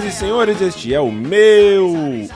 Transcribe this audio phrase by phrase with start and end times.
[0.00, 2.26] Senhoras e senhores, este é o meu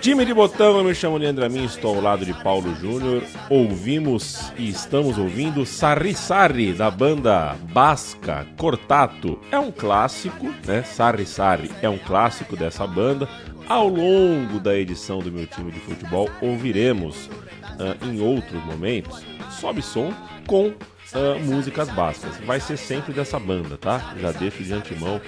[0.00, 0.78] time de botão.
[0.78, 3.24] Eu me chamo Leandro Amin, estou ao lado de Paulo Júnior.
[3.50, 9.36] Ouvimos e estamos ouvindo Sarri Sarri, da banda basca Cortato.
[9.50, 10.84] É um clássico, né?
[10.84, 13.28] Sarri Sarri é um clássico dessa banda.
[13.68, 17.28] Ao longo da edição do meu time de futebol, ouviremos
[17.64, 20.12] ah, em outros momentos sobe som
[20.46, 20.72] com
[21.14, 22.36] ah, músicas bascas.
[22.38, 24.14] Vai ser sempre dessa banda, tá?
[24.20, 25.20] Já deixo de antemão,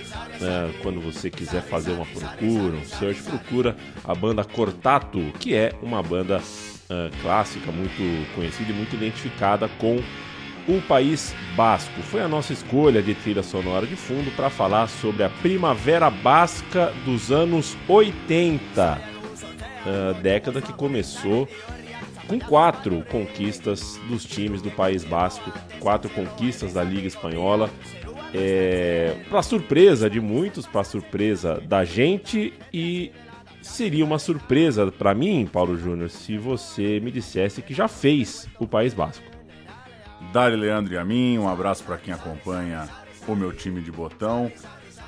[0.42, 5.72] ah, quando você quiser fazer uma procura, um search, procura a banda Cortato, que é
[5.82, 6.40] uma banda
[6.90, 10.02] ah, clássica, muito conhecida e muito identificada com
[10.68, 12.00] o País Basco.
[12.02, 16.92] Foi a nossa escolha de trilha sonora de fundo para falar sobre a Primavera Basca
[17.04, 21.48] dos anos 80, ah, década que começou
[22.30, 27.68] com quatro conquistas dos times do País Basco, quatro conquistas da Liga Espanhola.
[28.32, 33.10] É, para surpresa de muitos, para surpresa da gente e
[33.60, 38.66] seria uma surpresa para mim, Paulo Júnior, se você me dissesse que já fez o
[38.66, 39.24] País Basco.
[40.32, 42.88] Dali Leandro e a mim, um abraço para quem acompanha
[43.26, 44.52] o meu time de botão.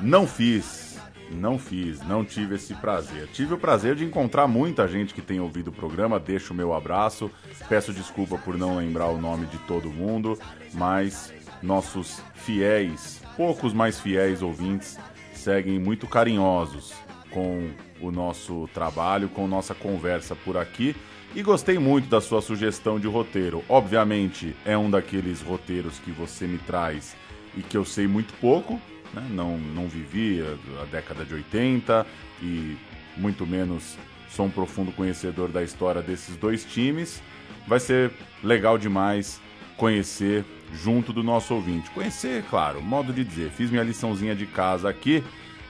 [0.00, 0.81] Não fiz,
[1.30, 3.28] não fiz, não tive esse prazer.
[3.32, 6.74] Tive o prazer de encontrar muita gente que tem ouvido o programa, deixo o meu
[6.74, 7.30] abraço.
[7.68, 10.38] Peço desculpa por não lembrar o nome de todo mundo,
[10.72, 14.98] mas nossos fiéis, poucos mais fiéis ouvintes,
[15.32, 16.92] seguem muito carinhosos
[17.30, 17.70] com
[18.00, 20.94] o nosso trabalho, com nossa conversa por aqui.
[21.34, 23.64] E gostei muito da sua sugestão de roteiro.
[23.66, 27.16] Obviamente, é um daqueles roteiros que você me traz
[27.56, 28.78] e que eu sei muito pouco,
[29.12, 29.26] né?
[29.30, 32.06] não, não vivi a, a década de 80
[32.42, 32.76] e
[33.16, 33.96] muito menos
[34.30, 37.22] sou um profundo conhecedor da história desses dois times.
[37.66, 38.10] Vai ser
[38.42, 39.40] legal demais
[39.76, 41.90] conhecer junto do nosso ouvinte.
[41.90, 43.50] Conhecer, claro, modo de dizer.
[43.50, 45.22] Fiz minha liçãozinha de casa aqui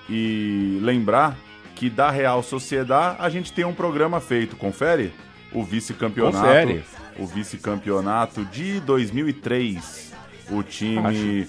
[0.08, 1.36] e lembrar
[1.74, 5.12] que da Real Sociedade a gente tem um programa feito, confere?
[5.52, 6.46] O vice-campeonato.
[6.46, 6.84] Confere.
[7.18, 10.12] O vice-campeonato de 2003.
[10.50, 11.46] O time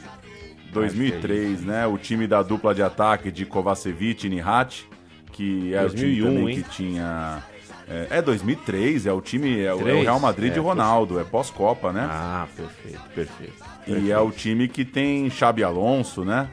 [0.73, 1.87] 2003, né?
[1.87, 4.85] O time da dupla de ataque de Kovacevic e Nihat,
[5.31, 6.63] que é 2001, o time também hein?
[6.63, 7.43] que tinha
[7.87, 10.01] é, é 2003, é o time é, o- é o?
[10.01, 12.07] Real Madrid É, de Ronaldo, é pós-copa, né?
[12.09, 13.53] Ah, perfeito, perfeito.
[13.87, 16.47] E é o time que tem Xabi Alonso, né?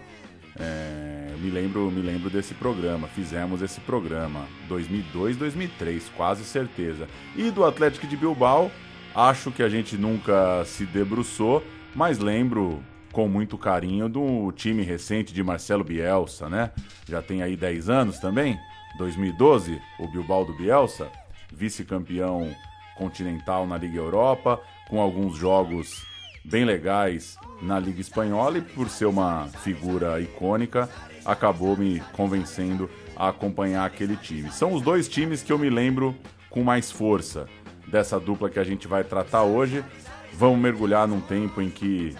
[0.58, 3.06] É, me lembro, me lembro desse programa.
[3.08, 7.06] Fizemos esse programa 2002, 2003, quase certeza.
[7.36, 8.70] E do Atlético de Bilbao,
[9.14, 11.64] acho que a gente nunca se debruçou,
[11.94, 12.82] mas lembro
[13.12, 16.70] com muito carinho do time recente de Marcelo Bielsa, né?
[17.08, 18.58] Já tem aí 10 anos também.
[18.98, 21.08] 2012, o Bilbao do Bielsa,
[21.52, 22.54] vice-campeão
[22.96, 26.04] continental na Liga Europa, com alguns jogos
[26.44, 30.88] bem legais na Liga Espanhola e por ser uma figura icônica,
[31.24, 34.50] acabou me convencendo a acompanhar aquele time.
[34.50, 36.14] São os dois times que eu me lembro
[36.48, 37.46] com mais força
[37.86, 39.84] dessa dupla que a gente vai tratar hoje.
[40.32, 42.16] Vamos mergulhar num tempo em que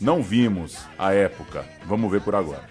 [0.00, 1.64] não vimos a época.
[1.86, 2.64] Vamos ver por agora.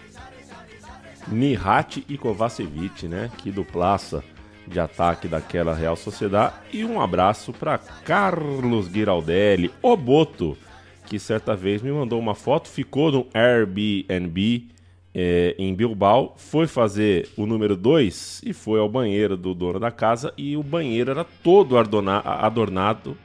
[1.27, 3.29] Nihat e Kovacevic, né?
[3.37, 4.23] Que duplaça
[4.65, 6.55] de ataque daquela Real Sociedade.
[6.73, 10.57] E um abraço para Carlos Giraldelli, o Boto,
[11.05, 14.67] que certa vez me mandou uma foto, ficou no Airbnb
[15.15, 19.89] eh, em Bilbao, foi fazer o número 2 e foi ao banheiro do dono da
[19.89, 23.17] casa e o banheiro era todo adorna- adornado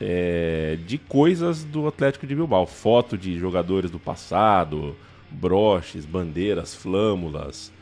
[0.00, 2.66] é, de coisas do Atlético de Bilbao.
[2.66, 4.94] Foto de jogadores do passado,
[5.30, 7.72] broches, bandeiras, flâmulas.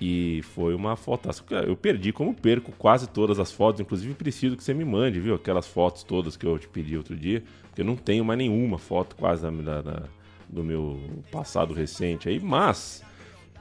[0.00, 1.28] E foi uma foto.
[1.66, 3.80] Eu perdi como perco quase todas as fotos.
[3.80, 5.34] Inclusive preciso que você me mande, viu?
[5.34, 7.42] Aquelas fotos todas que eu te pedi outro dia.
[7.68, 10.02] Porque eu não tenho mais nenhuma foto quase da, da-
[10.48, 10.98] do meu
[11.30, 12.40] passado recente aí.
[12.40, 13.02] Mas,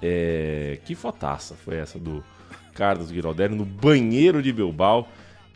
[0.02, 2.24] é, que fotaça foi essa do
[2.74, 5.08] Carlos Giraldelli no banheiro de Bilbao.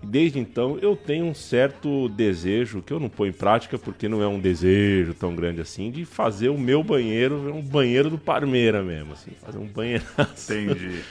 [0.10, 4.22] Desde então eu tenho um certo desejo, que eu não ponho em prática porque não
[4.24, 8.82] é um desejo tão grande assim, de fazer o meu banheiro um banheiro do Parmeira
[8.82, 11.02] mesmo, assim, fazer um banheiro Entendi.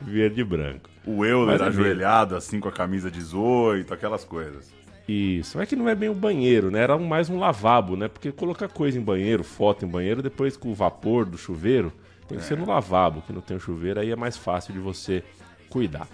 [0.00, 0.88] verde e branco.
[1.04, 4.72] O Euler é ajoelhado, assim, com a camisa 18, aquelas coisas.
[5.08, 6.80] Isso, é que não é bem um banheiro, né?
[6.80, 8.06] Era mais um lavabo, né?
[8.06, 11.92] Porque colocar coisa em banheiro, foto em banheiro, depois com o vapor do chuveiro,
[12.28, 14.78] tem que ser no lavabo, que não tem o chuveiro, aí é mais fácil de
[14.78, 15.22] você
[15.68, 16.08] cuidar.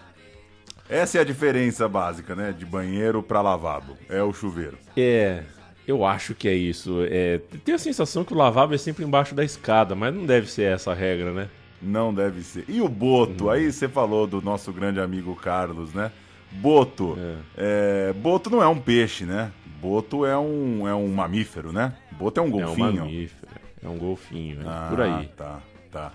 [0.90, 2.52] Essa é a diferença básica, né?
[2.56, 3.96] De banheiro para lavabo.
[4.08, 4.76] É o chuveiro.
[4.96, 5.44] É,
[5.86, 6.98] eu acho que é isso.
[7.08, 10.50] É, tem a sensação que o lavabo é sempre embaixo da escada, mas não deve
[10.50, 11.48] ser essa a regra, né?
[11.80, 12.64] Não deve ser.
[12.68, 13.48] E o Boto?
[13.48, 16.10] Aí você falou do nosso grande amigo Carlos, né?
[16.52, 17.16] Boto.
[17.56, 19.52] É, Boto não é um peixe, né?
[19.80, 21.94] Boto é um, é um mamífero, né?
[22.12, 22.96] Boto é um É um golfinho.
[22.96, 23.52] mamífero,
[23.82, 25.26] é um golfinho, é Ah, por aí.
[25.28, 25.60] Tá,
[25.90, 26.12] tá.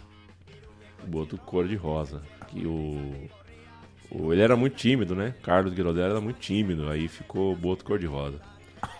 [1.04, 2.22] O boto cor de rosa.
[2.48, 3.28] Que o-
[4.12, 5.34] ele era muito tímido, né?
[5.44, 8.40] Carlos Guirodelli era muito tímido, aí ficou o boto cor de rosa.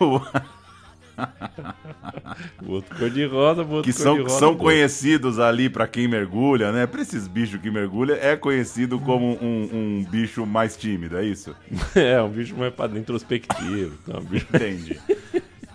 [2.62, 4.38] boto cor de rosa, boto que são, de rosa.
[4.38, 4.64] são boto.
[4.64, 6.86] conhecidos ali pra quem mergulha, né?
[6.86, 11.54] Pra esses bichos que mergulha, é conhecido como um, um bicho mais tímido, é isso?
[11.94, 13.96] É, um bicho mais para introspectivo.
[14.02, 14.46] Então, um bicho...
[14.52, 15.00] Entendi.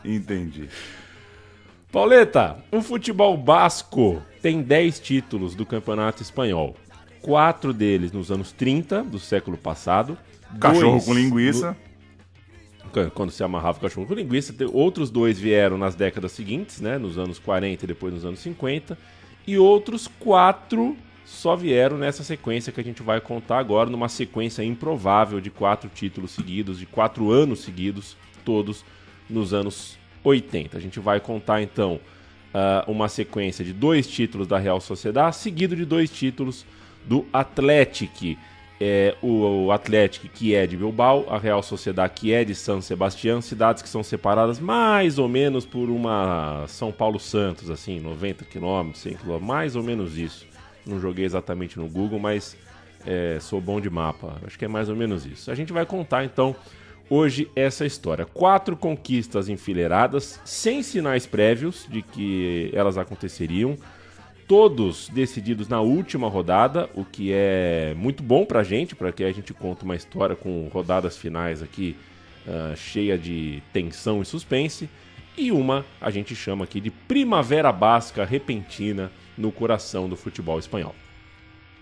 [0.04, 0.70] Entendi.
[1.92, 6.76] Pauleta, o futebol basco tem 10 títulos do campeonato espanhol.
[7.22, 10.18] Quatro deles nos anos 30 do século passado.
[10.60, 11.78] Cachorro dois com linguiça.
[12.94, 14.54] no- quando se amarrava o cachorro com linguiça.
[14.74, 16.98] Outros dois vieram nas décadas seguintes, né?
[16.98, 18.98] Nos anos 40 e depois nos anos 50.
[19.48, 24.62] E outros quatro só vieram nessa sequência que a gente vai contar agora, numa sequência
[24.64, 28.84] improvável de quatro títulos seguidos, de quatro anos seguidos, todos
[29.30, 30.78] nos anos 80.
[30.78, 32.00] A gente vai contar então
[32.54, 36.66] ah, uma sequência de dois títulos da Real Sociedade, seguido de dois títulos
[37.06, 38.40] do Atlético.
[38.84, 42.82] É, o, o Atlético que é de Bilbao, a Real Sociedade que é de San
[42.82, 48.44] Sebastián, cidades que são separadas mais ou menos por uma São Paulo Santos, assim, 90
[48.46, 50.48] quilômetros, 100 quilômetros, mais ou menos isso.
[50.84, 52.58] Não joguei exatamente no Google, mas
[53.06, 54.38] é, sou bom de mapa.
[54.46, 55.52] Acho que é mais ou menos isso.
[55.52, 56.56] A gente vai contar então
[57.10, 58.26] hoje essa história.
[58.26, 63.78] Quatro conquistas enfileiradas, sem sinais prévios de que elas aconteceriam.
[64.52, 69.32] Todos decididos na última rodada, o que é muito bom pra gente, para que a
[69.32, 71.96] gente conte uma história com rodadas finais aqui
[72.46, 74.90] ah, cheia de tensão e suspense.
[75.38, 80.94] E uma a gente chama aqui de primavera basca repentina no coração do futebol espanhol.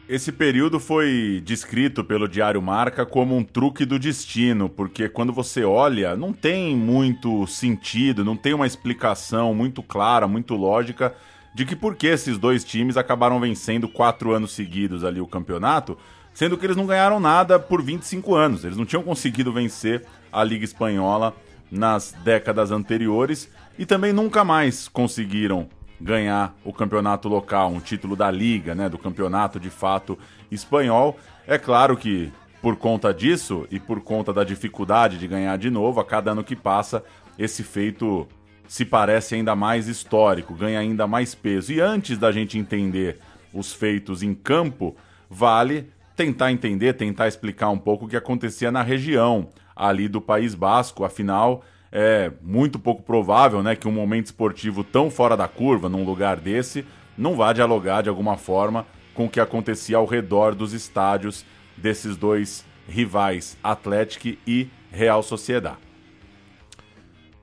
[0.08, 5.64] Esse período foi descrito pelo Diário Marca como um truque do destino, porque quando você
[5.64, 11.16] olha, não tem muito sentido, não tem uma explicação muito clara, muito lógica
[11.60, 15.98] de que por que esses dois times acabaram vencendo quatro anos seguidos ali o campeonato,
[16.34, 18.64] sendo que eles não ganharam nada por 25 anos.
[18.64, 21.36] Eles não tinham conseguido vencer a Liga Espanhola
[21.70, 25.68] nas décadas anteriores e também nunca mais conseguiram
[26.00, 30.18] ganhar o campeonato local, um título da liga, né, do campeonato de fato
[30.50, 31.20] espanhol.
[31.46, 32.32] É claro que
[32.62, 36.42] por conta disso e por conta da dificuldade de ganhar de novo, a cada ano
[36.42, 37.04] que passa,
[37.38, 38.30] esse feito
[38.70, 41.74] se parece ainda mais histórico, ganha ainda mais peso.
[41.74, 43.18] E antes da gente entender
[43.52, 44.96] os feitos em campo,
[45.28, 50.54] vale tentar entender, tentar explicar um pouco o que acontecia na região ali do País
[50.54, 55.90] Basco, afinal, é muito pouco provável, né, que um momento esportivo tão fora da curva,
[55.90, 56.86] num lugar desse,
[57.18, 58.86] não vá dialogar de alguma forma
[59.16, 61.44] com o que acontecia ao redor dos estádios
[61.76, 65.89] desses dois rivais, Atlético e Real Sociedade.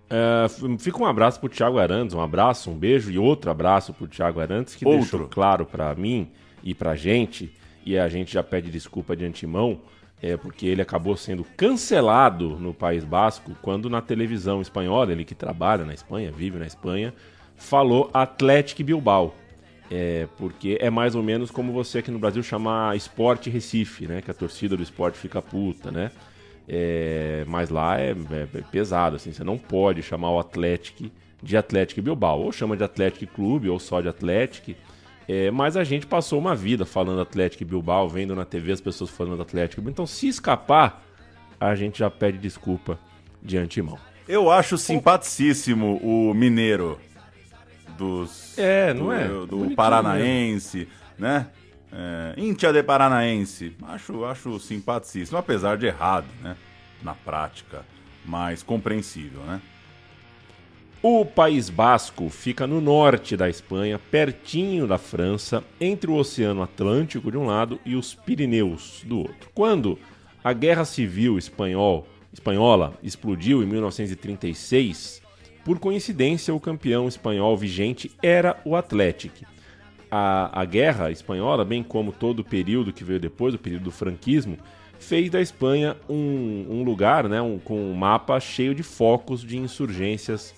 [0.09, 0.47] É,
[0.79, 4.41] fica um abraço pro Thiago Arantes, um abraço, um beijo e outro abraço pro Thiago
[4.41, 5.01] Arantes, que Outro.
[5.01, 6.29] deixou claro pra mim
[6.63, 7.53] e pra gente,
[7.85, 9.81] e a gente já pede desculpa de antemão,
[10.23, 15.35] é porque ele acabou sendo cancelado no País Basco quando na televisão espanhola, ele que
[15.35, 17.13] trabalha na Espanha, vive na Espanha,
[17.57, 19.35] falou Atlético Bilbao.
[19.89, 24.21] É, porque é mais ou menos como você aqui no Brasil chamar Esporte Recife, né?
[24.21, 26.11] Que a torcida do esporte fica puta, né?
[26.69, 31.05] É, mas lá é, é- é pesado, assim, você não pode chamar o Atlético
[31.43, 32.41] de Atlético Bilbao.
[32.41, 34.73] Ou chama de Atlético Clube, ou só de Atlético.
[35.29, 39.11] É, mas a gente passou uma vida falando Atlético Bilbao, vendo na TV as pessoas
[39.11, 39.89] falando Atlético.
[39.89, 41.05] Então, se escapar,
[41.61, 42.99] a gente já pede desculpa
[43.43, 43.99] de antemão.
[44.29, 46.99] Eu acho simpaticíssimo o mineiro
[47.97, 49.29] dos É, não do, é?
[49.29, 51.47] do Bonitinho paranaense, né?
[51.93, 53.75] É, Íntia de paranaense.
[53.83, 56.57] Acho, acho simpaticíssimo, apesar de errado, né?
[57.03, 57.85] Na prática,
[58.25, 59.61] mas compreensível, né?
[61.03, 67.31] O País Basco fica no norte da Espanha, pertinho da França, entre o Oceano Atlântico
[67.31, 69.51] de um lado e os Pirineus do outro.
[69.55, 69.99] Quando
[70.43, 75.23] a Guerra Civil Espanhol, Espanhola explodiu em 1936,
[75.65, 79.45] por coincidência o campeão espanhol vigente era o Atlético.
[80.17, 83.91] A, a Guerra Espanhola, bem como todo o período que veio depois, o período do
[83.91, 84.57] franquismo,
[84.99, 89.59] fez da Espanha um, um lugar né, um, com um mapa cheio de focos de
[89.59, 90.55] insurgências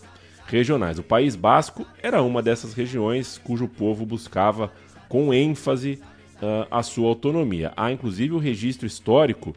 [0.47, 0.99] regionais.
[0.99, 4.73] O País Basco era uma dessas regiões cujo povo buscava
[5.09, 6.01] com ênfase
[6.37, 7.73] uh, a sua autonomia.
[7.77, 9.55] Há inclusive o registro histórico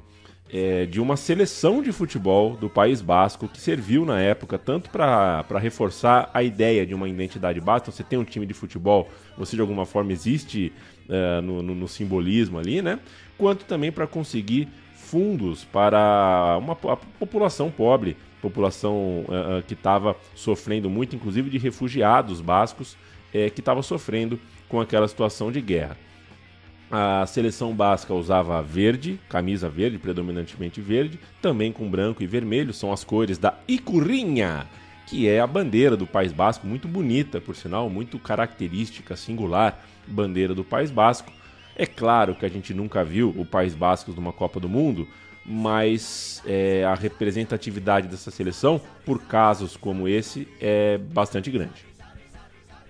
[0.54, 5.46] é, de uma seleção de futebol do País Basco que serviu na época tanto para
[5.60, 7.86] reforçar a ideia de uma identidade basca.
[7.86, 10.74] Então, você tem um time de futebol, você de alguma forma existe
[11.08, 13.00] uh, no, no, no, simbolismo ali, né?
[13.38, 21.16] Quanto também para conseguir fundos para uma população pobre, população uh, que estava sofrendo muito,
[21.16, 25.98] inclusive de refugiados bascos uh, que estava sofrendo com aquela situação de guerra.
[26.92, 32.92] A seleção basca usava verde, camisa verde, predominantemente verde, também com branco e vermelho, são
[32.92, 34.68] as cores da Icurrinha,
[35.08, 40.54] que é a bandeira do País Basco, muito bonita, por sinal, muito característica, singular, bandeira
[40.54, 41.32] do País Basco.
[41.78, 45.08] É claro que a gente nunca viu o País Basco numa Copa do Mundo,
[45.46, 51.91] mas é, a representatividade dessa seleção, por casos como esse, é bastante grande.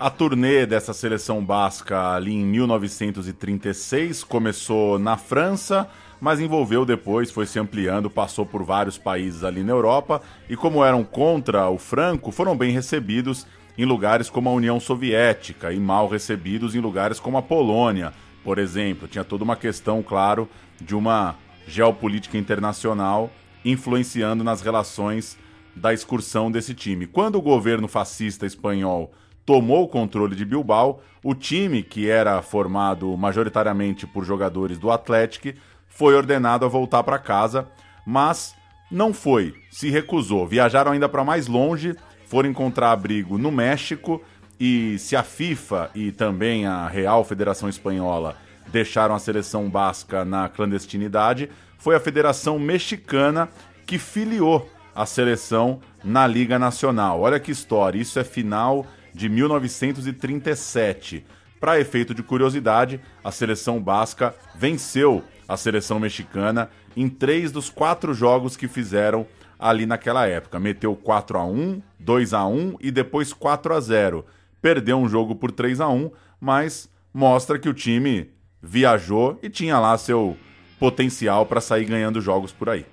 [0.01, 5.87] A turnê dessa seleção basca ali em 1936 começou na França,
[6.19, 10.83] mas envolveu depois, foi se ampliando, passou por vários países ali na Europa e, como
[10.83, 13.45] eram contra o Franco, foram bem recebidos
[13.77, 18.11] em lugares como a União Soviética e mal recebidos em lugares como a Polônia,
[18.43, 19.07] por exemplo.
[19.07, 20.49] Tinha toda uma questão, claro,
[20.81, 21.35] de uma
[21.67, 23.29] geopolítica internacional
[23.63, 25.37] influenciando nas relações
[25.75, 27.05] da excursão desse time.
[27.05, 29.11] Quando o governo fascista espanhol
[29.51, 35.59] tomou o controle de Bilbao, o time, que era formado majoritariamente por jogadores do Atlético,
[35.89, 37.67] foi ordenado a voltar para casa,
[38.05, 38.55] mas
[38.89, 40.47] não foi, se recusou.
[40.47, 44.23] Viajaram ainda para mais longe, foram encontrar abrigo no México
[44.57, 48.37] e se a FIFA e também a Real Federação Espanhola
[48.69, 53.49] deixaram a seleção basca na clandestinidade, foi a Federação Mexicana
[53.85, 57.19] que filiou a seleção na Liga Nacional.
[57.19, 61.25] Olha que história, isso é final de 1937.
[61.59, 68.13] Para efeito de curiosidade, a seleção basca venceu a seleção mexicana em três dos quatro
[68.13, 69.27] jogos que fizeram
[69.59, 70.59] ali naquela época.
[70.59, 74.25] Meteu 4 a 1 2 a 1 e depois 4 a 0
[74.61, 79.77] Perdeu um jogo por 3 a 1 mas mostra que o time viajou e tinha
[79.77, 80.35] lá seu
[80.79, 82.85] potencial para sair ganhando jogos por aí.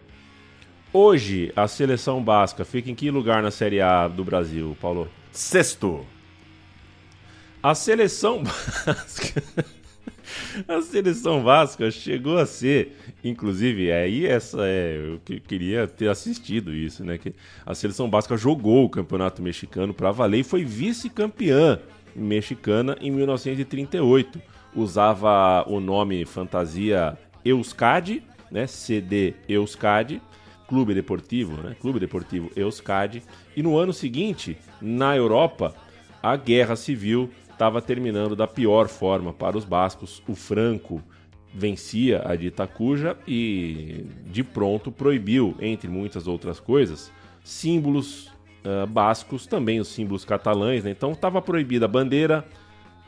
[0.92, 5.07] Hoje, a seleção basca fica em que lugar na Série A do Brasil, Paulo?
[5.30, 6.07] Sexto.
[7.62, 8.42] A seleção
[8.87, 9.42] basca.
[10.66, 17.04] A seleção vasca chegou a ser, inclusive, aí essa é, eu queria ter assistido isso,
[17.04, 17.18] né?
[17.18, 17.35] Que
[17.66, 21.80] a seleção basca jogou o Campeonato Mexicano para valer e foi vice-campeã
[22.16, 24.40] mexicana em 1938.
[24.75, 28.66] Usava o nome fantasia Euskadi, né?
[28.66, 30.21] CD Euskadi,
[30.68, 31.75] Clube Deportivo, né?
[31.80, 33.22] Clube Deportivo Euskadi.
[33.56, 35.75] E no ano seguinte, na Europa,
[36.22, 40.22] a guerra civil estava terminando da pior forma para os bascos.
[40.28, 41.02] O Franco
[41.52, 47.10] vencia a de Itacuja e de pronto proibiu, entre muitas outras coisas,
[47.42, 48.26] símbolos
[48.62, 50.84] uh, bascos, também os símbolos catalães.
[50.84, 50.90] Né?
[50.90, 52.46] Então estava proibida a bandeira,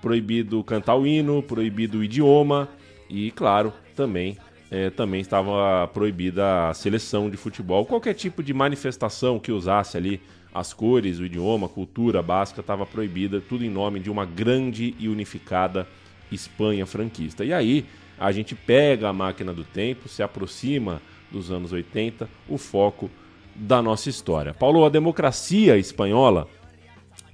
[0.00, 2.70] proibido cantar o hino, proibido o idioma
[3.06, 4.38] e, claro, também
[4.70, 7.84] é, também estava proibida a seleção de futebol.
[7.84, 10.20] Qualquer tipo de manifestação que usasse ali
[10.54, 14.94] as cores, o idioma, a cultura basca estava proibida, tudo em nome de uma grande
[14.98, 15.86] e unificada
[16.30, 17.44] Espanha franquista.
[17.44, 17.84] E aí
[18.18, 21.00] a gente pega a máquina do tempo, se aproxima
[21.30, 23.10] dos anos 80, o foco
[23.54, 24.54] da nossa história.
[24.54, 26.46] Paulo, a democracia espanhola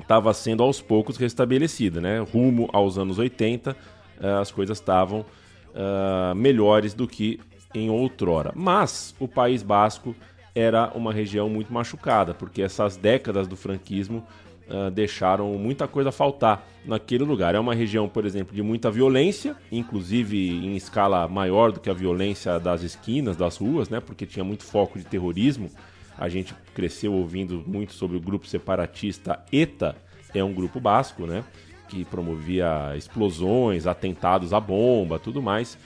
[0.00, 2.20] estava sendo aos poucos restabelecida, né?
[2.20, 3.76] Rumo aos anos 80,
[4.20, 5.24] eh, as coisas estavam
[5.76, 7.38] uh, melhores do que
[7.74, 8.52] em outrora.
[8.54, 10.16] Mas o País Basco
[10.54, 14.26] era uma região muito machucada, porque essas décadas do franquismo
[14.68, 17.54] uh, deixaram muita coisa faltar naquele lugar.
[17.54, 21.94] É uma região, por exemplo, de muita violência, inclusive em escala maior do que a
[21.94, 24.00] violência das esquinas, das ruas, né?
[24.00, 25.70] Porque tinha muito foco de terrorismo.
[26.16, 29.94] A gente cresceu ouvindo muito sobre o grupo separatista ETA,
[30.34, 31.44] é um grupo basco, né?
[31.88, 35.78] Que promovia explosões, atentados à bomba, tudo mais.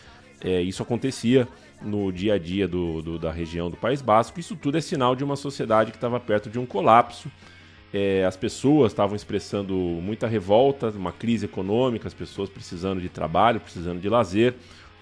[0.42, 1.47] É, isso acontecia
[1.83, 4.40] no dia a dia do, do, da região do País Basco.
[4.40, 7.30] Isso tudo é sinal de uma sociedade que estava perto de um colapso.
[7.92, 13.61] É, as pessoas estavam expressando muita revolta, uma crise econômica, as pessoas precisando de trabalho,
[13.61, 14.54] precisando de lazer.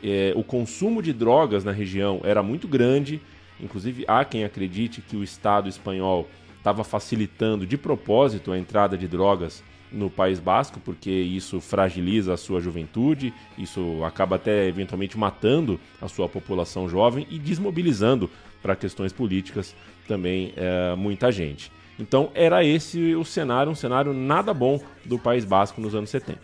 [0.02, 3.20] É, o consumo de drogas na região era muito grande.
[3.60, 9.06] Inclusive, há quem acredite que o Estado espanhol estava facilitando de propósito a entrada de
[9.06, 15.80] drogas no País Basco, porque isso fragiliza a sua juventude, isso acaba até eventualmente matando
[16.00, 18.30] a sua população jovem e desmobilizando
[18.62, 19.74] para questões políticas
[20.06, 21.70] também é, muita gente.
[21.98, 26.40] Então era esse o cenário, um cenário nada bom do País Basco nos anos 70.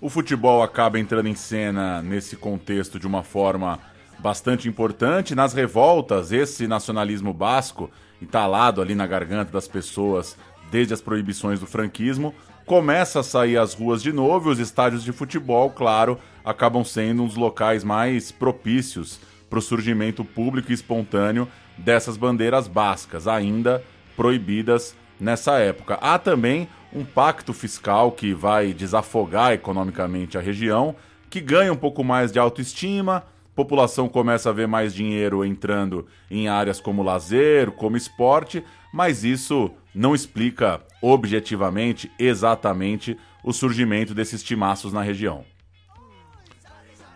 [0.00, 3.80] O futebol acaba entrando em cena nesse contexto de uma forma
[4.18, 5.34] bastante importante.
[5.34, 7.90] Nas revoltas, esse nacionalismo basco,
[8.20, 10.36] entalado ali na garganta das pessoas
[10.70, 12.34] desde as proibições do franquismo,
[12.68, 17.22] começa a sair às ruas de novo e os estádios de futebol, claro, acabam sendo
[17.22, 21.48] um dos locais mais propícios para o surgimento público e espontâneo
[21.78, 23.82] dessas bandeiras bascas, ainda
[24.14, 25.94] proibidas nessa época.
[25.94, 30.94] Há também um pacto fiscal que vai desafogar economicamente a região,
[31.30, 33.24] que ganha um pouco mais de autoestima,
[33.56, 39.70] população começa a ver mais dinheiro entrando em áreas como lazer, como esporte, mas isso
[39.98, 45.44] não explica objetivamente, exatamente, o surgimento desses timaços na região.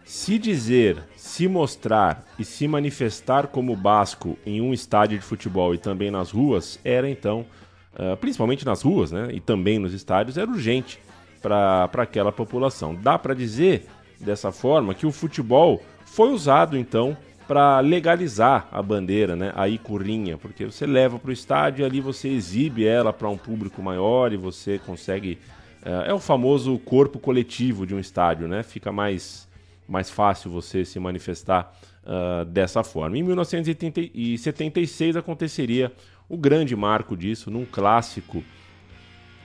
[0.05, 5.79] Se dizer, se mostrar e se manifestar como basco em um estádio de futebol e
[5.79, 7.47] também nas ruas era então,
[7.95, 10.99] uh, principalmente nas ruas né, e também nos estádios, era urgente
[11.41, 12.97] para aquela população.
[12.97, 13.87] Dá para dizer
[14.19, 20.39] dessa forma que o futebol foi usado então para legalizar a bandeira, né, a icurrinha,
[20.39, 24.33] porque você leva para o estádio e ali você exibe ela para um público maior
[24.33, 25.39] e você consegue.
[25.83, 28.63] Uh, é o famoso corpo coletivo de um estádio, né?
[28.63, 29.49] Fica mais,
[29.89, 33.19] mais fácil você se manifestar uh, dessa forma.
[33.19, 35.93] Em 1976 aconteceria
[36.29, 38.45] o grande marco disso, num clássico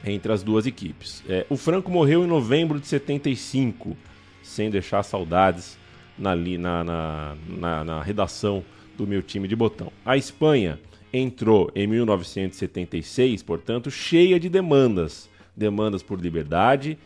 [0.06, 1.24] entre as duas equipes.
[1.28, 3.98] É, o Franco morreu em novembro de 75,
[4.42, 5.77] sem deixar saudades
[6.18, 8.64] na, na, na, na redação
[8.98, 9.92] do meu time de botão.
[10.06, 10.80] A Espanha
[11.14, 15.30] entrou em 1976, portanto, cheia de demandas.
[15.56, 16.98] Demandas por liberdade,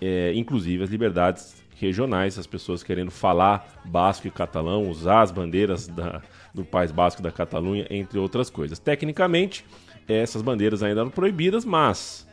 [0.00, 5.86] é, inclusive as liberdades regionais, as pessoas querendo falar basco e catalão, usar as bandeiras
[5.86, 6.20] da,
[6.52, 8.78] do País Basco da Catalunha, entre outras coisas.
[8.78, 9.64] Tecnicamente,
[10.08, 12.26] essas bandeiras ainda eram proibidas, mas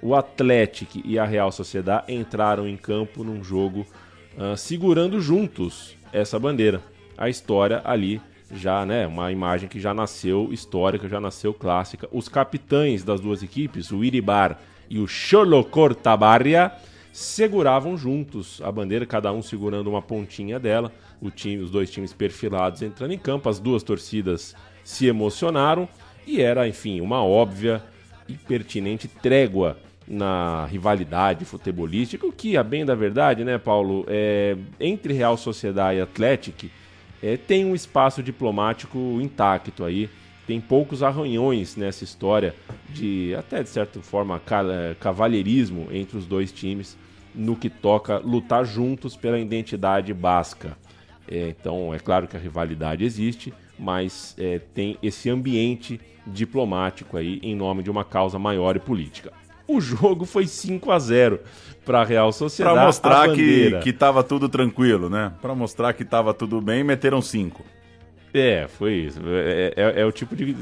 [0.00, 3.86] o Atlético e a Real Sociedade entraram em campo num jogo
[4.36, 6.82] uh, segurando juntos essa bandeira.
[7.16, 8.20] A história ali
[8.54, 12.08] já, né, uma imagem que já nasceu histórica, já nasceu clássica.
[12.12, 14.58] Os capitães das duas equipes, o Iribar
[14.90, 16.72] e o Xolocortabarria,
[17.12, 20.92] seguravam juntos a bandeira, cada um segurando uma pontinha dela.
[21.34, 25.88] Time, os dois times perfilados entrando em campo, as duas torcidas se emocionaram
[26.26, 27.82] e era, enfim, uma óbvia
[28.28, 34.56] e pertinente trégua na rivalidade futebolística, o que, a bem da verdade, né, Paulo, é,
[34.80, 36.66] entre Real Sociedade e Atlético,
[37.22, 40.10] é, tem um espaço diplomático intacto aí.
[40.46, 42.54] Tem poucos arranhões nessa história
[42.90, 46.98] de, até de certa forma, é, cavalheirismo entre os dois times
[47.32, 50.76] no que toca lutar juntos pela identidade basca.
[51.28, 57.38] É, então, é claro que a rivalidade existe, mas é, tem esse ambiente diplomático aí
[57.42, 59.32] em nome de uma causa maior e política
[59.66, 61.40] o jogo foi 5 a 0
[61.84, 62.76] para a Real Sociedade.
[62.76, 65.32] Para mostrar que, que tava tudo tranquilo, né?
[65.40, 67.64] Para mostrar que tava tudo bem, meteram 5.
[68.34, 69.20] É, foi isso.
[69.26, 70.56] É, é, é, o tipo de.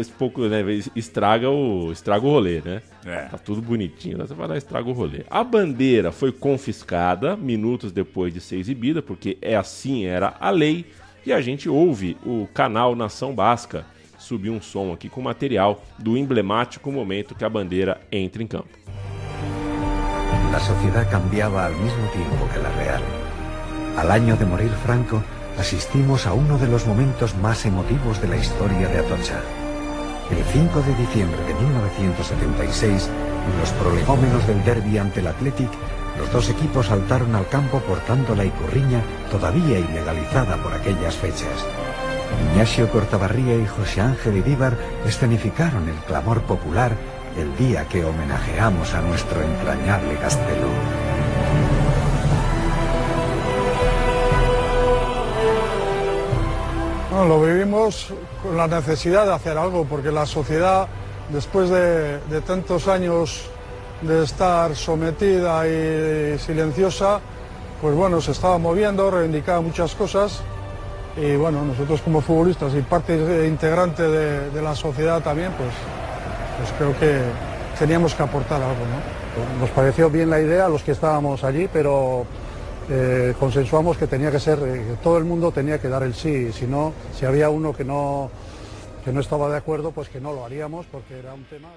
[0.00, 0.60] Esse pouco, né?
[0.96, 2.82] Estraga o, estraga o rolê, né?
[3.06, 3.26] É.
[3.26, 5.24] Tá tudo bonitinho, você vai lá e estraga o rolê.
[5.30, 10.86] A bandeira foi confiscada minutos depois de ser exibida, porque é assim era a lei.
[11.24, 13.86] E a gente ouve o canal Nação Basca
[14.22, 18.70] subir um som aquí con material do emblemático momento que a bandera entra en campo.
[20.50, 23.02] La sociedad cambiaba al mismo tiempo que la real.
[23.96, 25.22] Al año de morir Franco,
[25.58, 29.40] asistimos a uno de los momentos más emotivos de la historia de Atocha.
[30.30, 35.70] El 5 de diciembre de 1976, en los prolegómenos del derby ante el Athletic,
[36.18, 41.66] los dos equipos saltaron al campo portando la icurriña todavía ilegalizada por aquellas fechas.
[42.50, 46.96] Ignacio Cortabarría y José Ángel Iríbar escenificaron el clamor popular
[47.36, 50.68] el día que homenajeamos a nuestro entrañable Castelú.
[57.26, 58.08] lo vivimos
[58.42, 60.88] con la necesidad de hacer algo, porque la sociedad,
[61.28, 63.44] después de, de tantos años
[64.00, 67.20] de estar sometida y silenciosa,
[67.80, 70.42] pues bueno, se estaba moviendo, reivindicaba muchas cosas
[71.16, 75.70] y bueno, nosotros como futbolistas y parte integrante de, la sociedad también, pues,
[76.58, 77.20] pues, creo que
[77.78, 78.80] teníamos que aportar algo.
[78.80, 79.60] ¿no?
[79.60, 82.24] Nos pareció bien la idea a los que estábamos allí, pero
[82.88, 86.14] eh, consensuamos que tenía que ser, eh, que todo el mundo tenía que dar el
[86.14, 88.30] sí, si no, si había uno que no,
[89.04, 91.68] que no estaba de acuerdo, pues que no lo haríamos porque era un tema...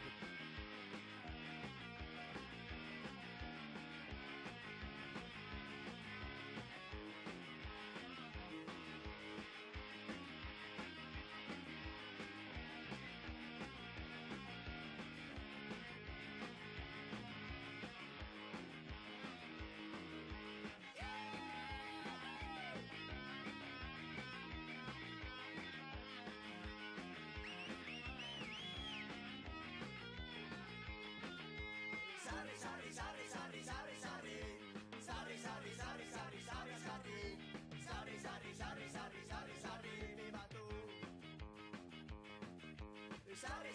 [43.36, 43.75] Sorry,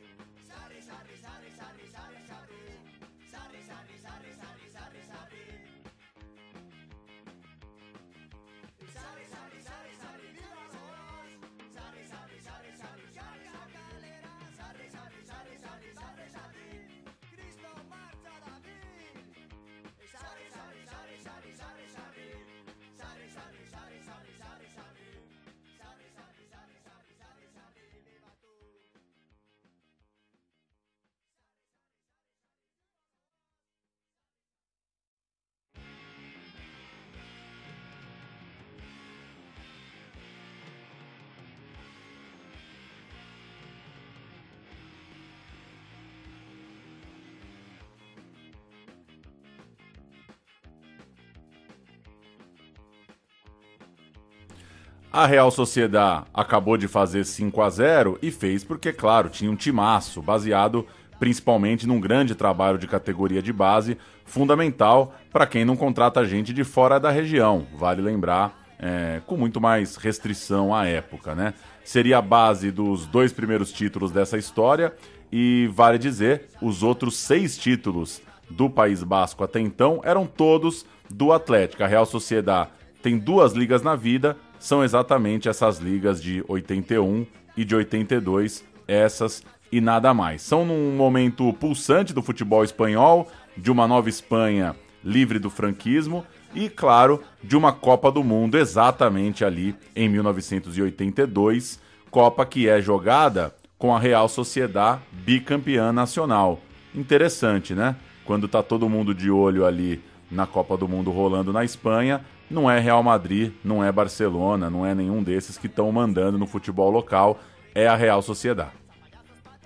[55.13, 59.57] A Real Sociedade acabou de fazer 5 a 0 e fez porque, claro, tinha um
[59.57, 60.87] timaço, baseado
[61.19, 66.63] principalmente num grande trabalho de categoria de base, fundamental para quem não contrata gente de
[66.63, 67.67] fora da região.
[67.77, 71.53] Vale lembrar, é, com muito mais restrição à época, né?
[71.83, 74.95] Seria a base dos dois primeiros títulos dessa história
[75.29, 81.33] e, vale dizer, os outros seis títulos do País Basco até então eram todos do
[81.33, 81.83] Atlético.
[81.83, 82.69] A Real Sociedade
[83.03, 87.25] tem duas ligas na vida, são exatamente essas ligas de 81
[87.57, 90.43] e de 82, essas e nada mais.
[90.43, 96.69] São num momento pulsante do futebol espanhol, de uma nova Espanha livre do franquismo e,
[96.69, 101.79] claro, de uma Copa do Mundo exatamente ali em 1982,
[102.11, 106.59] Copa que é jogada com a Real Sociedade bicampeã nacional.
[106.93, 107.95] Interessante, né?
[108.25, 112.69] Quando tá todo mundo de olho ali na Copa do Mundo rolando na Espanha, não
[112.69, 116.91] é Real Madrid, não é Barcelona, não é nenhum desses que estão mandando no futebol
[116.91, 117.39] local,
[117.73, 118.71] é a Real Sociedade.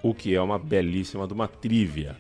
[0.04, 2.16] O que é uma belíssima de uma trivia.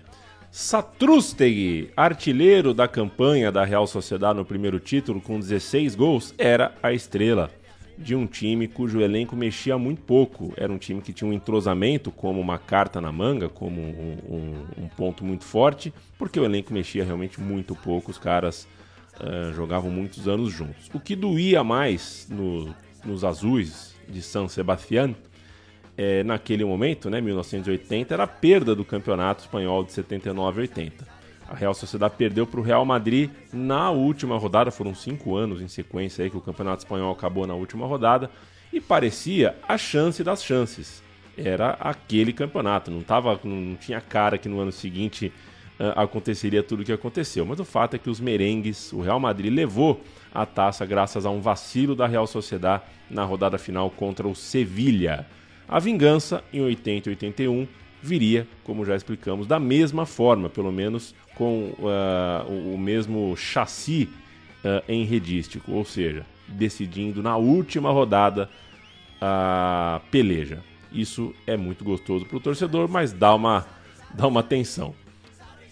[0.49, 6.93] Satrústegui, artilheiro da campanha da Real Sociedade no primeiro título com 16 gols, era a
[6.93, 7.51] estrela
[7.97, 10.53] de um time cujo elenco mexia muito pouco.
[10.57, 14.83] Era um time que tinha um entrosamento como uma carta na manga, como um, um,
[14.83, 18.11] um ponto muito forte, porque o elenco mexia realmente muito pouco.
[18.11, 18.67] Os caras
[19.19, 20.89] uh, jogavam muitos anos juntos.
[20.93, 22.73] O que doía mais no,
[23.03, 25.15] nos azuis de San Sebastián
[25.97, 31.07] é, naquele momento, né, 1980, era a perda do campeonato espanhol de 79 e 80.
[31.47, 35.67] A Real Sociedade perdeu para o Real Madrid na última rodada, foram cinco anos em
[35.67, 38.29] sequência aí que o campeonato espanhol acabou na última rodada
[38.73, 41.03] e parecia a chance das chances.
[41.37, 45.31] Era aquele campeonato, não, tava, não tinha cara que no ano seguinte
[45.95, 47.45] aconteceria tudo o que aconteceu.
[47.45, 50.01] Mas o fato é que os merengues, o Real Madrid levou
[50.33, 55.25] a taça graças a um vacilo da Real Sociedade na rodada final contra o Sevilha.
[55.67, 57.67] A vingança, em 80 e 81,
[58.01, 64.09] viria, como já explicamos, da mesma forma, pelo menos com uh, o mesmo chassi
[64.63, 68.49] uh, enredístico, ou seja, decidindo na última rodada
[69.19, 70.61] a peleja.
[70.91, 73.65] Isso é muito gostoso para o torcedor, mas dá uma,
[74.13, 74.93] dá uma tensão.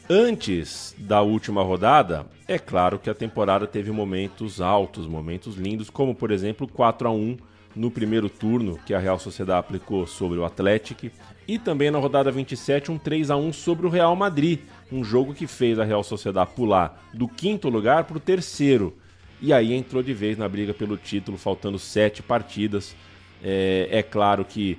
[0.10, 6.14] Antes da última rodada, é claro que a temporada teve momentos altos, momentos lindos, como
[6.14, 7.38] por exemplo 4 a 1
[7.74, 11.10] no primeiro turno que a Real Sociedade aplicou sobre o Atlético
[11.48, 14.60] e também na rodada 27 um 3 a 1 sobre o Real Madrid,
[14.92, 18.96] um jogo que fez a Real Sociedade pular do quinto lugar para o terceiro
[19.42, 22.96] e aí entrou de vez na briga pelo título, faltando sete partidas.
[23.44, 24.78] É, é claro que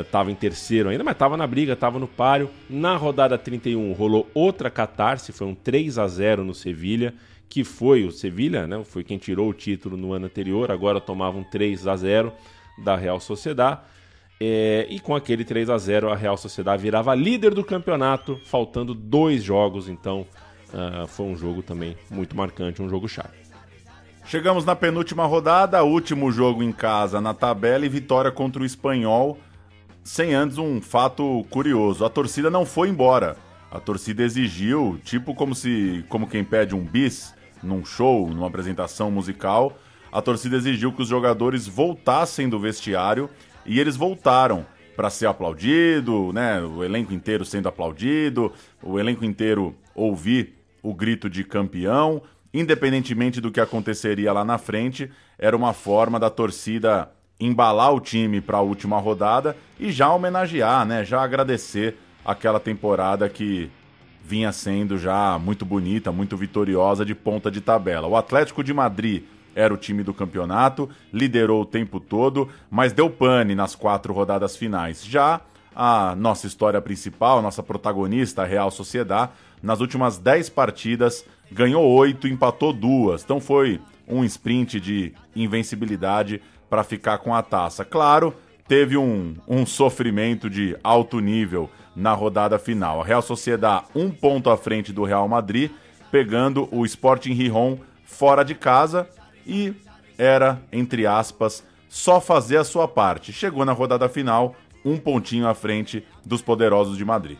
[0.00, 2.50] estava uh, em terceiro ainda, mas estava na briga, estava no páreo.
[2.68, 7.14] Na rodada 31 rolou outra catarse, foi um 3 a 0 no Sevilha,
[7.48, 11.36] que foi o Sevilha, né, foi quem tirou o título no ano anterior, agora tomava
[11.36, 12.32] um 3 a 0
[12.78, 13.80] da Real Sociedade.
[14.40, 18.92] É, e com aquele 3 a 0 a Real Sociedade virava líder do campeonato, faltando
[18.94, 20.26] dois jogos, então
[20.72, 23.41] uh, foi um jogo também muito marcante, um jogo chave.
[24.24, 29.38] Chegamos na penúltima rodada, último jogo em casa na tabela e vitória contra o Espanhol,
[30.02, 32.04] sem antes um fato curioso.
[32.04, 33.36] A torcida não foi embora.
[33.70, 39.10] A torcida exigiu, tipo como se como quem pede um bis num show, numa apresentação
[39.10, 39.76] musical,
[40.10, 43.28] a torcida exigiu que os jogadores voltassem do vestiário
[43.66, 44.64] e eles voltaram
[44.96, 46.60] para ser aplaudido, né?
[46.60, 53.50] O elenco inteiro sendo aplaudido, o elenco inteiro ouvir o grito de campeão, independentemente do
[53.50, 57.10] que aconteceria lá na frente, era uma forma da torcida
[57.40, 61.04] embalar o time para a última rodada e já homenagear, né?
[61.04, 63.70] Já agradecer aquela temporada que
[64.24, 68.06] vinha sendo já muito bonita, muito vitoriosa de ponta de tabela.
[68.06, 73.10] O Atlético de Madrid era o time do campeonato, liderou o tempo todo, mas deu
[73.10, 75.04] pane nas quatro rodadas finais.
[75.04, 75.40] Já
[75.74, 82.26] a nossa história principal, nossa protagonista, a Real Sociedade, nas últimas dez partidas ganhou oito,
[82.26, 83.22] empatou duas.
[83.22, 87.84] Então foi um sprint de invencibilidade para ficar com a taça.
[87.84, 88.34] Claro,
[88.66, 93.00] teve um, um sofrimento de alto nível na rodada final.
[93.00, 95.70] A Real Sociedade um ponto à frente do Real Madrid,
[96.10, 99.08] pegando o Sporting Rijon fora de casa
[99.46, 99.74] e
[100.16, 103.32] era, entre aspas, só fazer a sua parte.
[103.32, 107.38] Chegou na rodada final, um pontinho à frente dos poderosos de Madrid.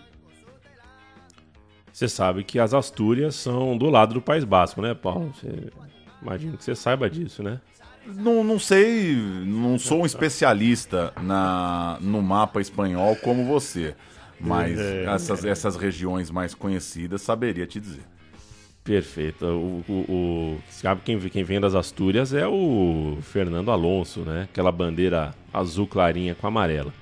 [1.93, 5.33] Você sabe que as Astúrias são do lado do País Basco, né, Paulo?
[5.35, 5.71] Você...
[6.23, 7.61] Imagino que você saiba disso, né?
[8.07, 13.95] Não, não sei, não sou um especialista na, no mapa espanhol como você,
[14.41, 18.03] mas é, essas, essas regiões mais conhecidas saberia te dizer.
[18.83, 19.45] Perfeito.
[19.47, 24.43] O, o, o, sabe quem, quem vem das Astúrias é o Fernando Alonso, né?
[24.51, 26.93] Aquela bandeira azul clarinha com amarela.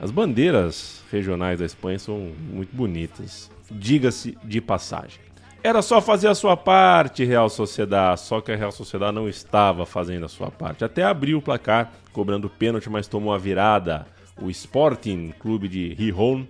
[0.00, 5.20] As bandeiras regionais da Espanha são muito bonitas, diga-se de passagem.
[5.62, 9.86] Era só fazer a sua parte, Real Sociedade, só que a Real Sociedade não estava
[9.86, 10.84] fazendo a sua parte.
[10.84, 14.06] Até abriu o placar, cobrando pênalti, mas tomou a virada.
[14.40, 16.44] O Sporting, clube de Rijon,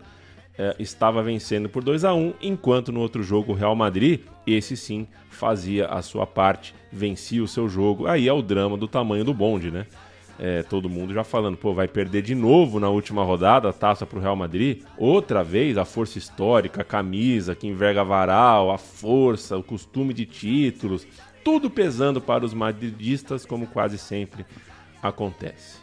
[0.58, 4.76] eh, estava vencendo por 2 a 1 enquanto no outro jogo o Real Madrid, esse
[4.76, 8.06] sim, fazia a sua parte, vencia o seu jogo.
[8.06, 9.86] Aí é o drama do tamanho do bonde, né?
[10.38, 14.04] É, todo mundo já falando, pô, vai perder de novo na última rodada a taça
[14.04, 14.82] para o Real Madrid.
[14.96, 20.26] Outra vez a força histórica, a camisa que enverga varal, a força, o costume de
[20.26, 21.06] títulos,
[21.44, 24.44] tudo pesando para os madridistas, como quase sempre
[25.02, 25.78] acontece.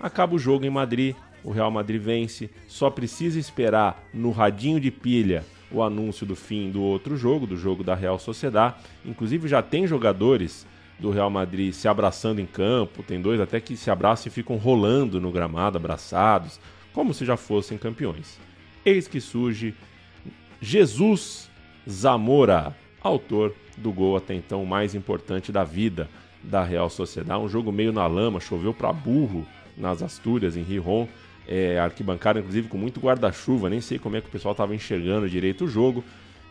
[0.00, 4.90] Acaba o jogo em Madrid, o Real Madrid vence, só precisa esperar no radinho de
[4.90, 8.76] pilha o anúncio do fim do outro jogo, do jogo da Real Sociedade.
[9.04, 10.66] Inclusive já tem jogadores
[11.02, 14.56] do Real Madrid se abraçando em campo, tem dois até que se abraçam e ficam
[14.56, 16.60] rolando no gramado, abraçados,
[16.92, 18.38] como se já fossem campeões.
[18.86, 19.74] Eis que surge
[20.60, 21.50] Jesus
[21.90, 26.08] Zamora, autor do gol até então mais importante da vida
[26.40, 27.42] da Real Sociedade.
[27.42, 29.44] Um jogo meio na lama, choveu para burro
[29.76, 31.08] nas Astúrias, em Rijon.
[31.48, 33.68] É, arquibancada, inclusive, com muito guarda-chuva.
[33.68, 36.04] Nem sei como é que o pessoal estava enxergando direito o jogo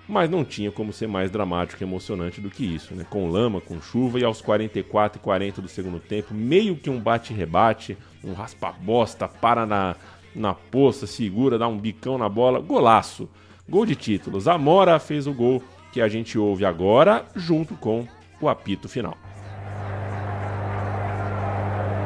[0.08, 3.06] mas não tinha como ser mais dramático e emocionante do que isso, né?
[3.10, 7.00] Com lama, com chuva e aos 44 e 40 do segundo tempo, meio que um
[7.00, 9.96] bate-rebate, um raspa-bosta, para na,
[10.36, 13.30] na poça, segura, dá um bicão na bola, golaço.
[13.70, 14.40] Gol de título.
[14.40, 18.06] Zamora fez o gol que a gente ouve agora, junto com
[18.42, 19.16] o apito final.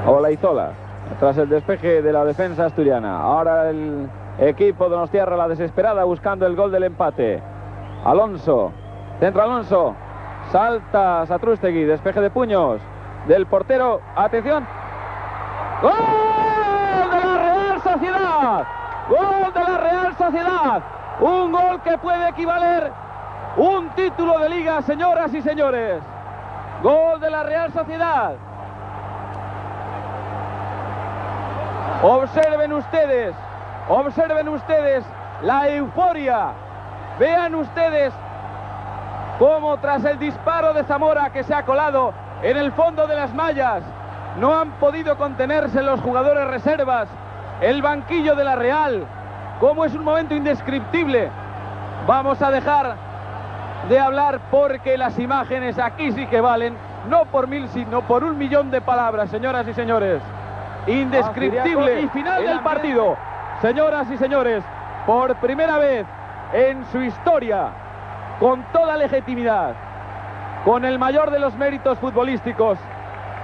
[0.07, 0.73] Hola Izola,
[1.19, 3.17] tras el despeje de la defensa asturiana.
[3.17, 7.54] Ahora el equipo de Nostierra la desesperada buscando el gol del empate.
[8.05, 8.71] Alonso,
[9.19, 9.95] centro Alonso,
[10.51, 12.79] salta Satrustegui, despeje de puños
[13.27, 14.67] del portero, atención,
[15.81, 15.91] ¡Gol
[17.11, 18.63] de la Real Sociedad!
[19.09, 20.83] ¡Gol de la Real Sociedad!
[21.19, 22.91] Un gol que puede equivaler
[23.57, 26.01] un título de liga, señoras y señores.
[26.83, 28.33] Gol de la Real Sociedad.
[32.03, 33.35] Observen ustedes,
[33.89, 35.03] observen ustedes
[35.41, 36.51] la euforia
[37.19, 38.13] Vean ustedes
[39.39, 43.33] cómo tras el disparo de Zamora que se ha colado en el fondo de las
[43.33, 43.83] mallas,
[44.37, 47.07] no han podido contenerse los jugadores reservas,
[47.61, 49.05] el banquillo de la Real,
[49.61, 51.29] cómo es un momento indescriptible.
[52.05, 52.95] Vamos a dejar
[53.87, 56.75] de hablar porque las imágenes aquí sí que valen,
[57.09, 60.21] no por mil, sino por un millón de palabras, señoras y señores.
[60.87, 62.01] Indescriptible.
[62.01, 63.15] Y final del partido.
[63.61, 64.63] Señoras y señores,
[65.05, 66.05] por primera vez
[66.55, 67.67] en su historia,
[68.39, 69.75] con toda legitimidad,
[70.63, 72.79] con el mayor de los méritos futbolísticos,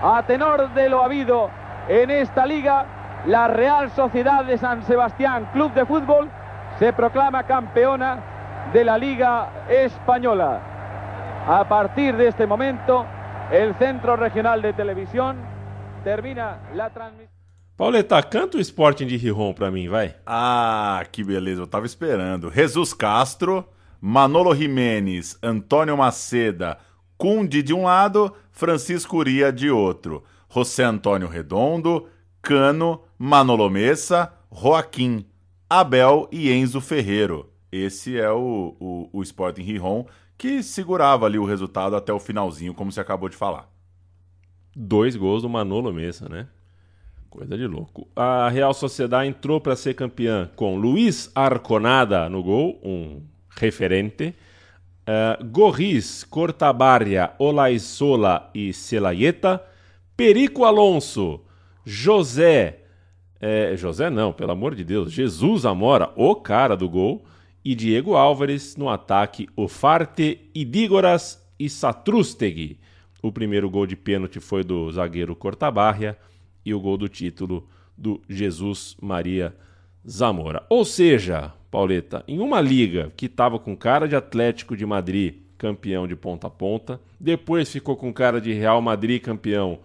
[0.02, 1.50] a tenor de lo habido
[1.90, 2.86] en esta liga,
[3.26, 6.30] la Real Sociedad de San Sebastián Club de Fútbol
[6.80, 8.20] se proclama campeona
[8.72, 10.60] de la Liga Española.
[11.48, 13.06] A partir de este momento,
[13.52, 15.38] el Centro Regional de Televisión.
[16.04, 17.31] Termina la transmisión.
[17.82, 20.16] Pauleta, canta o Sporting de Rijon pra mim, vai.
[20.24, 22.52] Ah, que beleza, eu tava esperando.
[22.52, 23.68] Jesus Castro,
[24.00, 26.78] Manolo Jimenez, Antônio Maceda,
[27.18, 30.24] Cunde de um lado, Francisco Uria de outro.
[30.48, 32.08] José Antônio Redondo,
[32.40, 35.26] Cano, Manolo Messa, Joaquim,
[35.68, 37.50] Abel e Enzo Ferreiro.
[37.72, 40.06] Esse é o, o, o Sporting Rijon
[40.38, 43.68] que segurava ali o resultado até o finalzinho, como você acabou de falar.
[44.76, 46.48] Dois gols do Manolo Messa, né?
[47.32, 48.10] Coisa de louco.
[48.14, 53.22] A Real Sociedade entrou para ser campeã com Luiz Arconada no gol, um
[53.58, 54.36] referente.
[55.04, 59.64] Uh, Gorris, Cortabarria, Olaisola e Celayeta.
[60.18, 61.40] Perico Alonso,
[61.86, 62.82] José.
[63.40, 65.10] É, José não, pelo amor de Deus.
[65.10, 67.24] Jesus Amora, o cara do gol.
[67.64, 72.78] E Diego Álvares no ataque, Ofarte, Idígoras e Satrústeg.
[73.24, 76.18] O primeiro gol de pênalti foi do zagueiro Cortabarria
[76.66, 79.56] e o gol do título do Jesus Maria
[80.08, 80.66] Zamora.
[80.70, 86.08] Ou seja, Pauleta, em uma liga que estava com cara de Atlético de Madrid campeão
[86.08, 89.80] de ponta a ponta, depois ficou com cara de Real Madrid campeão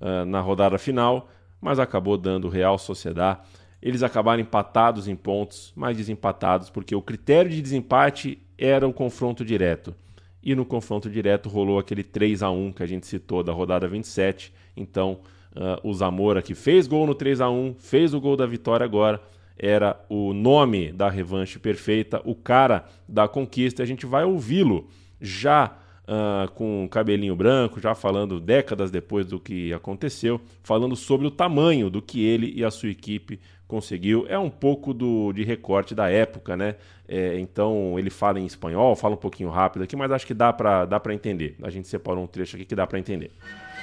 [0.00, 3.38] uh, na rodada final, mas acabou dando Real Sociedade.
[3.80, 9.44] Eles acabaram empatados em pontos, mas desempatados porque o critério de desempate era o confronto
[9.44, 9.94] direto.
[10.42, 13.86] E no confronto direto rolou aquele 3 a 1 que a gente citou da rodada
[13.86, 14.52] 27.
[14.76, 15.20] Então,
[15.56, 18.84] uh, o Zamora que fez gol no 3 a 1 fez o gol da vitória
[18.84, 19.20] agora,
[19.58, 23.82] era o nome da revanche perfeita, o cara da conquista.
[23.82, 24.88] A gente vai ouvi-lo
[25.20, 31.30] já uh, com cabelinho branco, já falando décadas depois do que aconteceu, falando sobre o
[31.30, 34.24] tamanho do que ele e a sua equipe conseguiu.
[34.28, 36.76] É um pouco do, de recorte da época, né?
[37.06, 40.52] É, então ele fala em espanhol, fala um pouquinho rápido aqui, mas acho que dá
[40.52, 41.56] para dá entender.
[41.62, 43.30] A gente separou um trecho aqui que dá para entender.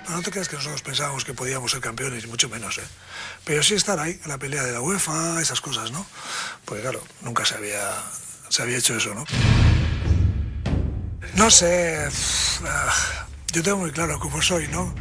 [0.10, 2.88] No te creas que nosotros pensábamos que podíamos ser campeones, mucho menos, ¿eh?
[3.44, 6.06] Pero sí estar ahí, la pelea de la UEFA, esas cosas, ¿no?
[6.64, 7.92] Porque claro, nunca se había,
[8.48, 9.26] se había hecho eso, ¿no?
[11.36, 12.08] No sé,
[12.66, 12.94] ah,
[13.52, 14.96] yo tengo muy claro cómo soy, ¿no?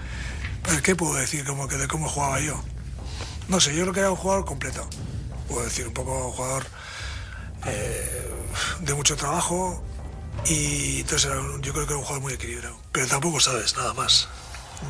[0.65, 2.63] Pero ¿qué puedo decir como que de cómo jugaba yo?
[3.49, 4.89] No sé, yo creo que era un jugador completo.
[5.49, 6.67] Puedo decir, un poco jugador
[7.65, 8.35] eh,
[8.81, 9.83] de mucho trabajo
[10.47, 12.77] y entonces yo creo que era un jugador muy equilibrado.
[12.91, 14.29] Pero tampoco sabes nada más.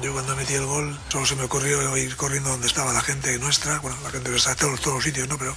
[0.02, 3.38] Yo cuando metí el gol solo se me ocurrió ir corriendo donde estaba la gente
[3.38, 5.38] nuestra, bueno, la gente que está en todos, todos los sitios, ¿no?
[5.38, 5.54] Pero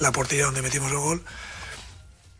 [0.00, 1.20] la portería donde metimos el gol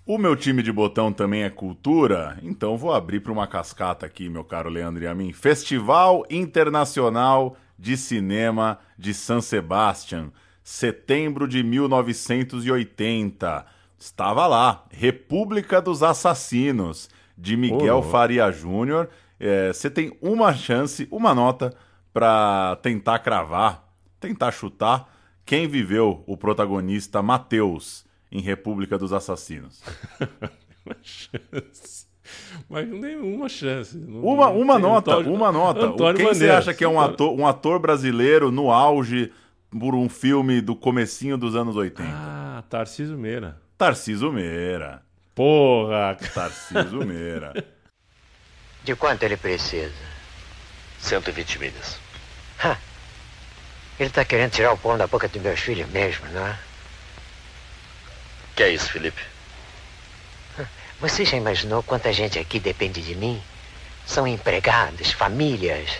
[0.06, 4.28] O meu time de botão também é cultura, então vou abrir para uma cascata aqui,
[4.28, 5.32] meu caro Leandro e a mim.
[5.32, 10.32] Festival Internacional de Cinema de San Sebastián,
[10.64, 13.66] setembro de 1980.
[13.96, 18.10] Estava lá, República dos Assassinos, de Miguel louco.
[18.10, 19.08] Faria Júnior.
[19.40, 21.72] É, Você tem uma chance, uma nota
[22.12, 23.88] para tentar cravar,
[24.20, 25.08] tentar chutar
[25.46, 29.82] quem viveu o protagonista Matheus em República dos Assassinos.
[30.86, 32.06] Uma chance.
[32.68, 33.96] Mas nenhuma chance.
[33.98, 34.82] Não- Uma, não uma tem.
[34.82, 35.86] nota, Antônio- uma nota.
[35.86, 39.30] Antônio Quem você acha que é um ator, um ator brasileiro no auge
[39.70, 42.08] por um filme do comecinho dos anos 80?
[42.12, 43.60] Ah, Tarcísio Meira.
[43.76, 45.02] Tarciso Meira.
[45.34, 46.16] Porra!
[46.34, 47.52] Tarciso Meira.
[48.84, 49.92] De quanto ele precisa?
[51.00, 51.98] 120 milhas.
[52.62, 52.76] Ha!
[53.98, 56.58] Ele tá querendo tirar o pão da boca dos meus filhos mesmo, não é?
[58.56, 59.22] Que é isso, Felipe?
[61.00, 63.42] Você já imaginou quanta gente aqui depende de mim?
[64.06, 65.90] São empregados, famílias,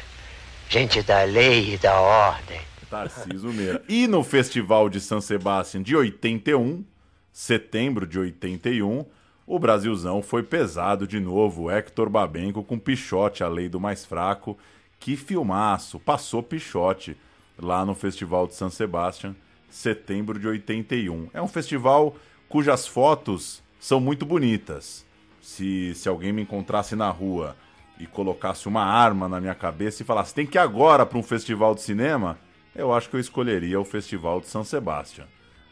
[0.68, 2.60] gente da lei e da ordem.
[2.90, 3.82] Tarciso Meira.
[3.88, 6.84] E no Festival de San Sebastián de 81,
[7.32, 9.06] setembro de 81,
[9.50, 11.68] o Brasilzão foi pesado de novo.
[11.68, 14.56] Hector Babenco com Pichote, a lei do mais fraco.
[15.00, 15.98] Que filmaço!
[15.98, 17.16] Passou Pichote
[17.58, 19.34] lá no Festival de San Sebastián,
[19.68, 21.30] setembro de 81.
[21.34, 22.14] É um festival
[22.48, 25.04] cujas fotos são muito bonitas.
[25.42, 27.56] Se, se alguém me encontrasse na rua
[27.98, 31.24] e colocasse uma arma na minha cabeça e falasse tem que ir agora para um
[31.24, 32.38] festival de cinema,
[32.72, 35.26] eu acho que eu escolheria o Festival de São Sebastião.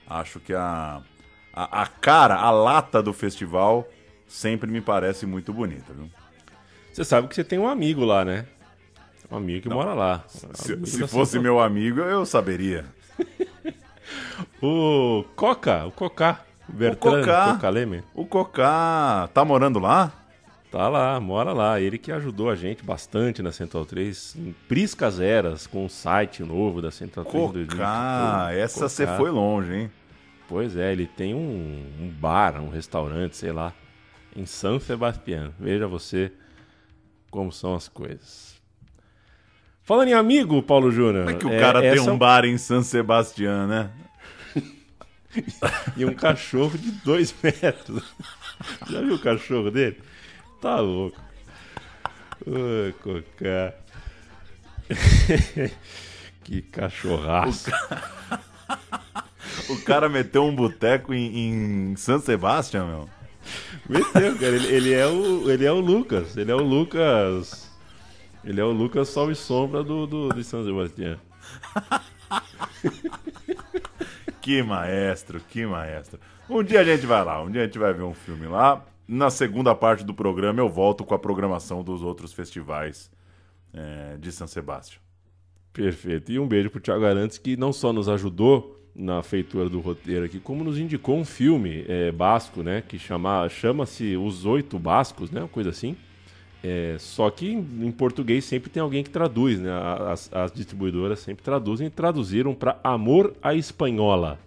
[0.04, 1.00] Acho que a,
[1.64, 3.88] a, a cara, a lata do festival
[4.26, 6.08] sempre me parece muito bonita, viu?
[6.92, 8.46] Você sabe que você tem um amigo lá, né?
[9.30, 10.24] Um amigo que mora lá.
[10.54, 12.84] Se, se fosse sua- meu amigo, eu saberia.
[14.62, 16.40] O Coca, o Cocá.
[16.68, 17.52] Bertrand Cocá.
[17.54, 18.02] Coca Leme.
[18.14, 20.12] O Cocá tá morando lá?
[20.70, 21.80] Tá lá, mora lá.
[21.80, 26.42] Ele que ajudou a gente bastante na Central 3, em priscas eras, com o site
[26.42, 27.76] novo da Central 3 em 2000.
[27.76, 29.90] Cocá, essa você foi longe, hein?
[30.48, 33.72] Pois é, ele tem um, um bar, um restaurante, sei lá,
[34.34, 35.52] em San Sebastián.
[35.60, 36.32] Veja você
[37.30, 38.56] como são as coisas.
[39.82, 41.24] Falando em amigo, Paulo Júnior.
[41.26, 43.90] Como é que o cara tem essa- um bar em San Sebastián, né?
[45.96, 48.02] E um cachorro de dois metros.
[48.90, 50.00] Já viu o cachorro dele?
[50.60, 51.20] Tá louco.
[52.46, 53.74] Ô, Cocá.
[56.42, 57.70] que cachorraço.
[59.68, 63.08] O cara meteu um boteco em, em San Sebastián, meu.
[63.88, 64.56] Meteu, cara.
[64.56, 66.36] Ele, ele é o, ele é o Lucas.
[66.36, 67.70] Ele é o Lucas.
[68.44, 71.18] Ele é o Lucas Sol e Sombra do, do, de São Sebastião.
[74.48, 76.18] Que maestro, que maestro.
[76.48, 78.82] Um dia a gente vai lá, um dia a gente vai ver um filme lá.
[79.06, 83.10] Na segunda parte do programa eu volto com a programação dos outros festivais
[83.74, 85.02] é, de San Sebastião.
[85.70, 86.32] Perfeito.
[86.32, 90.24] E um beijo pro Thiago Arantes, que não só nos ajudou na feitura do roteiro
[90.24, 92.82] aqui, como nos indicou um filme é, basco, né?
[92.86, 95.42] Que chama, chama-se Os Oito Bascos, né?
[95.42, 95.96] Uma coisa assim.
[96.64, 99.70] É, só que em, português sempre tem alguém que traduz, né?
[100.10, 104.40] As, as distribuidoras sempre traduzem e traduziram para Amor à Espanhola.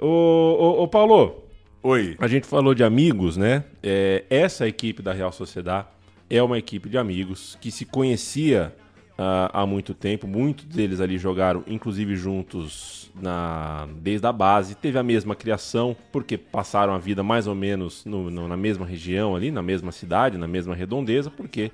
[0.00, 1.44] Ô, ô, ô, Paulo.
[1.80, 2.16] Oi.
[2.18, 3.62] A gente falou de amigos, né?
[3.80, 5.86] É, essa equipe da Real Sociedade
[6.28, 8.74] é uma equipe de amigos que se conhecia
[9.18, 10.26] ah, há muito tempo.
[10.26, 14.74] Muitos deles ali jogaram, inclusive juntos na, desde a base.
[14.76, 18.86] Teve a mesma criação, porque passaram a vida mais ou menos no- no- na mesma
[18.86, 21.70] região ali, na mesma cidade, na mesma redondeza, porque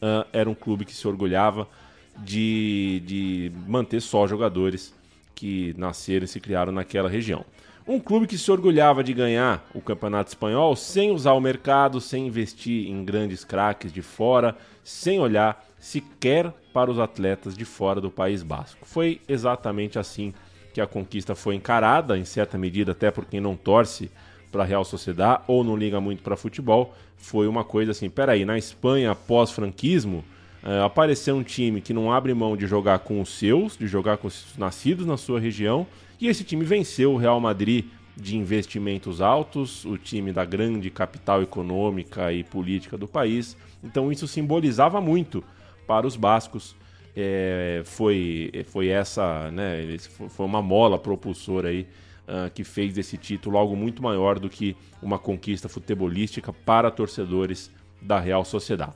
[0.00, 1.68] ah, era um clube que se orgulhava
[2.16, 4.94] de, de manter só jogadores
[5.34, 7.44] que nasceram e se criaram naquela região.
[7.86, 12.26] Um clube que se orgulhava de ganhar o Campeonato Espanhol sem usar o mercado, sem
[12.28, 18.10] investir em grandes craques de fora, sem olhar sequer para os atletas de fora do
[18.10, 18.86] País Basco.
[18.86, 20.32] Foi exatamente assim
[20.72, 24.10] que a conquista foi encarada, em certa medida, até por quem não torce
[24.50, 26.94] para a Real Sociedade ou não liga muito para futebol.
[27.18, 30.24] Foi uma coisa assim: peraí, na Espanha, pós-franquismo,
[30.64, 34.16] eh, apareceu um time que não abre mão de jogar com os seus, de jogar
[34.16, 35.86] com os nascidos na sua região,
[36.18, 37.84] e esse time venceu o Real Madrid
[38.16, 43.54] de investimentos altos, o time da grande capital econômica e política do país.
[43.82, 45.44] Então isso simbolizava muito
[45.86, 46.76] para os bascos.
[47.16, 49.96] É, foi, foi essa, né,
[50.28, 51.86] foi uma mola propulsora aí
[52.26, 57.70] ah, que fez desse título algo muito maior do que uma conquista futebolística para torcedores
[58.02, 58.94] da Real Sociedade.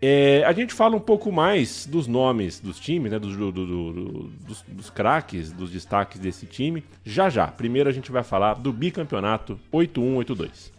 [0.00, 3.66] É, a gente fala um pouco mais dos nomes dos times, né, dos, do- do-
[3.66, 7.46] do- dos, dos craques, dos destaques desse time, já já.
[7.48, 10.72] Primeiro a gente vai falar do bicampeonato 8182.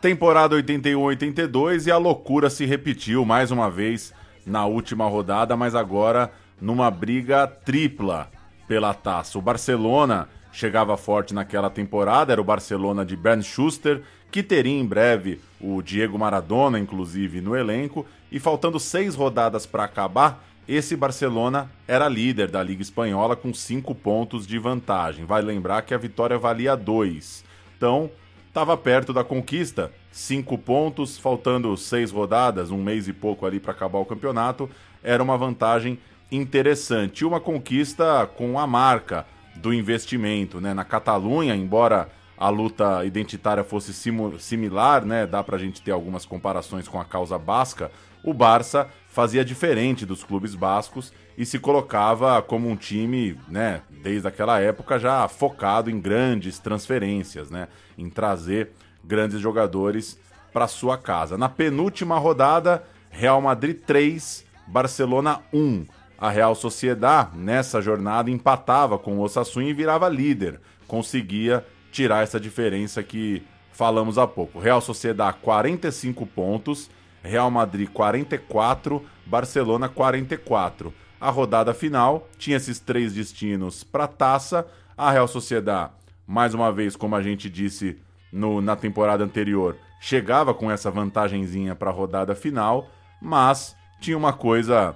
[0.00, 4.14] Temporada 81-82 e a loucura se repetiu mais uma vez
[4.48, 8.30] na última rodada, mas agora numa briga tripla
[8.66, 9.38] pela taça.
[9.38, 14.84] O Barcelona chegava forte naquela temporada, era o Barcelona de Bernd Schuster, que teria em
[14.84, 21.70] breve o Diego Maradona, inclusive, no elenco, e faltando seis rodadas para acabar, esse Barcelona
[21.86, 25.24] era líder da Liga Espanhola com cinco pontos de vantagem.
[25.24, 27.42] Vai lembrar que a vitória valia dois.
[27.76, 28.10] Então,
[28.58, 33.70] estava perto da conquista, cinco pontos, faltando seis rodadas, um mês e pouco ali para
[33.70, 34.68] acabar o campeonato,
[35.00, 35.96] era uma vantagem
[36.30, 37.24] interessante.
[37.24, 40.74] Uma conquista com a marca do investimento, né?
[40.74, 43.92] Na Catalunha, embora a luta identitária fosse
[44.40, 45.24] similar, né?
[45.24, 47.92] Dá pra gente ter algumas comparações com a causa basca.
[48.24, 54.28] O Barça fazia diferente dos clubes bascos e se colocava como um time, né, desde
[54.28, 58.70] aquela época já focado em grandes transferências, né, em trazer
[59.04, 60.18] grandes jogadores
[60.52, 61.36] para sua casa.
[61.36, 65.86] Na penúltima rodada, Real Madrid 3, Barcelona 1.
[66.18, 72.40] A Real Sociedad nessa jornada empatava com o Osasuna e virava líder, conseguia tirar essa
[72.40, 73.42] diferença que
[73.72, 74.58] falamos há pouco.
[74.58, 76.90] Real Sociedad 45 pontos,
[77.22, 80.92] Real Madrid 44, Barcelona 44.
[81.20, 84.66] A rodada final tinha esses três destinos para a taça.
[84.96, 85.90] A Real Sociedad,
[86.26, 87.98] mais uma vez, como a gente disse
[88.32, 92.88] no- na temporada anterior, chegava com essa vantagenzinha para a rodada final,
[93.20, 94.94] mas tinha uma coisa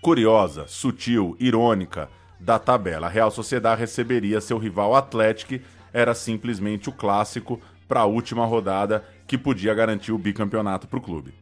[0.00, 2.08] curiosa, sutil, irônica
[2.40, 3.06] da tabela.
[3.06, 9.04] A Real Sociedad receberia seu rival Atlético, era simplesmente o clássico para a última rodada
[9.26, 11.34] que podia garantir o bicampeonato para o clube.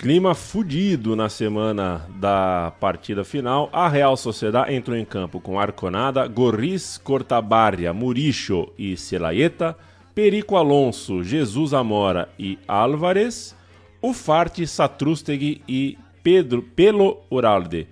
[0.00, 3.68] Clima fudido na semana da partida final.
[3.70, 9.76] A Real Sociedad entrou em campo com Arconada, Gorriz, Cortabarria, Muricho e Celayeta,
[10.14, 13.54] Perico Alonso, Jesus Amora e Álvarez,
[14.00, 17.86] Ufarte, Satrústegui e Pedro Pelo Uralde.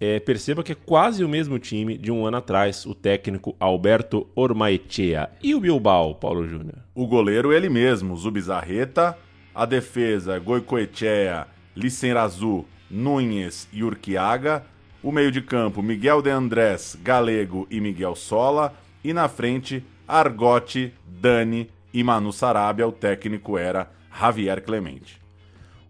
[0.00, 4.26] É, perceba que é quase o mesmo time de um ano atrás, o técnico Alberto
[4.34, 5.30] Ormaechea.
[5.40, 6.78] E o Bilbao, Paulo Júnior?
[6.92, 9.16] O goleiro ele mesmo, Zubizarreta,
[9.54, 14.64] a defesa Goicoechea Licerazu, Nunes e Urquiaga.
[15.02, 18.74] O meio de campo, Miguel de Andrés, Galego e Miguel Sola.
[19.02, 22.86] E na frente, Argote, Dani e Manu Sarabia.
[22.86, 25.20] O técnico era Javier Clemente.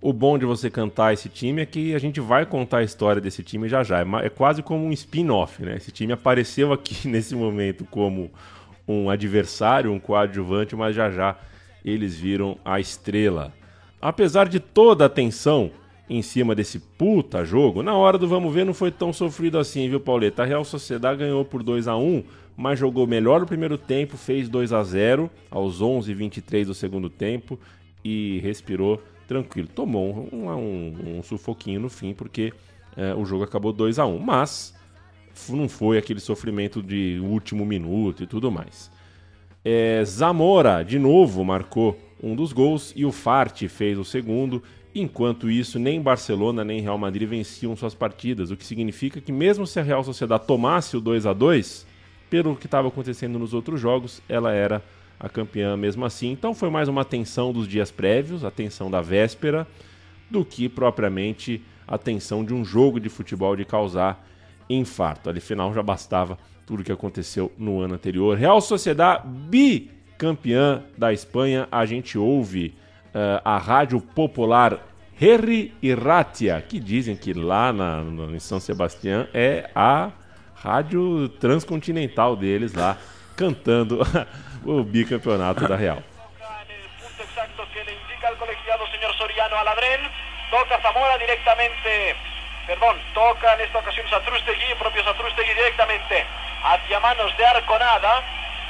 [0.00, 3.20] O bom de você cantar esse time é que a gente vai contar a história
[3.20, 4.00] desse time já já.
[4.00, 5.76] É, é quase como um spin-off, né?
[5.76, 8.30] Esse time apareceu aqui nesse momento como
[8.88, 11.36] um adversário, um coadjuvante, mas já já
[11.84, 13.52] eles viram a estrela.
[14.00, 15.70] Apesar de toda a tensão
[16.08, 19.88] em cima desse puta jogo, na hora do vamos ver não foi tão sofrido assim,
[19.88, 20.42] viu, Pauleta?
[20.42, 22.24] A Real Sociedade ganhou por 2 a 1
[22.56, 27.58] mas jogou melhor no primeiro tempo, fez 2 a 0 aos 11h23 do segundo tempo
[28.04, 29.68] e respirou tranquilo.
[29.74, 32.52] Tomou um, um, um sufoquinho no fim, porque
[32.96, 34.74] é, o jogo acabou 2 a 1 mas
[35.48, 38.90] não foi aquele sofrimento de último minuto e tudo mais.
[39.64, 44.62] É, Zamora, de novo, marcou um dos gols e o Farte fez o segundo.
[44.94, 49.66] Enquanto isso, nem Barcelona nem Real Madrid venciam suas partidas, o que significa que, mesmo
[49.66, 51.86] se a Real Sociedade tomasse o 2 a 2
[52.28, 54.82] pelo que estava acontecendo nos outros jogos, ela era
[55.18, 56.30] a campeã mesmo assim.
[56.32, 59.66] Então, foi mais uma tensão dos dias prévios, a tensão da véspera,
[60.30, 64.26] do que propriamente a tensão de um jogo de futebol de causar
[64.68, 65.30] infarto.
[65.30, 68.36] Ali, final, já bastava tudo que aconteceu no ano anterior.
[68.36, 71.68] Real Sociedade bicampeã da Espanha.
[71.70, 72.74] A gente ouve
[73.14, 74.78] eh, a rádio popular
[75.20, 80.10] Herri e Ratia, que dizem que lá na, no- em São Sebastião é a
[80.54, 82.96] rádio transcontinental deles lá,
[83.36, 84.00] cantando
[84.64, 86.02] o bicampeonato da Real.
[90.50, 92.14] Toca Zamora directamente,
[92.66, 96.26] perdón, toca en esta ocasión Satrustegui, propio Satrustegui directamente
[96.64, 98.22] hacia manos de Arconada.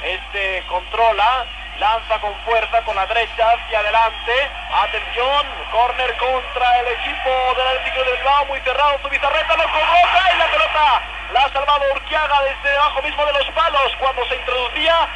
[0.03, 1.45] Este controla,
[1.79, 4.51] lanza con fuerza con la derecha hacia adelante.
[4.83, 8.99] Atención, corner contra el equipo del Atlético de Bilbao, muy cerrado.
[9.01, 11.01] Zubizarreta lo coloca y la pelota
[11.33, 15.07] la ha salvado Urquiaga desde debajo mismo de los palos cuando se introducía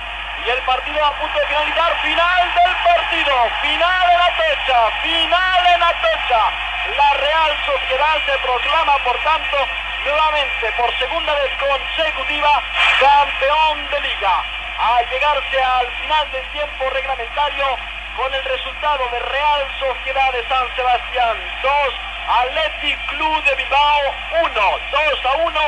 [0.46, 2.02] y el partido a punto de finalizar.
[2.02, 3.36] Final del partido.
[3.62, 4.92] Final en Atocha.
[5.02, 6.42] Final en Atocha.
[6.96, 9.58] La Real Sociedad se proclama, por tanto,
[10.08, 12.64] nuevamente por segunda vez consecutiva
[12.99, 14.43] campeón de liga.
[14.80, 17.66] Al llegarse al final del tiempo reglamentario
[18.16, 21.72] con el resultado de Real Sociedad de San Sebastián 2,
[22.28, 25.62] Athletic Club de Bilbao 1, 2 a 1,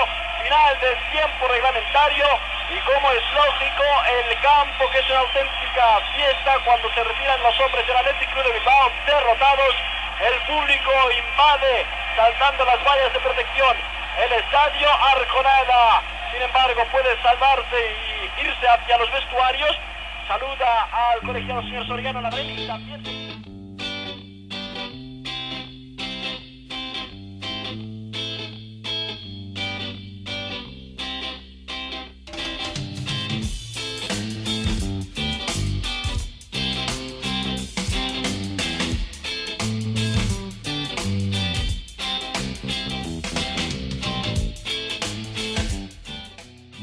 [0.43, 2.25] final del tiempo reglamentario
[2.69, 7.59] y como es lógico, el campo que es una auténtica fiesta cuando se retiran los
[7.59, 9.75] hombres del Athletic Club de Bilbao derrotados,
[10.21, 11.85] el público invade
[12.15, 13.88] saltando las vallas de protección
[14.25, 16.03] el estadio Arconada.
[16.31, 17.77] Sin embargo, puede salvarse
[18.37, 19.71] y irse hacia los vestuarios.
[20.27, 23.18] Saluda al colegiado señor Soriano Ladrén y también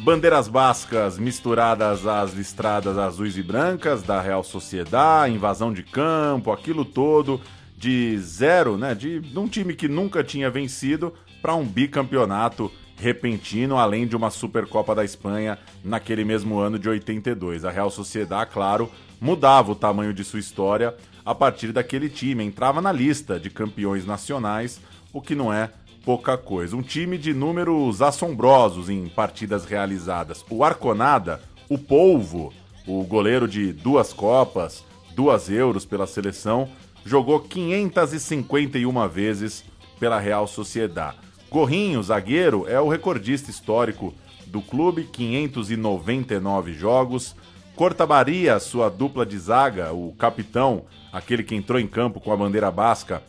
[0.07, 6.85] Bandeiras bascas misturadas às listradas azuis e brancas da Real Sociedade, invasão de campo, aquilo
[6.85, 7.41] todo
[7.77, 8.95] de zero, né?
[8.95, 14.31] De, de um time que nunca tinha vencido para um bicampeonato repentino, além de uma
[14.31, 17.65] Supercopa da Espanha naquele mesmo ano de 82.
[17.65, 18.89] A Real Sociedade, claro,
[19.21, 20.95] mudava o tamanho de sua história
[21.25, 24.81] a partir daquele time, entrava na lista de campeões nacionais,
[25.13, 25.69] o que não é
[26.07, 26.77] pouca coisa.
[26.77, 30.45] Um time de números assombrosos em partidas realizadas.
[30.49, 32.55] O Arconada, o Polvo,
[32.87, 34.85] o goleiro de duas Copas,
[35.17, 36.69] duas Euros pela seleção,
[37.05, 39.65] jogou 551 vezes
[39.99, 41.17] pela Real Sociedade.
[41.51, 44.15] Gorrinho, zagueiro, é o recordista histórico
[44.47, 47.35] do clube, 599 jogos.
[47.75, 52.71] Cortabaria, sua dupla de zaga, o capitão, aquele que entrou em campo com a bandeira
[52.71, 53.25] basca,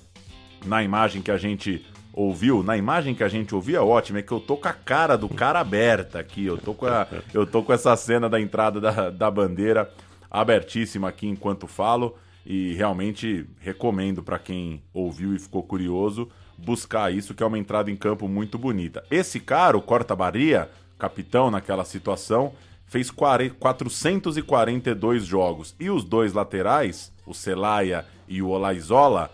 [0.63, 1.83] na imagem que a gente
[2.17, 4.73] ouviu, na imagem que a gente ouviu é ótima, é que eu tô com a
[4.73, 8.41] cara do cara aberta aqui, eu tô com, a, eu tô com essa cena da
[8.41, 9.87] entrada da, da bandeira
[10.29, 17.35] abertíssima aqui enquanto falo e realmente recomendo para quem ouviu e ficou curioso buscar isso,
[17.35, 19.03] que é uma entrada em campo muito bonita.
[19.11, 22.51] Esse cara, o Corta Barria, capitão naquela situação,
[22.87, 29.29] fez 40 442 jogos e os dois laterais, o Celaya e o Olaizola,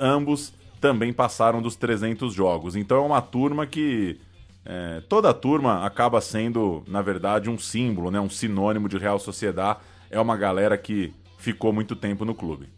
[0.00, 2.74] ambos também passaram dos 300 jogos.
[2.74, 4.18] Então é uma turma que
[4.66, 9.20] é, toda a turma acaba sendo, na verdade, um símbolo, né, um sinônimo de Real
[9.20, 9.78] Sociedade.
[10.10, 12.68] É uma galera que ficou muito tempo no clube.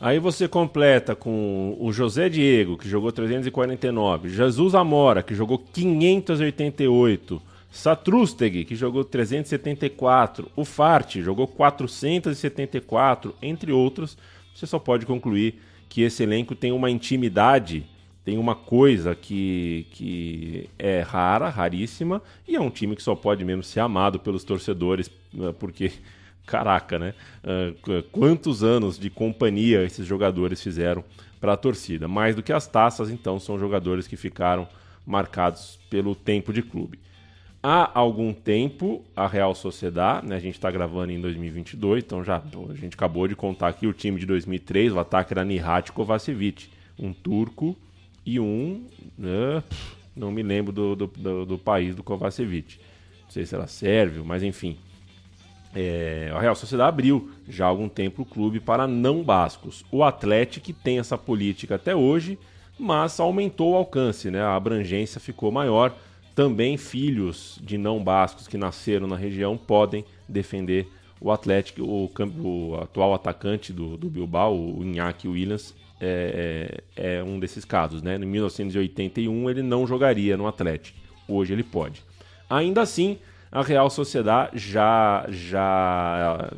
[0.00, 7.40] Aí você completa com o José Diego, que jogou 349, Jesus Amora, que jogou 588,
[7.70, 14.18] Satrústeg, que jogou 374, o Farte jogou 474, entre outros.
[14.54, 15.60] Você só pode concluir
[15.94, 17.86] que esse elenco tem uma intimidade,
[18.24, 23.44] tem uma coisa que, que é rara, raríssima, e é um time que só pode
[23.44, 25.92] mesmo ser amado pelos torcedores, né, porque
[26.44, 27.14] caraca, né?
[27.44, 31.04] Uh, quantos anos de companhia esses jogadores fizeram
[31.40, 32.08] para a torcida?
[32.08, 34.66] Mais do que as taças, então, são jogadores que ficaram
[35.06, 36.98] marcados pelo tempo de clube.
[37.66, 42.36] Há algum tempo, a Real Sociedade, né, a gente está gravando em 2022, então já
[42.36, 46.68] a gente acabou de contar aqui o time de 2003, o ataque era Nihat Kovacevic,
[46.98, 47.74] um turco
[48.26, 48.84] e um.
[49.18, 49.62] Uh,
[50.14, 52.78] não me lembro do, do, do, do país do Kovacevic.
[53.22, 54.76] Não sei se era sérvio, mas enfim.
[55.74, 59.86] É, a Real Sociedade abriu já há algum tempo o clube para não bascos.
[59.90, 62.38] O Atlético tem essa política até hoje,
[62.78, 64.42] mas aumentou o alcance, né?
[64.42, 65.96] a abrangência ficou maior.
[66.34, 70.88] Também filhos de não bascos que nasceram na região podem defender
[71.20, 71.82] o Atlético.
[71.82, 72.10] O,
[72.42, 78.02] o atual atacante do, do Bilbao, o Iñaki Williams, é, é, é um desses casos.
[78.02, 78.16] Né?
[78.16, 82.02] Em 1981 ele não jogaria no Atlético, hoje ele pode.
[82.50, 83.18] Ainda assim,
[83.50, 86.50] a Real Sociedade já, já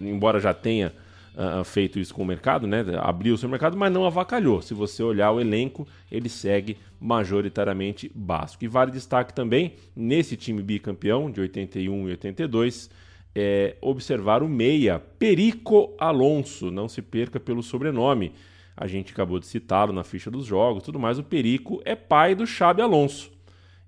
[0.00, 0.92] embora já tenha
[1.40, 4.60] uh, feito isso com o mercado, né, abriu o seu mercado, mas não avacalhou.
[4.60, 8.62] Se você olhar o elenco, ele segue majoritariamente basco.
[8.62, 12.90] E vale destaque também, nesse time bicampeão de 81 e 82,
[13.34, 18.32] é, observar o meia, Perico Alonso, não se perca pelo sobrenome.
[18.76, 21.18] A gente acabou de citá-lo na ficha dos jogos, tudo mais.
[21.18, 23.30] O Perico é pai do Xabi Alonso.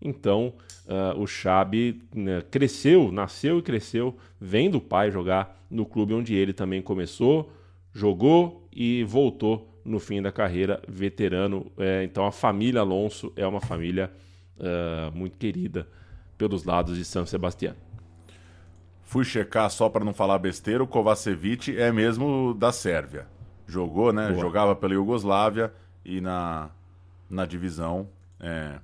[0.00, 0.52] Então,
[0.86, 6.34] uh, o Xabi né, cresceu, nasceu e cresceu vendo o pai jogar no clube onde
[6.34, 7.50] ele também começou,
[7.92, 11.72] jogou e voltou no fim da carreira veterano.
[11.78, 14.12] É, então, a família Alonso é uma família
[14.58, 15.88] uh, muito querida
[16.36, 17.74] pelos lados de São Sebastião.
[19.02, 23.26] Fui checar só para não falar besteira, o Kovacevic é mesmo da Sérvia.
[23.66, 24.28] Jogou, né?
[24.28, 24.40] Boa.
[24.40, 25.72] Jogava pela Iugoslávia
[26.04, 26.70] e na,
[27.28, 28.08] na divisão
[28.40, 28.78] é,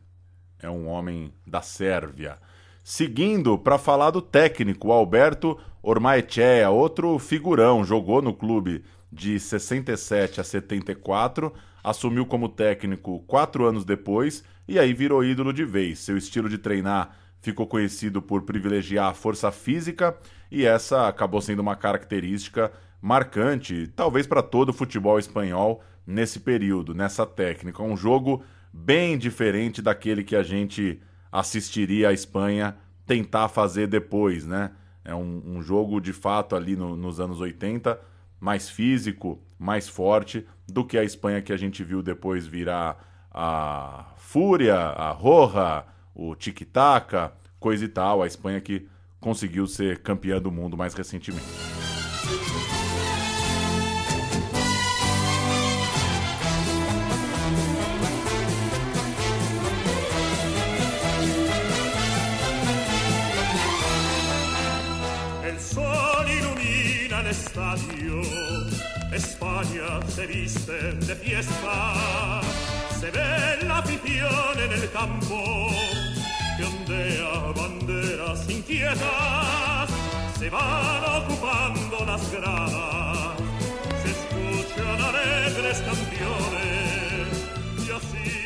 [0.61, 2.36] é um homem da Sérvia.
[2.91, 8.82] Seguindo para falar do técnico, Alberto Ormaechea, outro figurão, jogou no clube
[9.12, 11.53] de 67 a 74,
[11.84, 15.99] assumiu como técnico quatro anos depois e aí virou ídolo de vez.
[15.99, 20.16] Seu estilo de treinar ficou conhecido por privilegiar a força física
[20.51, 22.72] e essa acabou sendo uma característica
[23.03, 27.82] marcante, talvez para todo o futebol espanhol nesse período, nessa técnica.
[27.82, 32.76] Um jogo bem diferente daquele que a gente assistiria a Espanha
[33.07, 34.70] tentar fazer depois, né?
[35.05, 37.99] É um, um jogo de fato ali no, nos anos 80,
[38.39, 44.12] mais físico, mais forte do que a Espanha que a gente viu depois virar a
[44.16, 48.22] Fúria, a Roja, o Tic-Tac, coisa e tal.
[48.22, 48.87] A Espanha que
[49.20, 51.47] conseguiu ser campeã do mundo mais recentemente.
[67.31, 68.22] Estadio,
[69.12, 72.41] España se viste de fiesta,
[72.99, 75.68] se ve la afición en el campo,
[76.57, 79.91] que ondea banderas inquietas,
[80.39, 83.37] se van ocupando las gradas,
[84.03, 87.29] se escuchan alegres canciones,
[87.87, 88.38] y así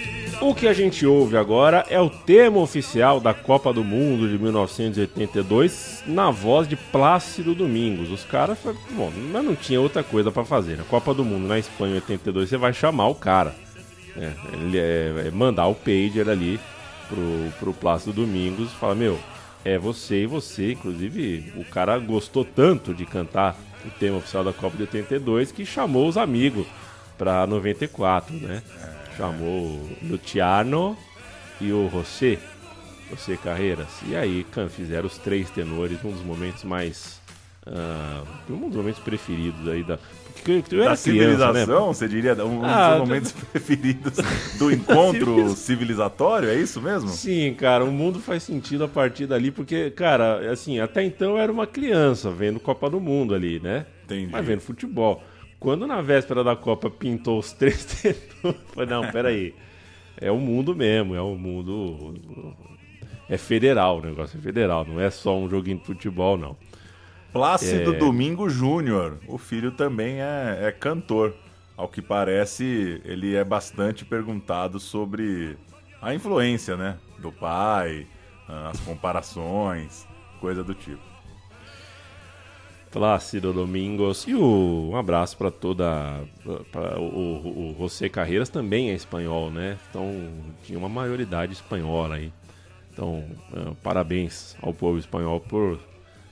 [0.43, 4.37] O que a gente ouve agora é o tema oficial da Copa do Mundo de
[4.37, 8.11] 1982, na voz de Plácido Domingos.
[8.11, 8.59] Os caras,
[8.91, 10.77] bom, mas não tinha outra coisa para fazer.
[10.77, 13.55] Na Copa do Mundo na Espanha 82, você vai chamar o cara.
[14.17, 16.59] É, ele é, é mandar o pager ali
[17.09, 19.21] pro, pro Plácido Domingos e falar: Meu,
[19.65, 20.73] é você e você.
[20.73, 25.65] Inclusive, o cara gostou tanto de cantar o tema oficial da Copa de 82 que
[25.65, 26.67] chamou os amigos
[27.17, 28.61] para 94, né?
[29.17, 30.97] Chamou o Luciano
[31.61, 32.39] e o José,
[33.11, 33.89] José Carreiras.
[34.07, 37.21] E aí, fizeram os três tenores, um dos momentos mais.
[37.65, 39.99] Uh, um dos momentos preferidos aí da.
[40.35, 41.87] Porque eu era da civilização, criança, né?
[41.87, 44.15] você diria, um ah, dos momentos preferidos
[44.59, 47.09] do encontro civilizatório, é isso mesmo?
[47.11, 51.39] Sim, cara, o mundo faz sentido a partir dali, porque, cara, assim, até então eu
[51.39, 53.87] era uma criança vendo Copa do Mundo ali, né?
[54.05, 54.33] Entendi.
[54.33, 55.23] Mas vendo futebol.
[55.63, 59.55] Quando na véspera da Copa pintou os três tenores, falei, não, peraí.
[60.21, 62.13] É o mundo mesmo, é o mundo.
[63.29, 66.57] É federal, o negócio é federal, não é só um joguinho de futebol, não.
[67.33, 67.97] Plácido é...
[67.97, 71.33] Domingo Júnior, o filho também é, é cantor.
[71.77, 75.57] ao que parece, ele é bastante perguntado sobre
[76.01, 76.99] a influência, né?
[77.21, 78.05] Do pai,
[78.49, 80.09] as comparações,
[80.41, 81.12] coisa do tipo.
[82.93, 84.27] Plácido Domingos.
[84.29, 86.21] E o, um abraço para toda.
[86.71, 89.79] Pra, o, o, José Carreiras também é espanhol, né?
[89.89, 90.29] Então
[90.63, 92.31] tinha uma maioridade espanhola aí.
[92.93, 95.81] Então, uh, parabéns ao povo espanhol por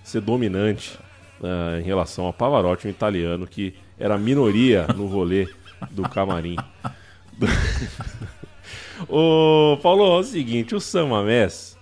[0.04, 0.98] ser dominante
[1.40, 5.48] uh, em relação ao Pavarotti, um italiano que era minoria no rolê
[5.90, 6.56] do camarim.
[9.08, 11.78] o Paulo, é o seguinte, o San Mamés,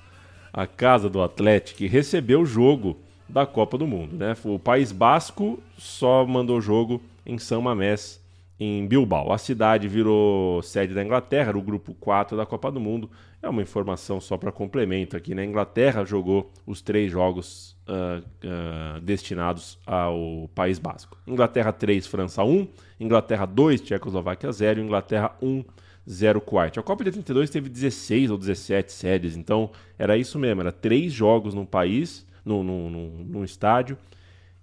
[0.52, 2.96] a casa do Atlético, recebeu o jogo
[3.28, 4.34] da Copa do Mundo, né?
[4.44, 8.20] O País Basco só mandou jogo em São Mamés,
[8.58, 9.32] em Bilbao.
[9.32, 13.10] A cidade virou sede da Inglaterra, era o grupo 4 da Copa do Mundo.
[13.40, 15.42] É uma informação só para complemento aqui, né?
[15.42, 21.16] A Inglaterra jogou os três jogos uh, uh, destinados ao País Basco.
[21.26, 22.66] Inglaterra 3, França 1,
[22.98, 25.64] Inglaterra 2, Tchecoslováquia 0, Inglaterra 1,
[26.08, 26.80] 0 Kuwait.
[26.80, 31.12] A Copa de 82 teve 16 ou 17 sedes, então era isso mesmo, era três
[31.12, 33.98] jogos no país no, no, no, estádio.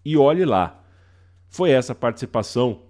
[0.03, 0.81] E olhe lá,
[1.47, 2.81] foi essa participação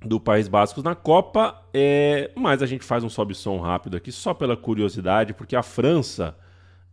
[0.00, 2.30] do País Basco na Copa, é...
[2.34, 6.36] mas a gente faz um sobe-som rápido aqui, só pela curiosidade, porque a França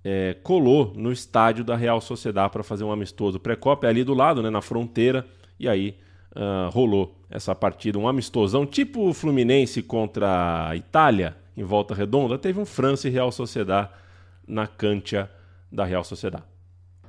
[0.03, 4.13] é, colou no estádio da Real Sociedade para fazer um amistoso pré-copa, é ali do
[4.13, 5.25] lado, né, na fronteira,
[5.59, 5.97] e aí
[6.35, 12.59] uh, rolou essa partida, um amistosão, tipo Fluminense contra a Itália, em volta redonda, teve
[12.59, 13.89] um França e Real Sociedade
[14.47, 15.29] na cancha
[15.71, 16.45] da Real Sociedade.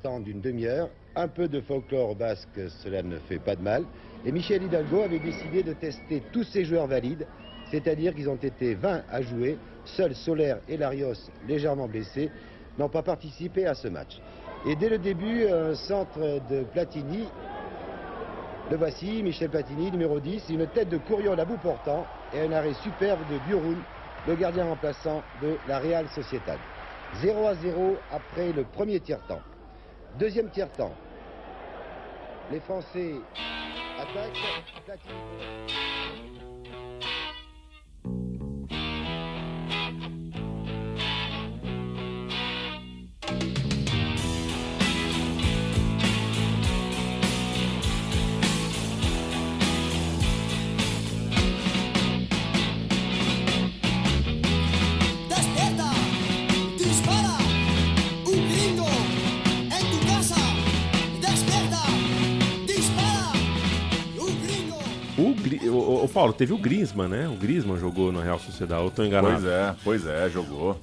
[0.02, 0.88] Temps d'une demi-heure.
[1.16, 3.84] Un peu de folklore basque, cela ne fait pas de mal.
[4.24, 7.26] Et Michel Hidalgo avait décidé de tester tous ses joueurs valides,
[7.70, 9.58] c'est-à-dire qu'ils ont été 20 à jouer.
[9.84, 12.30] Seuls Solaire et Larios, légèrement blessés,
[12.78, 14.20] n'ont pas participé à ce match.
[14.66, 17.26] Et dès le début, un centre de Platini,
[18.70, 22.52] le voici, Michel Platini, numéro 10, une tête de Courion à bout portant et un
[22.52, 23.78] arrêt superbe de Burun,
[24.26, 26.58] le gardien remplaçant de la Real Sociedad.
[27.22, 29.40] 0 à 0 après le premier tiers-temps.
[30.16, 30.94] Deuxième tiers-temps.
[32.50, 33.14] Les Français
[33.98, 34.98] attaquent.
[65.68, 67.28] O, o, Paulo, teve o Griezmann, né?
[67.28, 69.40] O Griezmann jogou no Real Sociedade, eu tô enganado.
[69.40, 70.80] Pois é, pois é, jogou.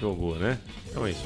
[0.00, 0.58] Jogou, né?
[0.88, 1.24] Então é isso.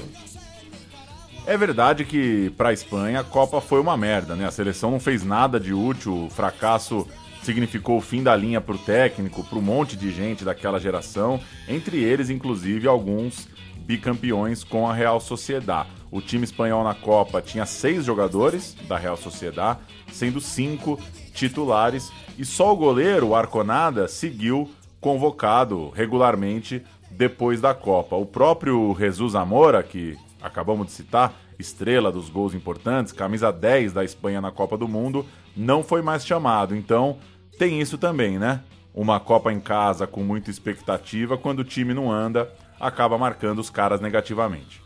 [1.47, 4.47] É verdade que para a Espanha a Copa foi uma merda, né?
[4.47, 7.07] A seleção não fez nada de útil, o fracasso
[7.43, 11.41] significou o fim da linha para o técnico, para um monte de gente daquela geração,
[11.69, 15.87] entre eles, inclusive, alguns bicampeões com a Real Sociedad.
[16.11, 19.79] O time espanhol na Copa tinha seis jogadores da Real Sociedad,
[20.13, 20.99] sendo cinco
[21.37, 24.71] titulares, e só o goleiro, o Arconada, seguiu
[25.01, 28.17] convocado regularmente depois da Copa.
[28.17, 34.05] O próprio Jesus Amora, que acabamos de citar, estrela dos gols importantes, camisa 10 da
[34.05, 35.25] Espanha na Copa do Mundo,
[35.57, 36.75] não foi mais chamado.
[36.75, 37.19] Então,
[37.59, 38.63] tem isso também, né?
[38.95, 43.71] Uma Copa em casa com muita expectativa, quando o time não anda, acaba marcando os
[43.71, 44.83] caras negativamente.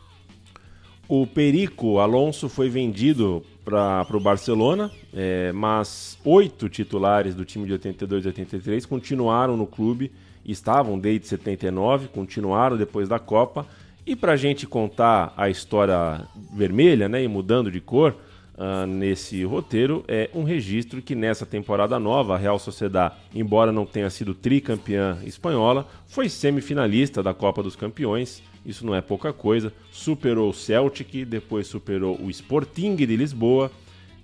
[1.09, 7.73] O Perico Alonso foi vendido para o Barcelona, é, mas oito titulares do time de
[7.73, 10.11] 82 e 83 continuaram no clube,
[10.45, 13.67] estavam desde 79, continuaram depois da Copa.
[14.05, 18.17] E para a gente contar a história vermelha, né, e mudando de cor
[18.57, 23.87] uh, nesse roteiro, é um registro que nessa temporada nova, a Real Sociedad, embora não
[23.87, 29.73] tenha sido tricampeã espanhola, foi semifinalista da Copa dos Campeões isso não é pouca coisa.
[29.91, 33.71] Superou o Celtic, depois superou o Sporting de Lisboa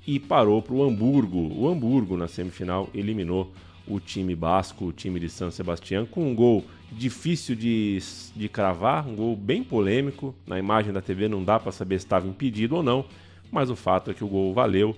[0.06, 1.52] e parou para o Hamburgo.
[1.54, 3.52] O Hamburgo, na semifinal, eliminou
[3.86, 7.98] o time basco, o time de San Sebastián, com um gol difícil de,
[8.34, 10.34] de cravar, um gol bem polêmico.
[10.46, 13.04] Na imagem da TV não dá para saber se estava impedido ou não,
[13.50, 14.96] mas o fato é que o gol valeu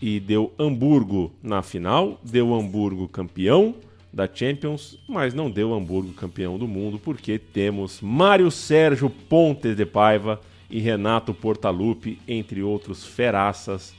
[0.00, 3.74] e deu Hamburgo na final, deu Hamburgo campeão
[4.12, 9.86] da Champions, mas não deu Hamburgo campeão do mundo, porque temos Mário Sérgio Pontes de
[9.86, 13.94] Paiva e Renato Portaluppi, entre outros feraças,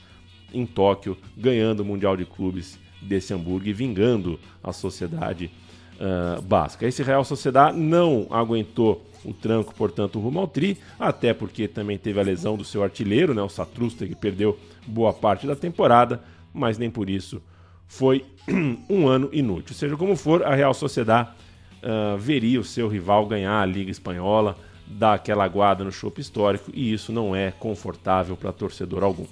[0.52, 5.50] em Tóquio, ganhando o Mundial de Clubes desse Hamburgo e vingando a sociedade
[5.96, 6.86] uh, basca.
[6.86, 12.20] Esse Real Sociedade não aguentou o tranco, portanto, rumo ao tri, até porque também teve
[12.20, 16.78] a lesão do seu artilheiro, né, o Satrusta, que perdeu boa parte da temporada, mas
[16.78, 17.42] nem por isso
[17.86, 18.24] foi
[18.88, 19.74] um ano inútil.
[19.74, 21.30] Seja como for, a Real Sociedade
[21.82, 24.56] uh, veria o seu rival ganhar a Liga Espanhola,
[24.86, 29.26] dar aquela aguada no chope histórico, e isso não é confortável para torcedor algum.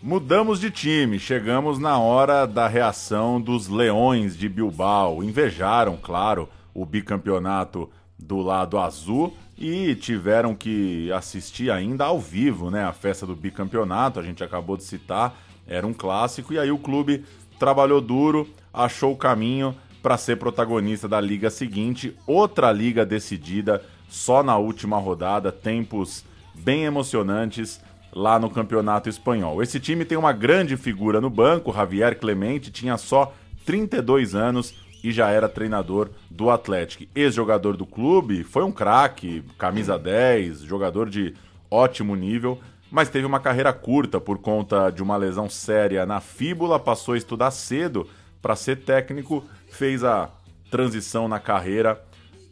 [0.00, 5.24] Mudamos de time, chegamos na hora da reação dos Leões de Bilbao.
[5.24, 12.84] Invejaram, claro, o bicampeonato do lado azul e tiveram que assistir ainda ao vivo, né,
[12.84, 14.20] a festa do bicampeonato.
[14.20, 15.36] A gente acabou de citar,
[15.66, 17.24] era um clássico e aí o clube
[17.58, 24.42] trabalhou duro, achou o caminho para ser protagonista da liga seguinte, outra liga decidida só
[24.44, 27.80] na última rodada, tempos bem emocionantes
[28.12, 29.62] lá no Campeonato Espanhol.
[29.62, 33.34] Esse time tem uma grande figura no banco, Javier Clemente, tinha só
[33.66, 37.04] 32 anos e já era treinador do Atlético.
[37.14, 41.34] Ex-jogador do clube, foi um craque, camisa 10, jogador de
[41.70, 42.58] ótimo nível,
[42.90, 47.18] mas teve uma carreira curta por conta de uma lesão séria na fíbula, passou a
[47.18, 48.06] estudar cedo
[48.40, 50.30] para ser técnico, fez a
[50.70, 52.02] transição na carreira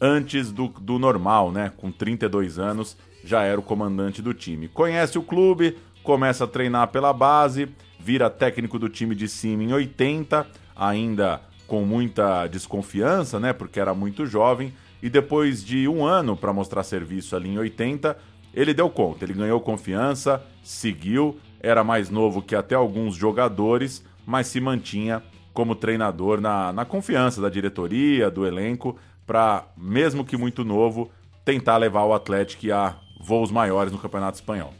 [0.01, 1.72] antes do, do normal, né?
[1.76, 4.68] Com 32 anos, já era o comandante do time.
[4.68, 7.68] Conhece o clube, começa a treinar pela base,
[7.99, 13.52] vira técnico do time de cima em 80, ainda com muita desconfiança, né?
[13.52, 14.72] Porque era muito jovem.
[15.02, 18.16] E depois de um ano para mostrar serviço ali em 80,
[18.54, 24.46] ele deu conta, ele ganhou confiança, seguiu, era mais novo que até alguns jogadores, mas
[24.46, 28.96] se mantinha como treinador na, na confiança da diretoria, do elenco,
[29.26, 31.10] para, mesmo que muito novo,
[31.44, 34.72] tentar levar o Atlético a voos maiores no Campeonato Espanhol.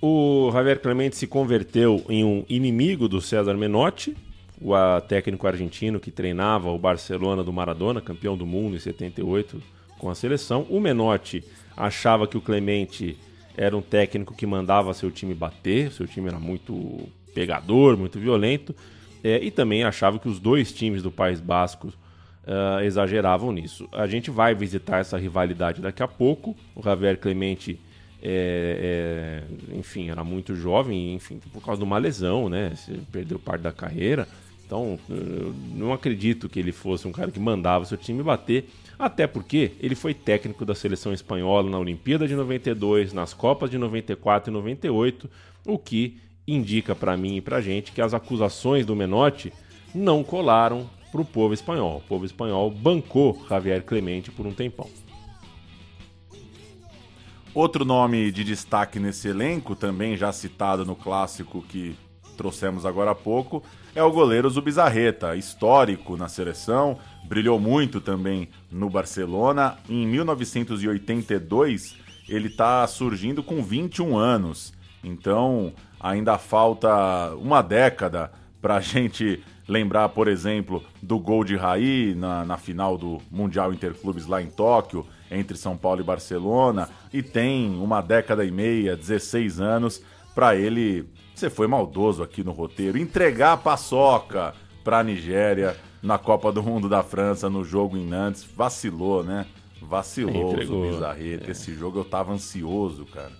[0.00, 4.16] O Javier Clemente se converteu em um inimigo do César Menotti,
[4.60, 9.62] o técnico argentino que treinava o Barcelona do Maradona, campeão do mundo em 78
[9.98, 10.66] com a seleção.
[10.68, 11.42] O Menotti
[11.76, 13.16] achava que o Clemente
[13.56, 18.74] era um técnico que mandava seu time bater, seu time era muito pegador, muito violento,
[19.22, 23.88] é, e também achava que os dois times do País Basco uh, exageravam nisso.
[23.92, 26.56] A gente vai visitar essa rivalidade daqui a pouco.
[26.74, 27.78] O Javier Clemente,
[28.22, 32.72] é, é, enfim, era muito jovem, enfim, por causa de uma lesão, né?
[33.12, 34.26] Perdeu parte da carreira.
[34.70, 39.26] Então, eu não acredito que ele fosse um cara que mandava seu time bater, até
[39.26, 44.48] porque ele foi técnico da seleção espanhola na Olimpíada de 92, nas Copas de 94
[44.48, 45.28] e 98,
[45.66, 49.52] o que indica para mim e para gente que as acusações do Menotti
[49.92, 51.96] não colaram para o povo espanhol.
[51.96, 54.88] O povo espanhol bancou Javier Clemente por um tempão.
[57.52, 61.96] Outro nome de destaque nesse elenco, também já citado no clássico que
[62.40, 63.62] trouxemos agora há pouco,
[63.94, 66.96] é o goleiro Zubizarreta, histórico na seleção,
[67.28, 69.76] brilhou muito também no Barcelona.
[69.86, 74.72] Em 1982, ele está surgindo com 21 anos,
[75.04, 78.32] então ainda falta uma década
[78.62, 83.70] para a gente lembrar, por exemplo, do gol de Raí na, na final do Mundial
[83.70, 88.96] Interclubes lá em Tóquio, entre São Paulo e Barcelona, e tem uma década e meia,
[88.96, 90.02] 16 anos,
[90.34, 91.06] para ele.
[91.34, 92.98] Você foi maldoso aqui no roteiro.
[92.98, 94.54] Entregar a paçoca
[94.84, 98.44] para a Nigéria na Copa do Mundo da França, no jogo em Nantes.
[98.44, 99.46] Vacilou, né?
[99.80, 101.48] Vacilou o Bizarreta.
[101.48, 101.50] É.
[101.50, 103.32] Esse jogo eu tava ansioso, cara.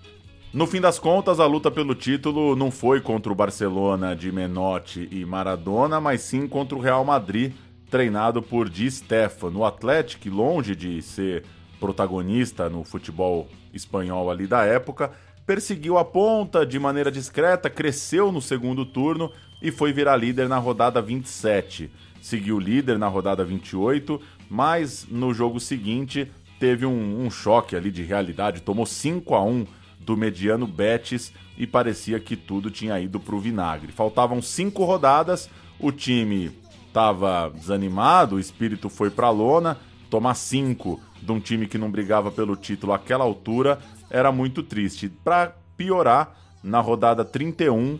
[0.52, 5.08] No fim das contas, a luta pelo título não foi contra o Barcelona de Menotti
[5.12, 7.52] e Maradona, mas sim contra o Real Madrid,
[7.88, 9.60] treinado por Di Stefano.
[9.60, 11.44] O Atlético, longe de ser
[11.78, 15.12] protagonista no futebol espanhol ali da época,
[15.50, 20.58] perseguiu a ponta de maneira discreta, cresceu no segundo turno e foi virar líder na
[20.58, 21.90] rodada 27.
[22.22, 26.30] Seguiu líder na rodada 28, mas no jogo seguinte
[26.60, 29.66] teve um, um choque ali de realidade, tomou 5 a 1
[29.98, 33.90] do mediano Betis e parecia que tudo tinha ido para o vinagre.
[33.90, 36.52] Faltavam cinco rodadas, o time
[36.86, 39.76] estava desanimado, o espírito foi para a lona.
[40.08, 41.00] Tomar cinco
[41.30, 43.78] de um time que não brigava pelo título àquela altura
[44.10, 45.08] era muito triste.
[45.08, 47.98] Para piorar, na rodada 31,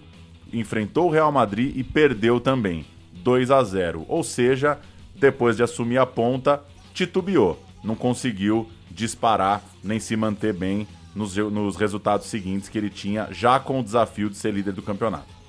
[0.52, 4.04] enfrentou o Real Madrid e perdeu também, 2 a 0.
[4.08, 4.78] Ou seja,
[5.14, 6.62] depois de assumir a ponta,
[6.92, 13.28] titubeou, não conseguiu disparar nem se manter bem nos, nos resultados seguintes que ele tinha,
[13.30, 15.40] já com o desafio de ser líder do campeonato.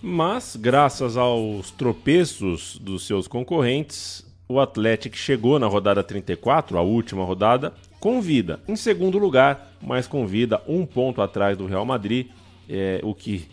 [0.00, 7.24] Mas, graças aos tropeços dos seus concorrentes, o Atlético chegou na rodada 34, a última
[7.24, 8.60] rodada, com vida.
[8.66, 12.28] Em segundo lugar, mas com vida, um ponto atrás do Real Madrid,
[12.68, 13.48] é, o que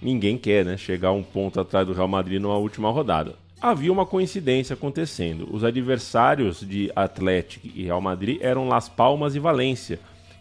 [0.00, 0.76] ninguém quer, né?
[0.76, 5.48] Chegar um ponto atrás do Real Madrid numa última rodada havia uma coincidência acontecendo.
[5.50, 9.98] Os adversários de Atlético e Real Madrid eram Las Palmas e Valência,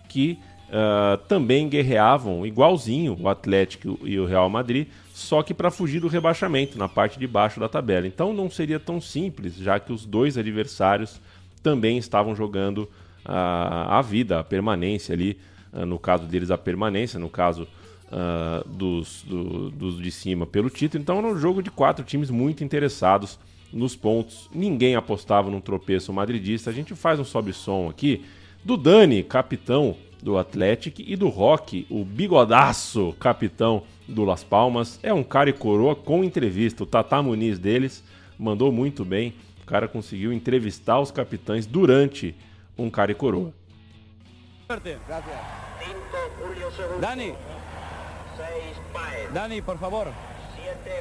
[0.10, 0.38] que
[0.72, 4.88] ah, também guerreavam igualzinho o Atlético e o Real Madrid,
[5.18, 8.05] só que para fugir do rebaixamento na parte de baixo da tabela.
[8.05, 11.22] Então não seria tão simples, já que os dois adversários
[11.63, 12.89] também estavam jogando
[13.24, 15.38] ah, a vida, a permanência ali.
[15.72, 17.66] ah, no caso deles, a permanência, no caso
[18.11, 21.01] ah, dos, do- dos de cima pelo título.
[21.01, 23.39] Então era um jogo de quatro times muito interessados
[23.72, 24.49] nos pontos.
[24.53, 26.70] Ninguém apostava num tropeço madridista.
[26.70, 28.26] A gente faz um sobe-som aqui
[28.66, 29.95] do Dani, capitão
[30.26, 34.99] do Atlético, e do Rock, o bigodaço capitão do Las Palmas.
[35.03, 36.82] É um cara e coroa com entrevista.
[36.82, 38.03] O Tata Muniz deles
[38.36, 39.36] mandou muito bem.
[39.61, 42.36] O cara conseguiu entrevistar os capitães durante
[42.76, 43.53] um cara e coroa.
[46.99, 47.36] Dani.
[49.32, 50.11] Dani, por favor.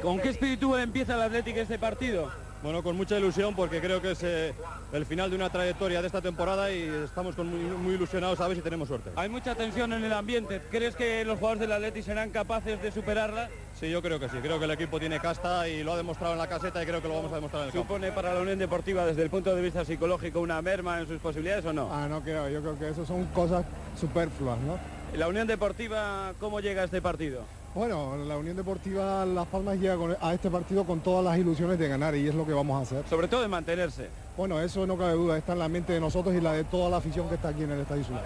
[0.03, 2.44] ¿Con qué espíritu empieza el Atlético este partido?
[2.65, 4.51] Bueno, con mucha ilusión porque creo que es eh,
[4.91, 8.47] el final de una trayectoria de esta temporada y estamos con muy, muy ilusionados a
[8.47, 9.11] ver si tenemos suerte.
[9.15, 10.59] Hay mucha tensión en el ambiente.
[10.71, 13.49] ¿Crees que los jugadores del Atlético serán capaces de superarla?
[13.79, 14.37] Sí, yo creo que sí.
[14.41, 17.03] Creo que el equipo tiene casta y lo ha demostrado en la caseta y creo
[17.03, 17.87] que lo vamos a demostrar en el campo.
[17.87, 21.19] ¿Supone para la Unión Deportiva desde el punto de vista psicológico una merma en sus
[21.19, 21.93] posibilidades o no?
[21.93, 23.63] Ah, no creo, yo creo que eso son cosas
[23.95, 24.79] superfluas, ¿no?
[25.15, 27.43] ¿La Unión Deportiva cómo llega a este partido?
[27.75, 31.77] Bueno, la Unión Deportiva Las Palmas llega con- a este partido con todas las ilusiones
[31.77, 33.03] de ganar y es lo que vamos a hacer.
[33.09, 34.07] Sobre todo de mantenerse.
[34.37, 36.89] Bueno, eso no cabe duda, está en la mente de nosotros y la de toda
[36.89, 38.23] la afición que está aquí en el Estadio Insular.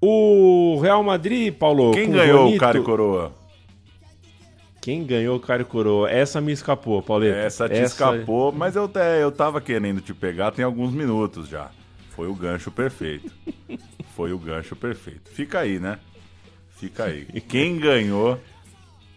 [0.00, 1.92] O Real Madrid, Paulo.
[1.92, 3.32] Quem com ganhou Bonito- o cara e coroa?
[4.80, 6.10] Quem ganhou o cara e coroa?
[6.10, 7.38] Essa me escapou, Pauleta.
[7.38, 11.70] Essa te escapou, mas eu, te- eu tava querendo te pegar tem alguns minutos já.
[12.10, 13.30] Foi o gancho perfeito.
[14.14, 15.30] Foi o gancho perfeito.
[15.30, 15.98] Fica aí, né?
[16.80, 17.26] Fica aí.
[17.48, 18.38] Quem ganhou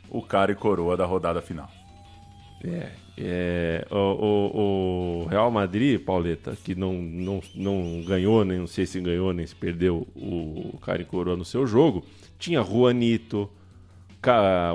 [0.10, 1.70] o cara e coroa da rodada final?
[2.64, 8.68] É, é, o, o- o Real Madrid, Pauleta, que não, não, não ganhou, nem não
[8.68, 12.06] sei se ganhou, nem se perdeu o cara e coroa no seu jogo,
[12.40, 13.50] tinha Juanito,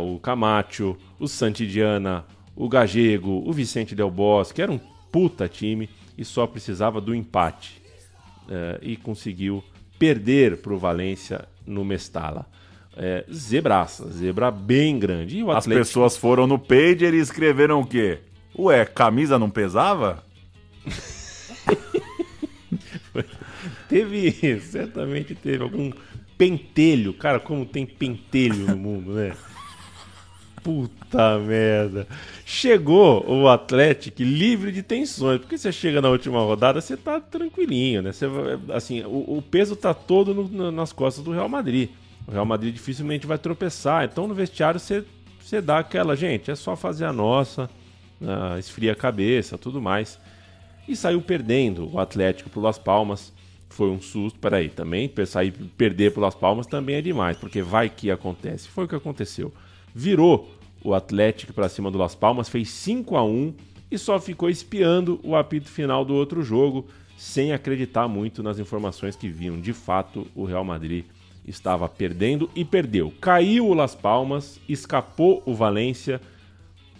[0.00, 2.24] o Camacho, o Santidiana,
[2.54, 4.80] o Gagego, o Vicente Del Bosque, era um
[5.10, 7.80] puta time e só precisava do empate.
[8.50, 9.62] É, e conseguiu
[9.98, 12.46] perder para o Valência no Mestala.
[13.00, 15.40] É, zebraça, zebra bem grande.
[15.42, 18.18] As Atlético- pessoas foram no pager e escreveram o quê?
[18.58, 20.24] Ué, camisa não pesava?
[23.88, 25.90] Teve, certamente teve algum
[26.36, 27.12] pentelho.
[27.14, 29.32] Cara, como tem pentelho no mundo, né?
[30.62, 32.06] Puta merda.
[32.44, 38.02] Chegou o Atlético livre de tensões, porque você chega na última rodada, você tá tranquilinho,
[38.02, 38.12] né?
[38.12, 38.26] Você,
[38.74, 41.88] assim, o, o peso tá todo no- no- nas costas do Real Madrid.
[42.28, 44.04] O Real Madrid dificilmente vai tropeçar.
[44.04, 45.04] Então no vestiário você,
[45.40, 47.68] você dá aquela, gente, é só fazer a nossa,
[48.22, 50.20] ah, esfria a cabeça, tudo mais
[50.88, 53.32] e saiu perdendo o Atlético pro Las Palmas.
[53.68, 57.90] Foi um susto, peraí, também sair perder pro Las Palmas também é demais, porque vai
[57.90, 58.66] que acontece.
[58.66, 59.52] Foi o que aconteceu.
[59.94, 60.50] Virou
[60.82, 63.54] o Atlético para cima do Las Palmas, fez 5 a 1
[63.90, 66.86] e só ficou espiando o apito final do outro jogo,
[67.18, 69.60] sem acreditar muito nas informações que viam.
[69.60, 71.04] De fato, o Real Madrid
[71.48, 73.12] estava perdendo e perdeu.
[73.20, 76.20] Caiu o Las Palmas, escapou o Valência,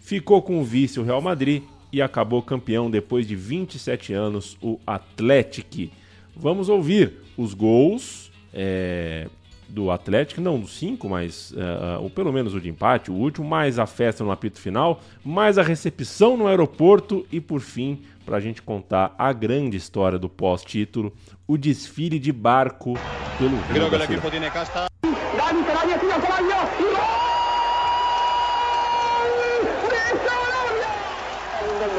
[0.01, 4.79] ficou com o vice o Real Madrid e acabou campeão depois de 27 anos, o
[4.87, 5.93] Atlético.
[6.37, 9.29] Vamos ouvir os gols é,
[9.69, 13.47] do Atlético, não dos cinco, mas é, ou pelo menos o de empate, o último,
[13.47, 18.37] mais a festa no apito final, mais a recepção no aeroporto e por fim, para
[18.37, 21.15] a gente contar a grande história do pós-título,
[21.47, 22.93] o desfile de barco
[23.39, 24.31] pelo Rio da y gol.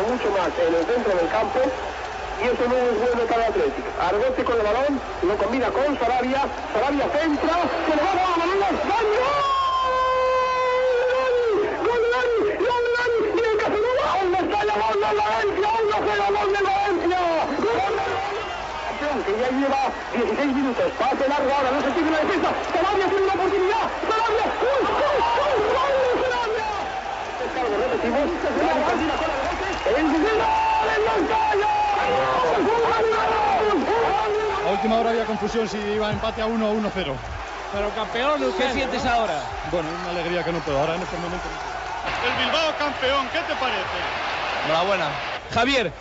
[0.10, 1.60] mucho más en el centro del campo
[2.40, 3.88] y eso no es bueno para el Atlético.
[4.00, 8.48] Argote con el balón, lo combina con Sarabia, Sarabia centra, se le va a dar
[8.60, 8.70] la.
[8.70, 9.08] ¡Gol!
[11.86, 12.04] ¡Gol!
[12.60, 13.20] ¡Gol de Dani!
[13.36, 14.06] ¡Y el Casanova!
[14.18, 14.74] ¡Gol de España!
[14.80, 15.40] ¡Gol de Valencia!
[15.40, 15.54] ¡1-0!
[15.54, 15.59] ¡Gol de
[16.20, 17.20] Valencia!
[17.58, 18.10] ¡Gol de
[18.90, 19.82] Campeón que ya lleva
[20.14, 22.20] 16 minutos, pase largo ahora, no se tiene la.
[34.66, 36.90] A última hora había confusión si iba empate a 1 o 1-0.
[37.72, 39.42] Pero campeón, ¿qué sientes ahora?
[39.72, 40.80] Bueno, una alegría que no puedo.
[40.80, 41.48] Ahora en este momento.
[42.26, 43.98] El Bilbao campeón, ¿qué te parece?
[44.66, 45.10] Enhorabuena.
[45.54, 45.92] Javier,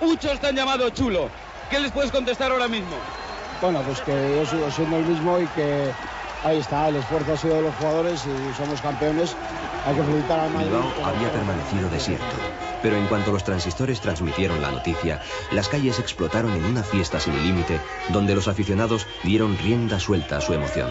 [0.00, 1.30] muchos te han llamado chulo.
[1.70, 2.96] ¿Qué les puedes contestar ahora mismo?
[3.60, 5.90] Bueno, pues que yo sigo siendo el mismo y que
[6.44, 9.36] ahí está, el esfuerzo ha sido de los jugadores y somos campeones.
[9.86, 10.68] Hay que felicitar al Madrid.
[10.70, 12.36] Bilbao pero- había permanecido desierto.
[12.82, 15.20] Pero en cuanto los transistores transmitieron la noticia,
[15.52, 17.78] las calles explotaron en una fiesta sin límite,
[18.08, 20.90] donde los aficionados dieron rienda suelta a su emoción.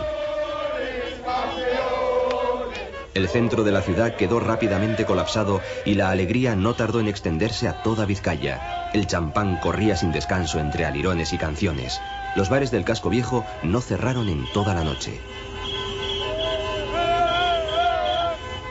[3.16, 7.68] El centro de la ciudad quedó rápidamente colapsado y la alegría no tardó en extenderse
[7.68, 8.90] a toda Vizcaya.
[8.94, 12.00] El champán corría sin descanso entre alirones y canciones.
[12.36, 15.20] Los bares del casco viejo no cerraron en toda la noche.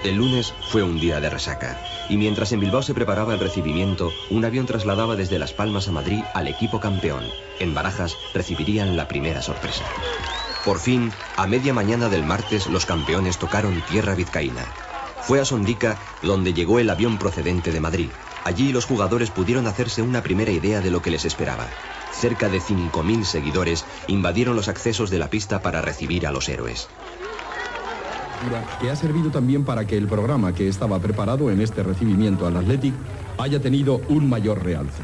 [0.04, 1.76] El lunes fue un día de resaca,
[2.08, 5.92] y mientras en Bilbao se preparaba el recibimiento, un avión trasladaba desde Las Palmas a
[5.92, 7.24] Madrid al equipo campeón.
[7.58, 9.84] En Barajas recibirían la primera sorpresa.
[10.68, 14.66] Por fin, a media mañana del martes, los campeones tocaron tierra vizcaína.
[15.22, 18.10] Fue a Sondica donde llegó el avión procedente de Madrid.
[18.44, 21.66] Allí los jugadores pudieron hacerse una primera idea de lo que les esperaba.
[22.12, 26.86] Cerca de 5.000 seguidores invadieron los accesos de la pista para recibir a los héroes.
[28.82, 32.58] Que ha servido también para que el programa que estaba preparado en este recibimiento al
[32.58, 32.92] Athletic
[33.38, 35.02] haya tenido un mayor realce.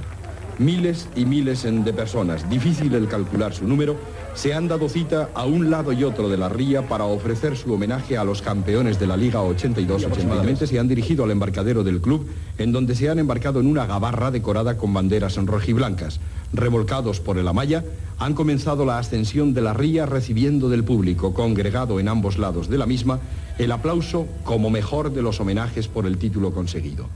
[0.59, 3.97] Miles y miles de personas, difícil el calcular su número,
[4.35, 7.73] se han dado cita a un lado y otro de la ría para ofrecer su
[7.73, 10.05] homenaje a los campeones de la Liga 82.
[10.05, 12.29] Aproximadamente se han dirigido al embarcadero del club,
[12.59, 16.21] en donde se han embarcado en una gabarra decorada con banderas rojiblancas.
[16.53, 17.85] Remolcados por el Amaya,
[18.19, 22.79] han comenzado la ascensión de la ría recibiendo del público, congregado en ambos lados de
[22.79, 23.19] la misma,
[23.59, 27.09] el aplauso como mejor de los homenajes por el título conseguido.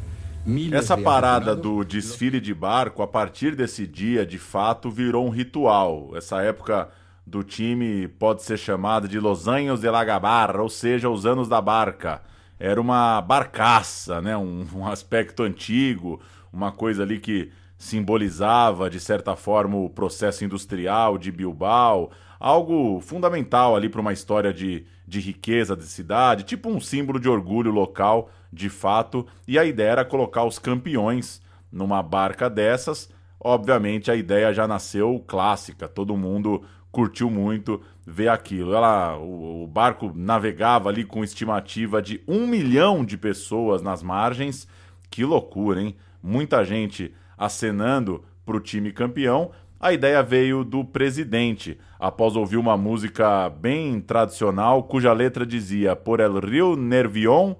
[0.72, 6.12] Essa parada do desfile de barco, a partir desse dia, de fato, virou um ritual.
[6.16, 6.88] Essa época
[7.26, 11.48] do time pode ser chamada de Los Años de la Gabarra, ou seja, os anos
[11.48, 12.22] da barca.
[12.58, 14.34] Era uma barcaça, né?
[14.38, 16.18] um, um aspecto antigo,
[16.50, 23.76] uma coisa ali que simbolizava, de certa forma, o processo industrial de Bilbao, algo fundamental
[23.76, 28.30] ali para uma história de, de riqueza de cidade, tipo um símbolo de orgulho local
[28.52, 33.10] de fato, e a ideia era colocar os campeões numa barca dessas.
[33.40, 38.74] Obviamente a ideia já nasceu clássica, todo mundo curtiu muito ver aquilo.
[38.74, 44.66] Ela, o, o barco navegava ali com estimativa de um milhão de pessoas nas margens.
[45.10, 45.96] Que loucura, hein?
[46.22, 49.50] Muita gente acenando para o time campeão.
[49.80, 56.18] A ideia veio do presidente, após ouvir uma música bem tradicional, cuja letra dizia Por
[56.18, 57.54] el Rio Nervion,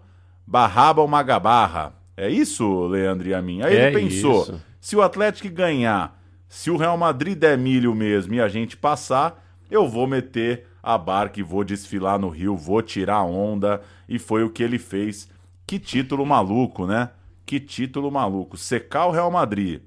[0.51, 1.93] Barraba uma gabarra.
[2.17, 3.61] É isso, Leandro e a mim.
[3.61, 4.63] Aí é ele pensou: isso.
[4.81, 6.19] se o Atlético ganhar,
[6.49, 10.97] se o Real Madrid der milho mesmo e a gente passar, eu vou meter a
[10.97, 13.83] barca e vou desfilar no Rio, vou tirar onda.
[14.09, 15.29] E foi o que ele fez.
[15.67, 17.11] Que título maluco, né?
[17.45, 18.57] Que título maluco.
[18.57, 19.83] Secar o Real Madrid,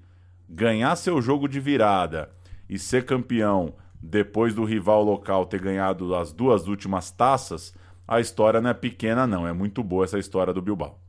[0.47, 2.29] ganhar seu jogo de virada
[2.69, 7.73] e ser campeão depois do rival local ter ganhado as duas últimas taças
[8.07, 9.47] a história não é pequena, não.
[9.47, 10.99] É muito boa essa história do Bilbao.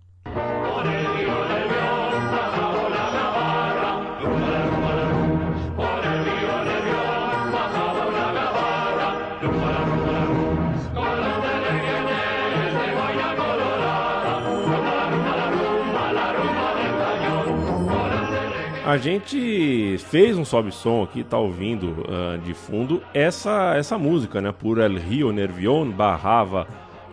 [18.85, 24.51] A gente fez um sobe-som aqui, tá ouvindo uh, de fundo essa essa música, né?
[24.51, 26.67] Por El Rio Nervion barrava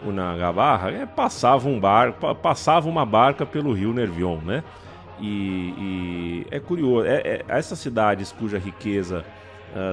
[0.04, 4.64] o Nagabarra, é, passava um barco, passava uma barca pelo rio Nervion, né?
[5.20, 9.24] E, e é curioso, é, é, essas cidades cuja riqueza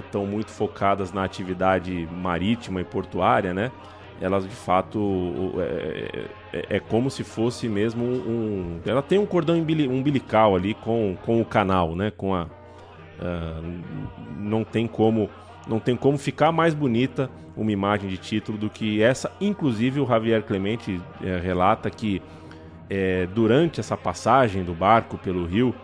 [0.07, 3.70] estão uh, muito focadas na atividade marítima e portuária, né?
[4.20, 9.56] Elas de fato é, é, é como se fosse mesmo um, ela tem um cordão
[9.56, 12.10] umbilical ali com, com o canal, né?
[12.16, 13.82] Com a uh,
[14.38, 15.28] não tem como
[15.66, 19.32] não tem como ficar mais bonita uma imagem de título do que essa.
[19.40, 22.22] Inclusive, o Javier Clemente é, relata que
[22.88, 25.74] é, durante essa passagem do barco pelo rio,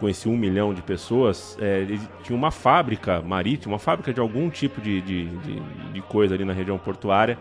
[0.00, 1.84] com esse um milhão de pessoas, é,
[2.22, 5.60] tinha uma fábrica marítima, uma fábrica de algum tipo de, de, de,
[5.92, 7.36] de coisa ali na região portuária.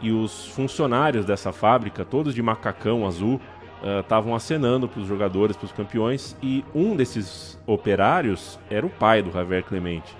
[0.00, 3.40] E os funcionários dessa fábrica, todos de macacão azul,
[4.00, 6.36] estavam uh, acenando para os jogadores, para os campeões.
[6.42, 10.16] E um desses operários era o pai do Javier Clemente.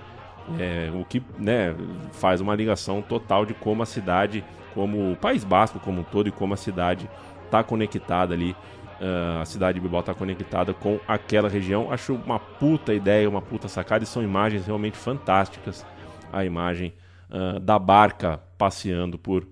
[0.57, 1.75] É, o que né,
[2.13, 4.43] faz uma ligação total de como a cidade,
[4.73, 7.07] como o País Basco como um todo e como a cidade
[7.45, 8.55] está conectada ali.
[8.99, 11.91] Uh, a cidade de Bilbao está conectada com aquela região.
[11.91, 15.85] Acho uma puta ideia, uma puta sacada e são imagens realmente fantásticas.
[16.33, 16.93] A imagem
[17.29, 19.47] uh, da barca passeando por,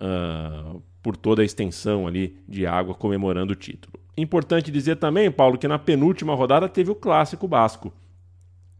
[0.00, 3.98] uh, por toda a extensão ali de água comemorando o título.
[4.16, 7.92] Importante dizer também, Paulo, que na penúltima rodada teve o clássico basco.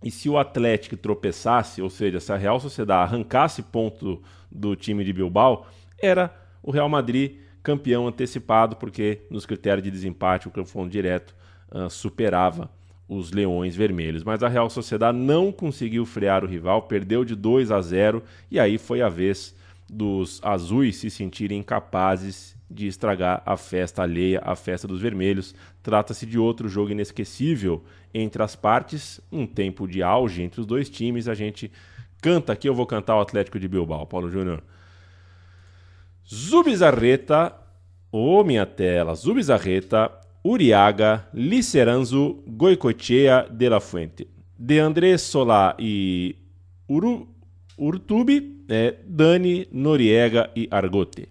[0.03, 5.05] E se o Atlético tropeçasse, ou seja, se a Real Sociedade arrancasse ponto do time
[5.05, 5.67] de Bilbao,
[6.01, 11.35] era o Real Madrid campeão antecipado, porque nos critérios de desempate o confronto direto
[11.71, 12.71] ah, superava
[13.09, 14.25] os Leões Vermelhos.
[14.25, 18.59] Mas a Real Sociedade não conseguiu frear o rival, perdeu de 2 a 0 e
[18.59, 19.55] aí foi a vez
[19.91, 25.55] dos azuis se sentirem incapazes de estragar a festa alheia, a festa dos vermelhos.
[25.83, 27.83] Trata-se de outro jogo inesquecível
[28.15, 31.27] entre as partes, um tempo de auge entre os dois times.
[31.27, 31.73] A gente
[32.23, 34.63] canta aqui, eu vou cantar o Atlético de Bilbao, Paulo Júnior.
[36.33, 37.53] Zubizarreta,
[38.13, 40.13] ô oh, minha tela, Zubizarreta,
[40.45, 44.29] Uriaga, Liceranzo, Goicoechea de la Fuente.
[44.57, 46.37] De André Solá e
[46.89, 47.30] Uru,
[47.85, 51.29] Urtubi, é, Dani, Noriega e Argote.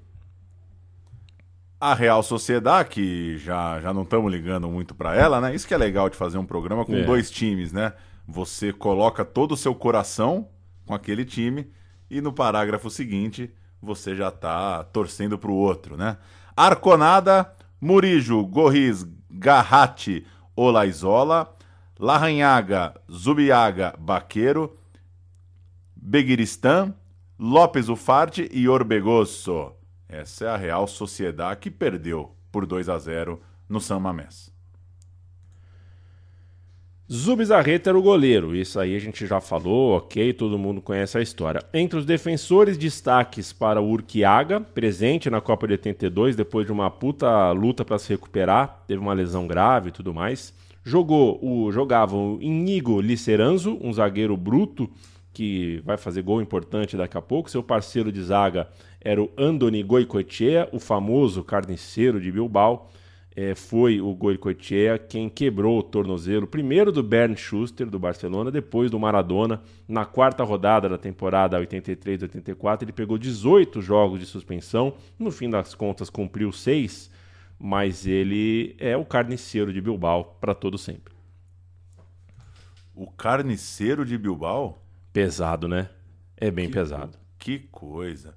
[1.80, 5.54] A Real Sociedade, que já, já não estamos ligando muito para ela, né?
[5.54, 7.04] Isso que é legal de fazer um programa com É.
[7.04, 7.94] dois times, né?
[8.28, 10.50] Você coloca todo o seu coração
[10.86, 11.68] com aquele time
[12.10, 13.52] e no parágrafo seguinte
[13.82, 16.18] você já tá torcendo pro outro, né?
[16.58, 17.50] Arconada,
[17.80, 21.56] Murijo, Gorriz, Garratti, Olaizola,
[21.98, 24.76] Larranhaga, Zubiaga, Baqueiro,
[26.02, 26.94] Beguiristan,
[27.38, 29.74] Lopes Ufarte e Orbegoso.
[30.08, 34.52] Essa é a Real Sociedade que perdeu por 2 a 0 no San Mamés.
[37.12, 41.22] Zubizarreta era o goleiro, isso aí a gente já falou, ok, todo mundo conhece a
[41.22, 41.64] história.
[41.74, 46.90] Entre os defensores, destaques para o Urquiaga, presente na Copa de 82, depois de uma
[46.90, 50.54] puta luta para se recuperar, teve uma lesão grave e tudo mais.
[50.84, 54.90] Jogou o, jogava o Inigo Liceranzo, um zagueiro bruto,
[55.34, 57.50] que vai fazer gol importante daqui a pouco.
[57.50, 58.70] Seu parceiro de zaga
[59.00, 62.90] era o Andoni Goicoechea, o famoso carniceiro de Bilbao
[63.36, 68.92] é, foi o Goicoechea quem quebrou o tornozelo, primeiro do Bernd Schuster, do Barcelona, depois
[68.92, 69.62] do Maradona.
[69.88, 74.96] Na quarta rodada da temporada 83-84, ele pegou 18 jogos de suspensão.
[75.18, 77.10] No fim das contas, cumpriu seis,
[77.58, 81.14] mas ele é o carniceiro de Bilbao para todo sempre.
[82.94, 84.84] O carniceiro de Bilbao?
[85.12, 85.90] Pesado, né?
[86.38, 87.18] É bem pesado.
[87.38, 88.34] Que coisa.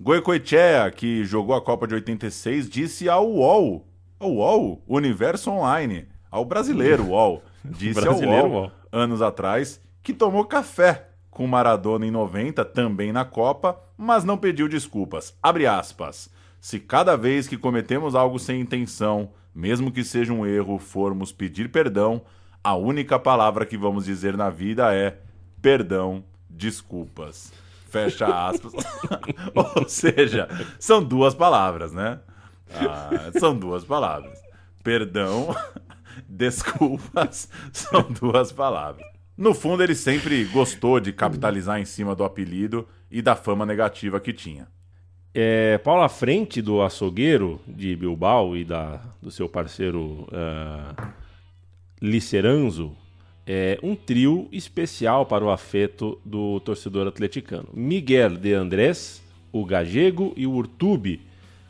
[0.00, 3.86] Goicoechea, que jogou a Copa de 86, disse ao UOL,
[4.18, 8.72] ao UOL, Universo Online, ao brasileiro UOL, disse Brasileiro ao UOL, UOL.
[8.90, 14.68] anos atrás, que tomou café com Maradona em 90, também na Copa, mas não pediu
[14.68, 15.36] desculpas.
[15.42, 16.28] Abre aspas.
[16.60, 21.70] Se cada vez que cometemos algo sem intenção, mesmo que seja um erro, formos pedir
[21.70, 22.22] perdão,
[22.62, 25.18] a única palavra que vamos dizer na vida é
[25.62, 27.52] perdão, desculpas.
[27.88, 28.72] Fecha aspas.
[29.54, 30.48] Ou seja,
[30.78, 32.20] são duas palavras, né?
[32.74, 34.38] Ah, são duas palavras.
[34.82, 35.54] Perdão,
[36.28, 39.06] desculpas, são duas palavras.
[39.36, 44.20] No fundo, ele sempre gostou de capitalizar em cima do apelido e da fama negativa
[44.20, 44.66] que tinha.
[45.34, 51.12] É, Paulo, à frente do açougueiro de Bilbao e da, do seu parceiro uh,
[52.00, 52.94] Liceranzo,
[53.46, 57.68] é um trio especial para o afeto do torcedor atleticano.
[57.72, 61.20] Miguel de Andrés, o Gagego e o Urtubi.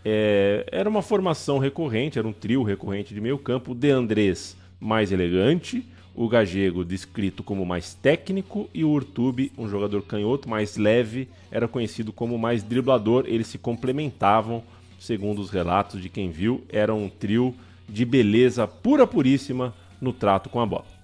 [0.05, 3.75] É, era uma formação recorrente, era um trio recorrente de meio campo.
[3.75, 5.85] De Andrés mais elegante,
[6.15, 11.67] o Gagego descrito como mais técnico e o Urtubi, um jogador canhoto mais leve, era
[11.67, 13.25] conhecido como mais driblador.
[13.27, 14.63] Eles se complementavam,
[14.99, 17.55] segundo os relatos de quem viu, era um trio
[17.89, 21.02] de beleza pura puríssima no trato com a bola.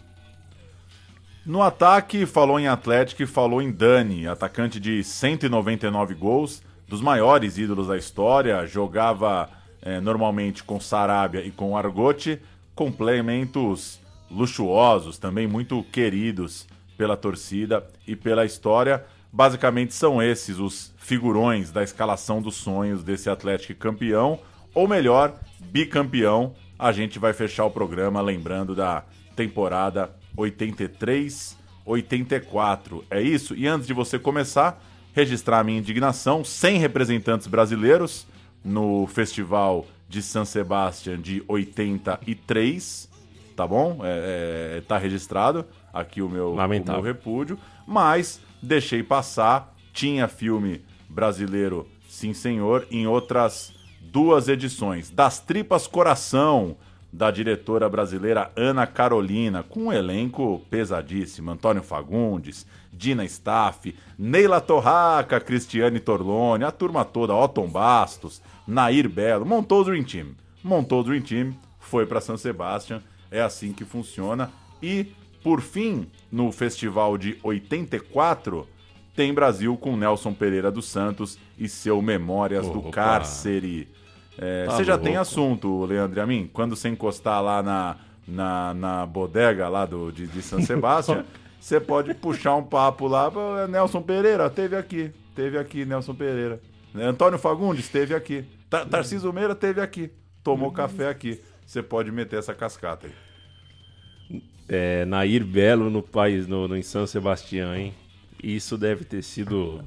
[1.48, 7.56] No ataque, falou em Atlético e falou em Dani, atacante de 199 gols, dos maiores
[7.56, 9.48] ídolos da história, jogava
[9.80, 12.38] eh, normalmente com Sarabia e com Argote,
[12.74, 13.98] complementos
[14.30, 16.66] luxuosos, também muito queridos
[16.98, 19.02] pela torcida e pela história.
[19.32, 24.38] Basicamente são esses os figurões da escalação dos sonhos desse Atlético campeão,
[24.74, 26.52] ou melhor, bicampeão.
[26.78, 29.02] A gente vai fechar o programa lembrando da
[29.34, 33.04] temporada 83, 84.
[33.10, 33.54] É isso?
[33.54, 34.82] E antes de você começar,
[35.12, 38.26] registrar a minha indignação, sem representantes brasileiros
[38.64, 43.08] no Festival de San Sebastián de 83,
[43.56, 44.00] tá bom?
[44.02, 47.02] É, é, tá registrado aqui o meu, o Lamentável.
[47.02, 55.10] meu repúdio, mas deixei passar, tinha filme brasileiro, sim senhor, em outras duas edições.
[55.10, 56.76] Das Tripas Coração,
[57.12, 61.50] da diretora brasileira Ana Carolina, com um elenco pesadíssimo.
[61.50, 69.46] Antônio Fagundes, Dina Staff, Neila Torraca, Cristiane Torlone, a turma toda, Otton Bastos, Nair Belo,
[69.46, 70.28] montou o Dream Team.
[70.62, 74.50] Montou o Dream Team, foi para São Sebastião, é assim que funciona.
[74.82, 75.06] E,
[75.42, 78.66] por fim, no festival de 84,
[79.14, 82.90] tem Brasil com Nelson Pereira dos Santos e seu Memórias do Opa.
[82.90, 83.88] Cárcere.
[84.38, 85.20] É, Tá você já tem louco.
[85.20, 86.48] assunto, Leandro e a mim?
[86.52, 87.96] Quando você encostar lá na,
[88.26, 91.24] na, na bodega lá do, de, de San Sebastião,
[91.60, 93.30] você pode puxar um papo lá.
[93.30, 95.10] "Pô, Nelson Pereira, teve aqui.
[95.34, 96.60] Teve aqui, Nelson Pereira.
[96.94, 98.44] Antônio Fagundes, teve aqui.
[98.70, 100.10] Tar Tarcísio Meira, teve aqui.
[100.42, 101.40] Tomou café aqui.
[101.66, 104.40] Você pode meter essa cascata aí.
[104.68, 107.94] É, Nair Belo no país, no, no, em São Sebastião, hein?
[108.42, 109.82] Isso deve ter sido.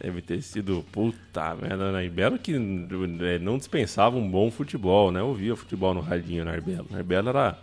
[0.00, 0.84] Deve ter sido.
[0.92, 5.20] Puta merda, Nair Belo que é, não dispensava um bom futebol, né?
[5.20, 6.86] Eu ouvia futebol no radinho, Nair Belo.
[6.90, 7.58] Nair Belo era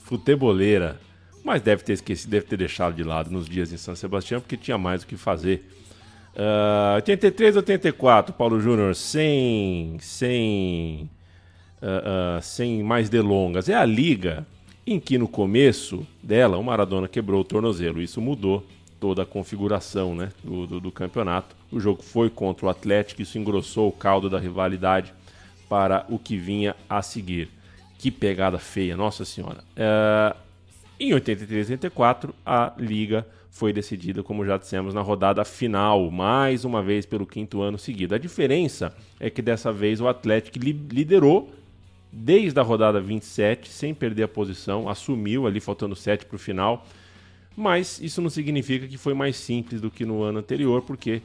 [0.00, 1.00] futeboleira.
[1.44, 4.56] Mas deve ter esquecido, deve ter deixado de lado nos dias em São Sebastião, porque
[4.56, 5.64] tinha mais o que fazer.
[6.34, 9.96] Uh, 83, 84, Paulo Júnior, sem.
[10.00, 11.08] sem.
[11.80, 13.68] Uh, uh, sem mais delongas.
[13.68, 14.46] É a liga
[14.86, 18.02] em que no começo dela o Maradona quebrou o tornozelo.
[18.02, 18.66] Isso mudou
[19.00, 21.56] toda a configuração né, do, do, do, campeonato.
[21.72, 25.12] O jogo foi contra o Atlético, isso engrossou o caldo da rivalidade
[25.68, 27.48] para o que vinha a seguir.
[27.98, 29.64] Que pegada feia, nossa senhora.
[29.72, 30.36] Uh,
[30.98, 36.64] em 83 e 84, a liga foi decidida, como já dissemos, na rodada final, mais
[36.64, 38.14] uma vez pelo quinto ano seguido.
[38.14, 41.50] A diferença é que dessa vez o Atlético li liderou
[42.12, 46.86] desde a rodada 27, sem perder a posição, assumiu ali faltando 7 para o final.
[47.60, 51.20] Mas isso não significa que foi mais simples do que no ano anterior, porque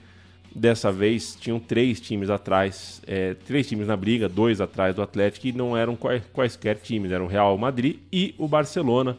[0.54, 5.48] dessa vez tinham três times atrás, é, três times na briga, dois atrás do Atlético,
[5.48, 9.18] e não eram quais, quaisquer times, eram o Real Madrid e o Barcelona.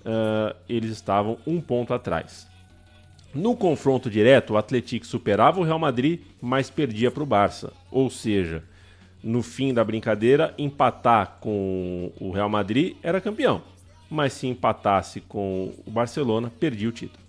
[0.00, 2.46] Uh, eles estavam um ponto atrás.
[3.34, 7.70] No confronto direto, o Atlético superava o Real Madrid, mas perdia para o Barça.
[7.90, 8.64] Ou seja,
[9.22, 13.75] no fim da brincadeira, empatar com o Real Madrid era campeão.
[14.08, 17.26] Mas se empatasse com o Barcelona, perdia o título.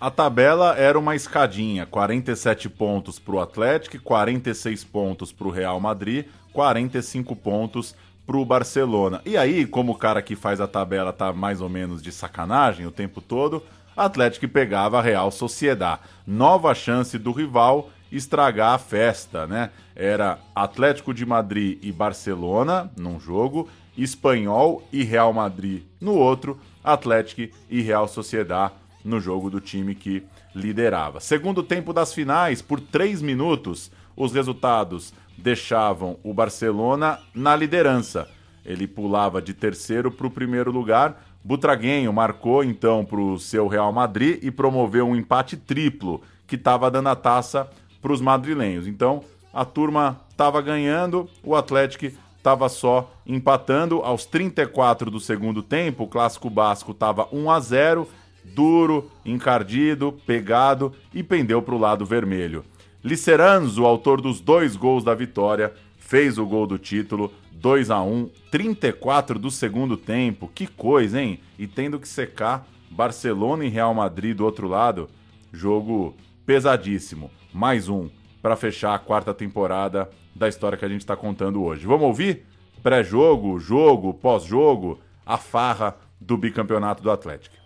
[0.00, 5.80] A tabela era uma escadinha: 47 pontos para o Atlético, 46 pontos para o Real
[5.80, 7.94] Madrid, 45 pontos
[8.26, 9.22] para o Barcelona.
[9.24, 12.86] E aí, como o cara que faz a tabela tá mais ou menos de sacanagem
[12.86, 13.62] o tempo todo,
[13.96, 16.02] Atlético pegava a Real Sociedade.
[16.26, 19.70] Nova chance do rival estragar a festa, né?
[19.94, 27.54] Era Atlético de Madrid e Barcelona num jogo, Espanhol e Real Madrid no outro, Atlético
[27.70, 28.72] e Real Sociedad
[29.04, 30.22] no jogo do time que
[30.54, 31.20] liderava.
[31.20, 38.28] Segundo tempo das finais, por três minutos, os resultados deixavam o Barcelona na liderança.
[38.64, 41.22] Ele pulava de terceiro para o primeiro lugar.
[41.44, 46.90] Butraguenho marcou então para o seu Real Madrid e promoveu um empate triplo que estava
[46.90, 47.70] dando a taça
[48.02, 48.86] para os madrilenhos.
[48.86, 49.22] Então
[49.54, 52.10] a turma estava ganhando, o Atlético
[52.46, 54.02] estava só empatando.
[54.02, 58.08] Aos 34 do segundo tempo, o clássico basco estava 1 a 0,
[58.44, 62.64] duro, encardido, pegado e pendeu para o lado vermelho.
[63.02, 68.30] Liceranzo, autor dos dois gols da vitória, fez o gol do título, 2 a 1
[68.50, 70.48] 34 do segundo tempo.
[70.54, 71.40] Que coisa, hein?
[71.58, 75.08] E tendo que secar Barcelona e Real Madrid do outro lado,
[75.52, 76.14] jogo
[76.44, 77.28] pesadíssimo.
[77.52, 78.08] Mais um
[78.40, 81.86] para fechar a quarta temporada da história que a gente está contando hoje.
[81.86, 82.46] Vamos ouvir?
[82.82, 87.56] Pré-jogo, jogo, pós-jogo, a farra do bicampeonato do Atlético.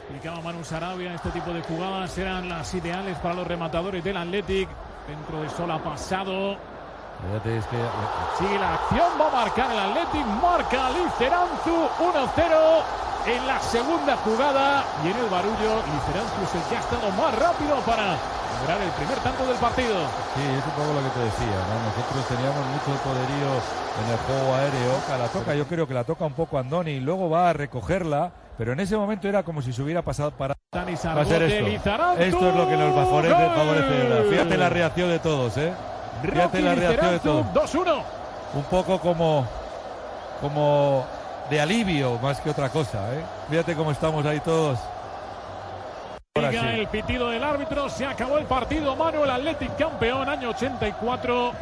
[0.00, 4.68] Explicaba Manu Sarabia, este tipo de jugadas eran las ideales para los rematadores del Athletic.
[5.06, 6.56] Dentro de Sol ha pasado.
[7.44, 7.76] Es que...
[8.38, 14.84] Sigue la acción, va a marcar el Athletic, marca Liceranzu 1-0 en la segunda jugada.
[15.04, 18.16] Y en el barullo, Liceranzu es el que ha estado más rápido para
[18.60, 19.94] lograr el primer tanto del partido.
[20.34, 21.74] Sí, es un poco lo que te decía, ¿no?
[21.88, 23.50] Nosotros teníamos mucho poderío
[24.00, 25.18] en el juego aéreo.
[25.18, 28.32] La toca, yo creo que la toca un poco Andoni y luego va a recogerla.
[28.58, 31.66] Pero en ese momento era como si se hubiera pasado para va a ser esto.
[32.18, 35.72] Esto es lo que nos favorece, favorece Fíjate la reacción de todos, ¿eh?
[36.22, 37.46] Fíjate la reacción de todos.
[37.46, 38.02] 2-1.
[38.54, 39.46] Un poco como
[40.40, 41.06] como
[41.50, 43.22] de alivio más que otra cosa, ¿eh?
[43.48, 44.78] Fíjate cómo estamos ahí todos.
[46.36, 48.94] El pitido del árbitro, se acabó el partido.
[48.94, 51.52] Manuel Athletic campeón, año 84.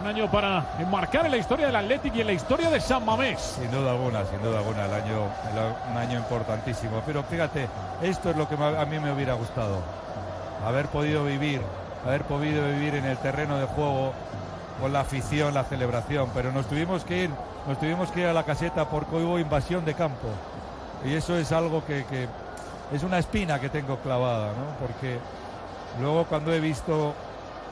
[0.00, 3.04] Un año para enmarcar en la historia del Athletic y en la historia de San
[3.04, 3.38] Mamés.
[3.40, 7.00] Sin duda alguna, sin duda alguna, el año, el, un año importantísimo.
[7.06, 7.68] Pero fíjate,
[8.02, 9.78] esto es lo que a mí me hubiera gustado.
[10.66, 11.60] Haber podido vivir,
[12.04, 14.14] haber podido vivir en el terreno de juego
[14.80, 16.28] con la afición, la celebración.
[16.34, 17.30] Pero nos tuvimos que ir,
[17.68, 20.26] nos tuvimos que ir a la caseta porque hubo invasión de campo.
[21.04, 22.26] Y eso es algo que, que
[22.92, 24.78] es una espina que tengo clavada, ¿no?
[24.78, 25.18] Porque
[26.00, 27.14] luego cuando he visto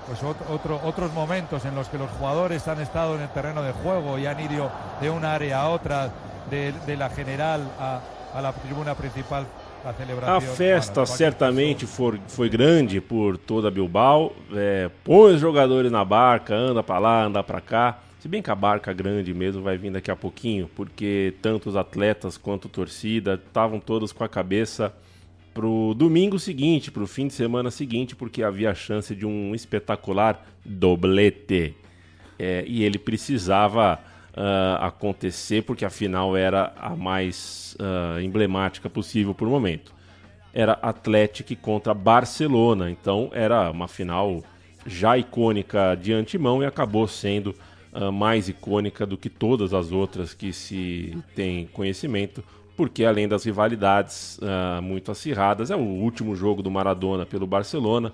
[0.06, 3.72] pues otro, otros momentos en los que los jugadores han estado en el terreno de
[3.72, 4.70] juego y han ido
[5.00, 6.10] de una área a otra,
[6.50, 8.00] de, de la general a,
[8.34, 9.46] a, la tribuna principal.
[10.26, 14.34] A festa certamente foi, foi grande por toda Bilbao.
[14.52, 17.98] É, põe os jogadores na barca, anda para lá, anda para cá.
[18.18, 21.76] Se bem que a barca grande mesmo vai vir daqui a pouquinho, porque tanto os
[21.76, 24.92] atletas quanto a torcida estavam todos com a cabeça
[25.52, 30.46] pro domingo seguinte, pro fim de semana seguinte, porque havia a chance de um espetacular
[30.64, 31.74] doblete.
[32.38, 34.00] É, e ele precisava
[34.30, 39.92] uh, acontecer, porque a final era a mais uh, emblemática possível por momento.
[40.52, 44.42] Era Atlético contra Barcelona, então era uma final
[44.86, 47.54] já icônica de antemão e acabou sendo
[47.92, 52.42] uh, mais icônica do que todas as outras que se tem conhecimento,
[52.80, 58.10] porque além das rivalidades uh, muito acirradas, é o último jogo do Maradona pelo Barcelona.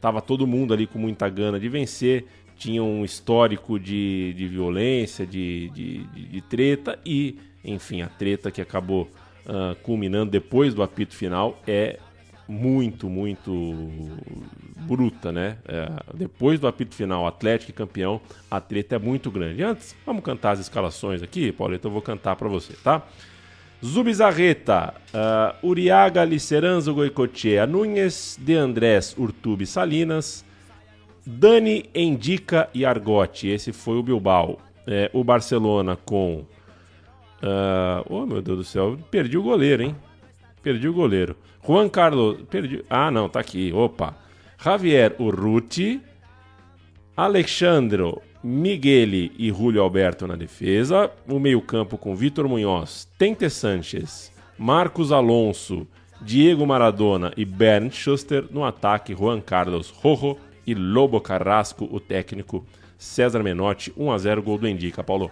[0.00, 2.24] Tava todo mundo ali com muita gana de vencer,
[2.56, 8.48] tinha um histórico de, de violência, de, de, de, de treta e, enfim, a treta
[8.48, 9.10] que acabou
[9.44, 11.98] uh, culminando depois do apito final é
[12.46, 13.76] muito, muito
[14.86, 15.58] bruta, né?
[15.66, 19.64] É, depois do apito final, Atlético campeão, a treta é muito grande.
[19.64, 23.02] Antes, vamos cantar as escalações aqui, Paulito, eu vou cantar para você, tá?
[23.86, 30.44] Zubizarreta, uh, Uriaga, Liceranzo, Goicochea, Núñez, De Andrés, Urtubi, Salinas,
[31.24, 33.48] Dani, Endica e Argote.
[33.48, 34.58] Esse foi o Bilbao.
[34.86, 36.44] É, o Barcelona com...
[37.42, 39.96] Uh, oh, meu Deus do céu, perdi o goleiro, hein?
[40.62, 41.36] Perdi o goleiro.
[41.64, 42.38] Juan Carlos.
[42.50, 42.84] Perdi.
[42.90, 43.72] Ah, não, tá aqui.
[43.72, 44.16] Opa.
[44.62, 46.00] Javier Urruti.
[47.16, 51.10] Alexandro Migueli e Julio Alberto na defesa.
[51.28, 55.84] O meio-campo com Vitor Munhoz, Tente Sanches, Marcos Alonso,
[56.22, 58.46] Diego Maradona e Bernd Schuster.
[58.52, 62.64] No ataque, Juan Carlos Rojo e Lobo Carrasco, o técnico
[62.96, 63.92] César Menotti.
[63.96, 65.28] 1 a 0 gol do Indica, Paulo.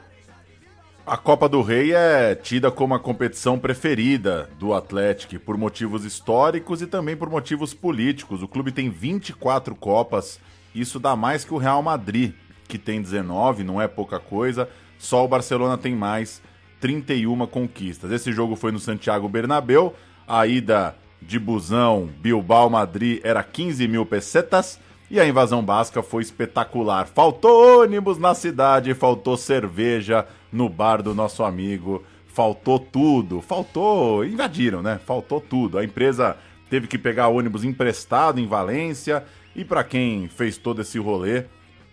[1.06, 6.82] A Copa do Rei é tida como a competição preferida do Atlético por motivos históricos
[6.82, 8.42] e também por motivos políticos.
[8.42, 10.40] O clube tem 24 Copas,
[10.74, 12.32] isso dá mais que o Real Madrid,
[12.68, 14.68] que tem 19, não é pouca coisa.
[14.98, 16.42] Só o Barcelona tem mais,
[16.80, 18.10] 31 conquistas.
[18.10, 19.94] Esse jogo foi no Santiago Bernabéu,
[20.26, 24.78] a ida de busão Bilbao-Madrid era 15 mil pesetas.
[25.10, 27.06] E a invasão basca foi espetacular.
[27.06, 32.02] Faltou ônibus na cidade, faltou cerveja, no bar do nosso amigo.
[32.26, 34.24] Faltou tudo, faltou.
[34.24, 34.98] Invadiram, né?
[35.04, 35.78] Faltou tudo.
[35.78, 36.36] A empresa
[36.68, 39.24] teve que pegar ônibus emprestado em Valência.
[39.54, 41.44] E para quem fez todo esse rolê,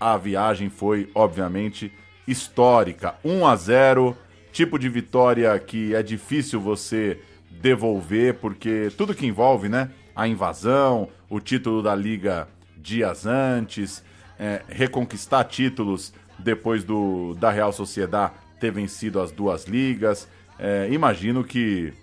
[0.01, 1.93] a viagem foi, obviamente,
[2.27, 3.13] histórica.
[3.23, 4.17] 1 a 0
[4.51, 9.91] tipo de vitória que é difícil você devolver, porque tudo que envolve, né?
[10.15, 14.03] A invasão, o título da Liga dias antes,
[14.39, 20.27] é, reconquistar títulos depois do da Real Sociedade ter vencido as duas ligas.
[20.57, 21.93] É, imagino que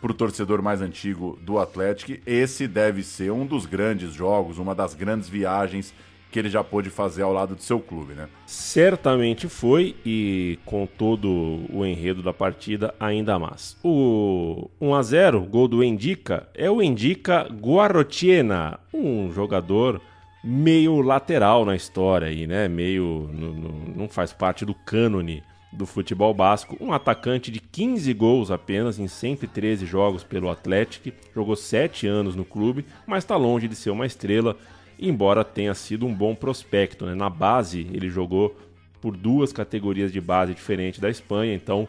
[0.00, 4.74] para o torcedor mais antigo do Atlético, esse deve ser um dos grandes jogos, uma
[4.74, 5.94] das grandes viagens
[6.34, 8.28] que ele já pôde fazer ao lado do seu clube, né?
[8.44, 13.76] Certamente foi e com todo o enredo da partida ainda mais.
[13.84, 20.00] O 1 a 0, gol do Endica, é o Endica Guarrotiena, um jogador
[20.42, 22.66] meio lateral na história aí, né?
[22.66, 23.30] Meio
[23.94, 25.40] não faz parte do cânone
[25.72, 31.54] do futebol basco, um atacante de 15 gols apenas em 113 jogos pelo Atlético, jogou
[31.54, 34.56] 7 anos no clube, mas está longe de ser uma estrela,
[35.08, 37.06] embora tenha sido um bom prospecto.
[37.06, 37.14] Né?
[37.14, 38.56] Na base, ele jogou
[39.00, 41.86] por duas categorias de base diferentes da Espanha, então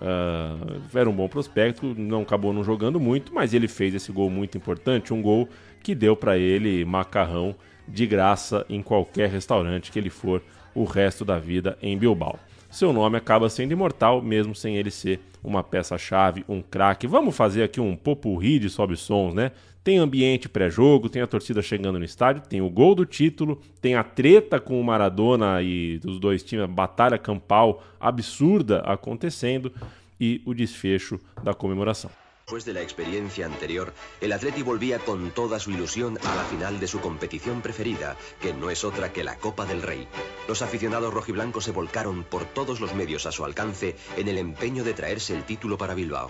[0.00, 4.28] uh, era um bom prospecto, não acabou não jogando muito, mas ele fez esse gol
[4.28, 5.48] muito importante, um gol
[5.82, 7.54] que deu para ele macarrão
[7.86, 10.42] de graça em qualquer restaurante que ele for
[10.74, 12.38] o resto da vida em Bilbao
[12.70, 17.06] seu nome acaba sendo imortal, mesmo sem ele ser uma peça-chave, um craque.
[17.06, 19.52] Vamos fazer aqui um popurri de sobe sons, né?
[19.88, 23.94] Tem ambiente pré-jogo, tem a torcida chegando no estádio, tem o gol do título, tem
[23.94, 29.72] a treta com o Maradona e dos dois times, a batalha campal absurda acontecendo
[30.20, 32.10] e o desfecho da comemoração.
[32.44, 36.80] Después de la experiencia anterior, el Atleti volvía con toda su ilusión a la final
[36.80, 40.06] de su competición preferida, que no es otra que la Copa del Rey.
[40.48, 44.84] Los aficionados rojiblancos se volcaron por todos los medios a su alcance en el empeño
[44.84, 46.28] de traerse el título para Bilbao.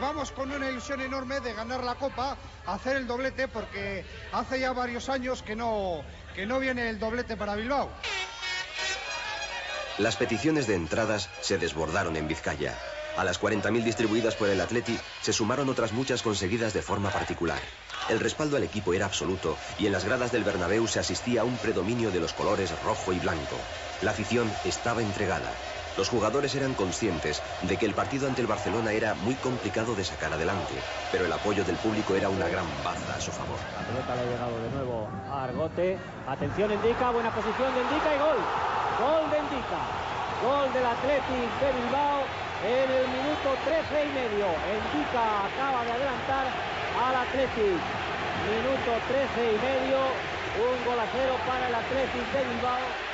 [0.00, 2.36] Vamos con una ilusión enorme de ganar la Copa,
[2.66, 6.02] hacer el doblete, porque hace ya varios años que no,
[6.34, 7.90] que no viene el doblete para Bilbao.
[9.98, 12.78] Las peticiones de entradas se desbordaron en Vizcaya.
[13.16, 17.60] A las 40.000 distribuidas por el Atleti se sumaron otras muchas conseguidas de forma particular.
[18.10, 21.44] El respaldo al equipo era absoluto y en las gradas del Bernabéu se asistía a
[21.44, 23.56] un predominio de los colores rojo y blanco.
[24.02, 25.50] La afición estaba entregada.
[25.96, 30.04] Los jugadores eran conscientes de que el partido ante el Barcelona era muy complicado de
[30.04, 30.74] sacar adelante,
[31.10, 33.56] pero el apoyo del público era una gran baza a su favor.
[33.74, 35.96] La pelota le ha llegado de nuevo a Argote.
[36.26, 38.38] Atención, Indica, buena posición de Indica y gol.
[39.00, 39.80] Gol de Indica.
[40.44, 42.28] Gol del Athletic de Bilbao
[42.64, 44.48] en el minuto 13 y medio.
[44.68, 46.46] Endica acaba de adelantar
[46.92, 47.80] al Athletic.
[48.48, 49.98] Minuto 13 y medio.
[50.56, 53.05] Un gol a cero para el Athletic de Bilbao.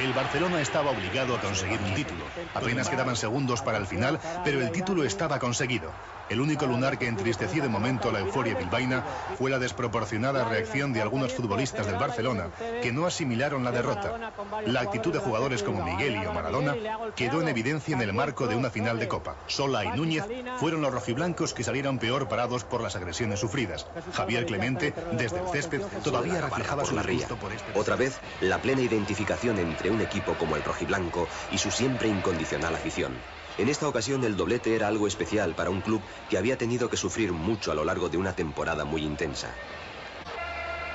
[0.00, 2.24] El Barcelona estaba obligado a conseguir un título.
[2.54, 5.92] Apenas quedaban segundos para el final, pero el título estaba conseguido.
[6.30, 9.04] El único lunar que entristeció de momento la euforia bilbaína
[9.36, 12.50] fue la desproporcionada reacción de algunos futbolistas del Barcelona
[12.82, 14.32] que no asimilaron la derrota.
[14.66, 16.76] La actitud de jugadores como Miguel y o Maradona
[17.16, 19.36] quedó en evidencia en el marco de una final de Copa.
[19.48, 20.24] Sola y Núñez
[20.58, 23.88] fueron los rojiblancos que salieron peor parados por las agresiones sufridas.
[24.12, 28.82] Javier Clemente, desde el césped, todavía reflejaba su disgusto por este Otra vez, la plena
[28.82, 33.18] identificación entre un equipo como el rojiblanco y su siempre incondicional afición.
[33.60, 36.00] En esta ocasión el doblete era algo especial para un club
[36.30, 39.50] que había tenido que sufrir mucho a lo largo de una temporada muy intensa.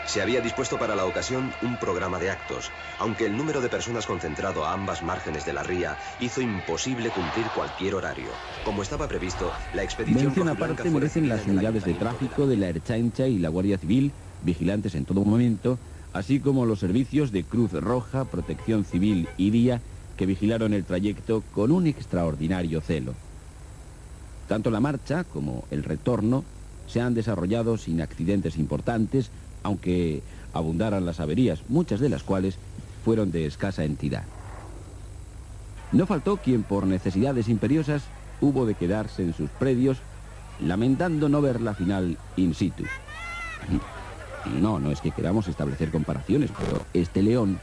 [0.08, 4.08] Se había dispuesto para la ocasión un programa de actos, aunque el número de personas
[4.08, 8.32] concentrado a ambas márgenes de la ría hizo imposible cumplir cualquier horario.
[8.64, 13.28] Como estaba previsto, la expedición Mención aparte merecen las unidades de tráfico de la Erchancha
[13.28, 14.12] y la Guardia Civil,
[14.42, 15.78] vigilantes en todo momento,
[16.14, 19.82] así como los servicios de Cruz Roja, Protección Civil y Día,
[20.18, 23.14] que vigilaron el trayecto con un extraordinario celo.
[24.48, 26.44] Tanto la marcha como el retorno
[26.88, 29.32] se han desarrollado sin accidentes importantes,
[29.64, 30.22] aunque
[30.54, 32.58] abundaran las averías, muchas de las cuales
[33.04, 34.24] fueron de escasa entidad.
[35.92, 38.04] No faltó quien por necesidades imperiosas
[38.42, 39.98] hubo de quedarse en sus predios,
[40.62, 42.84] lamentando no ver la final in situ.
[44.62, 47.60] No, no es que queramos establecer comparaciones, pero este León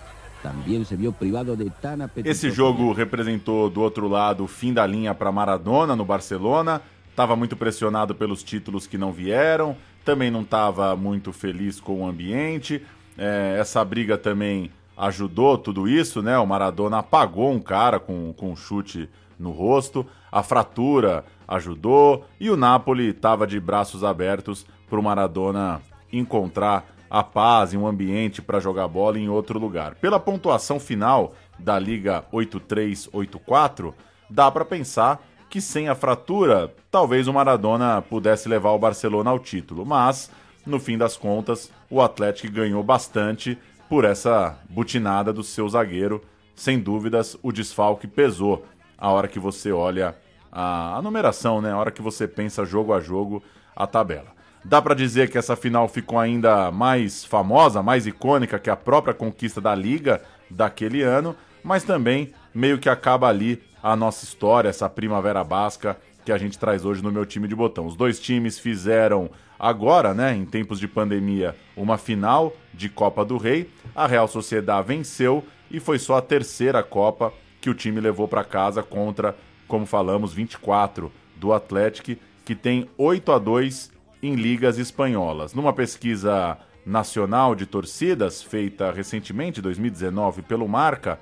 [2.31, 6.83] Esse jogo representou do outro lado o fim da linha para Maradona no Barcelona.
[7.11, 12.07] Estava muito pressionado pelos títulos que não vieram, também não estava muito feliz com o
[12.07, 12.83] ambiente.
[13.19, 16.39] É, essa briga também ajudou tudo isso, né?
[16.39, 19.09] O Maradona apagou um cara com, com um chute
[19.39, 25.83] no rosto, a fratura ajudou e o Napoli estava de braços abertos para o Maradona
[26.13, 29.97] encontrar a paz e um ambiente para jogar bola em outro lugar.
[29.97, 33.95] Pela pontuação final da Liga 8384,
[34.31, 39.39] dá para pensar que sem a fratura, talvez o Maradona pudesse levar o Barcelona ao
[39.39, 40.31] título, mas
[40.65, 43.59] no fim das contas, o Atlético ganhou bastante
[43.91, 46.23] por essa butinada do seu zagueiro.
[46.57, 48.65] Sem dúvidas, o desfalque pesou
[48.97, 50.17] a hora que você olha
[50.51, 51.73] a, a numeração, né?
[51.73, 53.43] A hora que você pensa jogo a jogo
[53.77, 54.42] a tabela.
[54.65, 59.13] Dá para dizer que essa final ficou ainda mais famosa, mais icônica que a própria
[59.13, 61.35] conquista da Liga daquele ano,
[61.65, 66.59] mas também meio que acaba ali a nossa história, essa primavera basca que a gente
[66.59, 67.87] traz hoje no meu time de botão.
[67.87, 69.29] Os dois times fizeram
[69.59, 73.69] agora, né, em tempos de pandemia, uma final de Copa do Rei.
[73.95, 78.45] A Real Sociedade venceu e foi só a terceira Copa que o time levou para
[78.45, 79.37] casa contra,
[79.67, 83.92] como falamos, 24 do Atlético, que tem 8 a 2
[84.23, 85.53] em ligas espanholas.
[85.53, 91.19] Numa pesquisa nacional de torcidas feita recentemente, 2019, pelo Marca,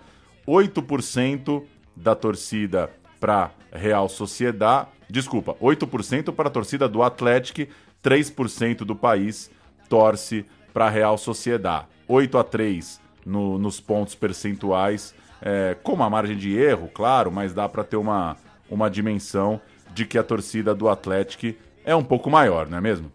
[0.47, 1.63] 8%
[1.97, 7.71] da torcida para Real Sociedad, desculpa, 8% para a torcida do Atlético,
[8.03, 9.51] 3% do país
[9.89, 11.87] torce para Real Sociedad.
[12.09, 17.53] 8 a 3 no, nos pontos percentuais, é, com uma margem de erro, claro, mas
[17.53, 18.37] dá para ter uma,
[18.69, 19.61] uma dimensão
[19.95, 21.55] de que a torcida do Atlético
[21.85, 23.13] é um pouco maior, não é mesmo?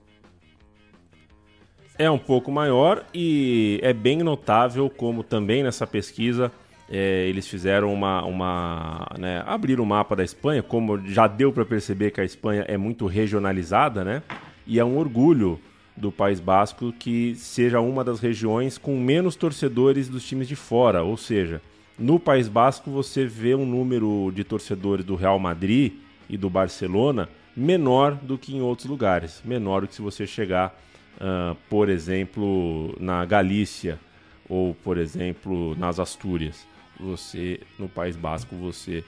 [1.98, 6.52] É um pouco maior e é bem notável como também nessa pesquisa
[6.90, 8.24] é, eles fizeram uma.
[8.26, 12.64] uma né, abrir o mapa da Espanha, como já deu para perceber que a Espanha
[12.68, 14.22] é muito regionalizada, né?
[14.68, 15.60] E é um orgulho
[15.96, 21.02] do País Basco que seja uma das regiões com menos torcedores dos times de fora.
[21.04, 21.62] Ou seja,
[21.98, 25.94] no País Basco você vê um número de torcedores do Real Madrid
[26.30, 29.42] e do Barcelona menor do que em outros lugares.
[29.46, 30.78] Menor do que se você chegar,
[31.16, 34.00] uh, por exemplo, na Galícia
[34.48, 36.66] ou, por exemplo, nas Astúrias
[37.00, 39.04] você no País Basco você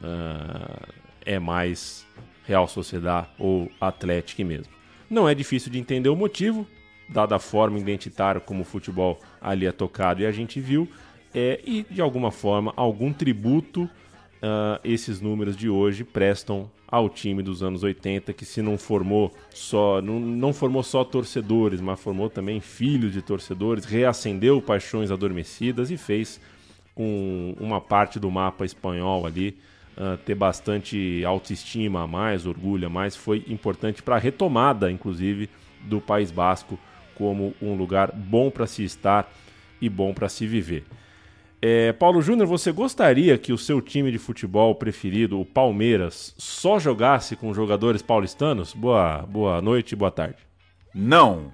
[0.00, 0.92] uh,
[1.24, 2.06] é mais
[2.44, 4.72] Real Sociedade ou Atlético mesmo.
[5.08, 6.66] Não é difícil de entender o motivo,
[7.08, 10.88] dada a forma identitária como o futebol ali é tocado e a gente viu,
[11.34, 13.88] é, e de alguma forma algum tributo
[14.42, 19.32] uh, esses números de hoje prestam ao time dos anos 80 que se não formou
[19.50, 25.90] só não, não formou só torcedores, mas formou também filhos de torcedores, reacendeu paixões adormecidas
[25.90, 26.40] e fez
[26.94, 29.56] com uma parte do mapa espanhol ali
[29.96, 35.48] uh, ter bastante autoestima a mais, orgulho a mais, foi importante para a retomada, inclusive,
[35.82, 36.78] do País Basco
[37.14, 39.32] como um lugar bom para se estar
[39.80, 40.84] e bom para se viver.
[41.64, 46.76] É, Paulo Júnior, você gostaria que o seu time de futebol preferido, o Palmeiras, só
[46.76, 48.74] jogasse com jogadores paulistanos?
[48.74, 50.38] Boa, boa noite boa tarde.
[50.92, 51.52] Não.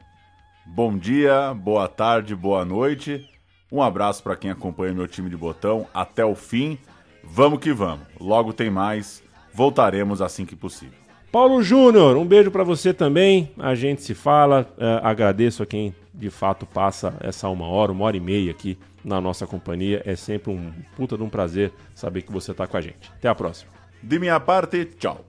[0.65, 3.29] Bom dia, boa tarde, boa noite.
[3.71, 6.79] Um abraço para quem acompanha meu time de botão até o fim.
[7.23, 8.07] Vamos que vamos.
[8.19, 9.23] Logo tem mais.
[9.53, 10.97] Voltaremos assim que possível.
[11.31, 13.51] Paulo Júnior, um beijo para você também.
[13.59, 14.67] A gente se fala.
[14.79, 18.79] Uh, agradeço a quem de fato passa essa uma hora, uma hora e meia aqui
[19.09, 20.03] na nossa companhia.
[20.05, 23.11] É sempre um puta de um prazer saber que você está com a gente.
[23.17, 23.73] Até a próxima.
[24.03, 25.25] De minha parte, tchau.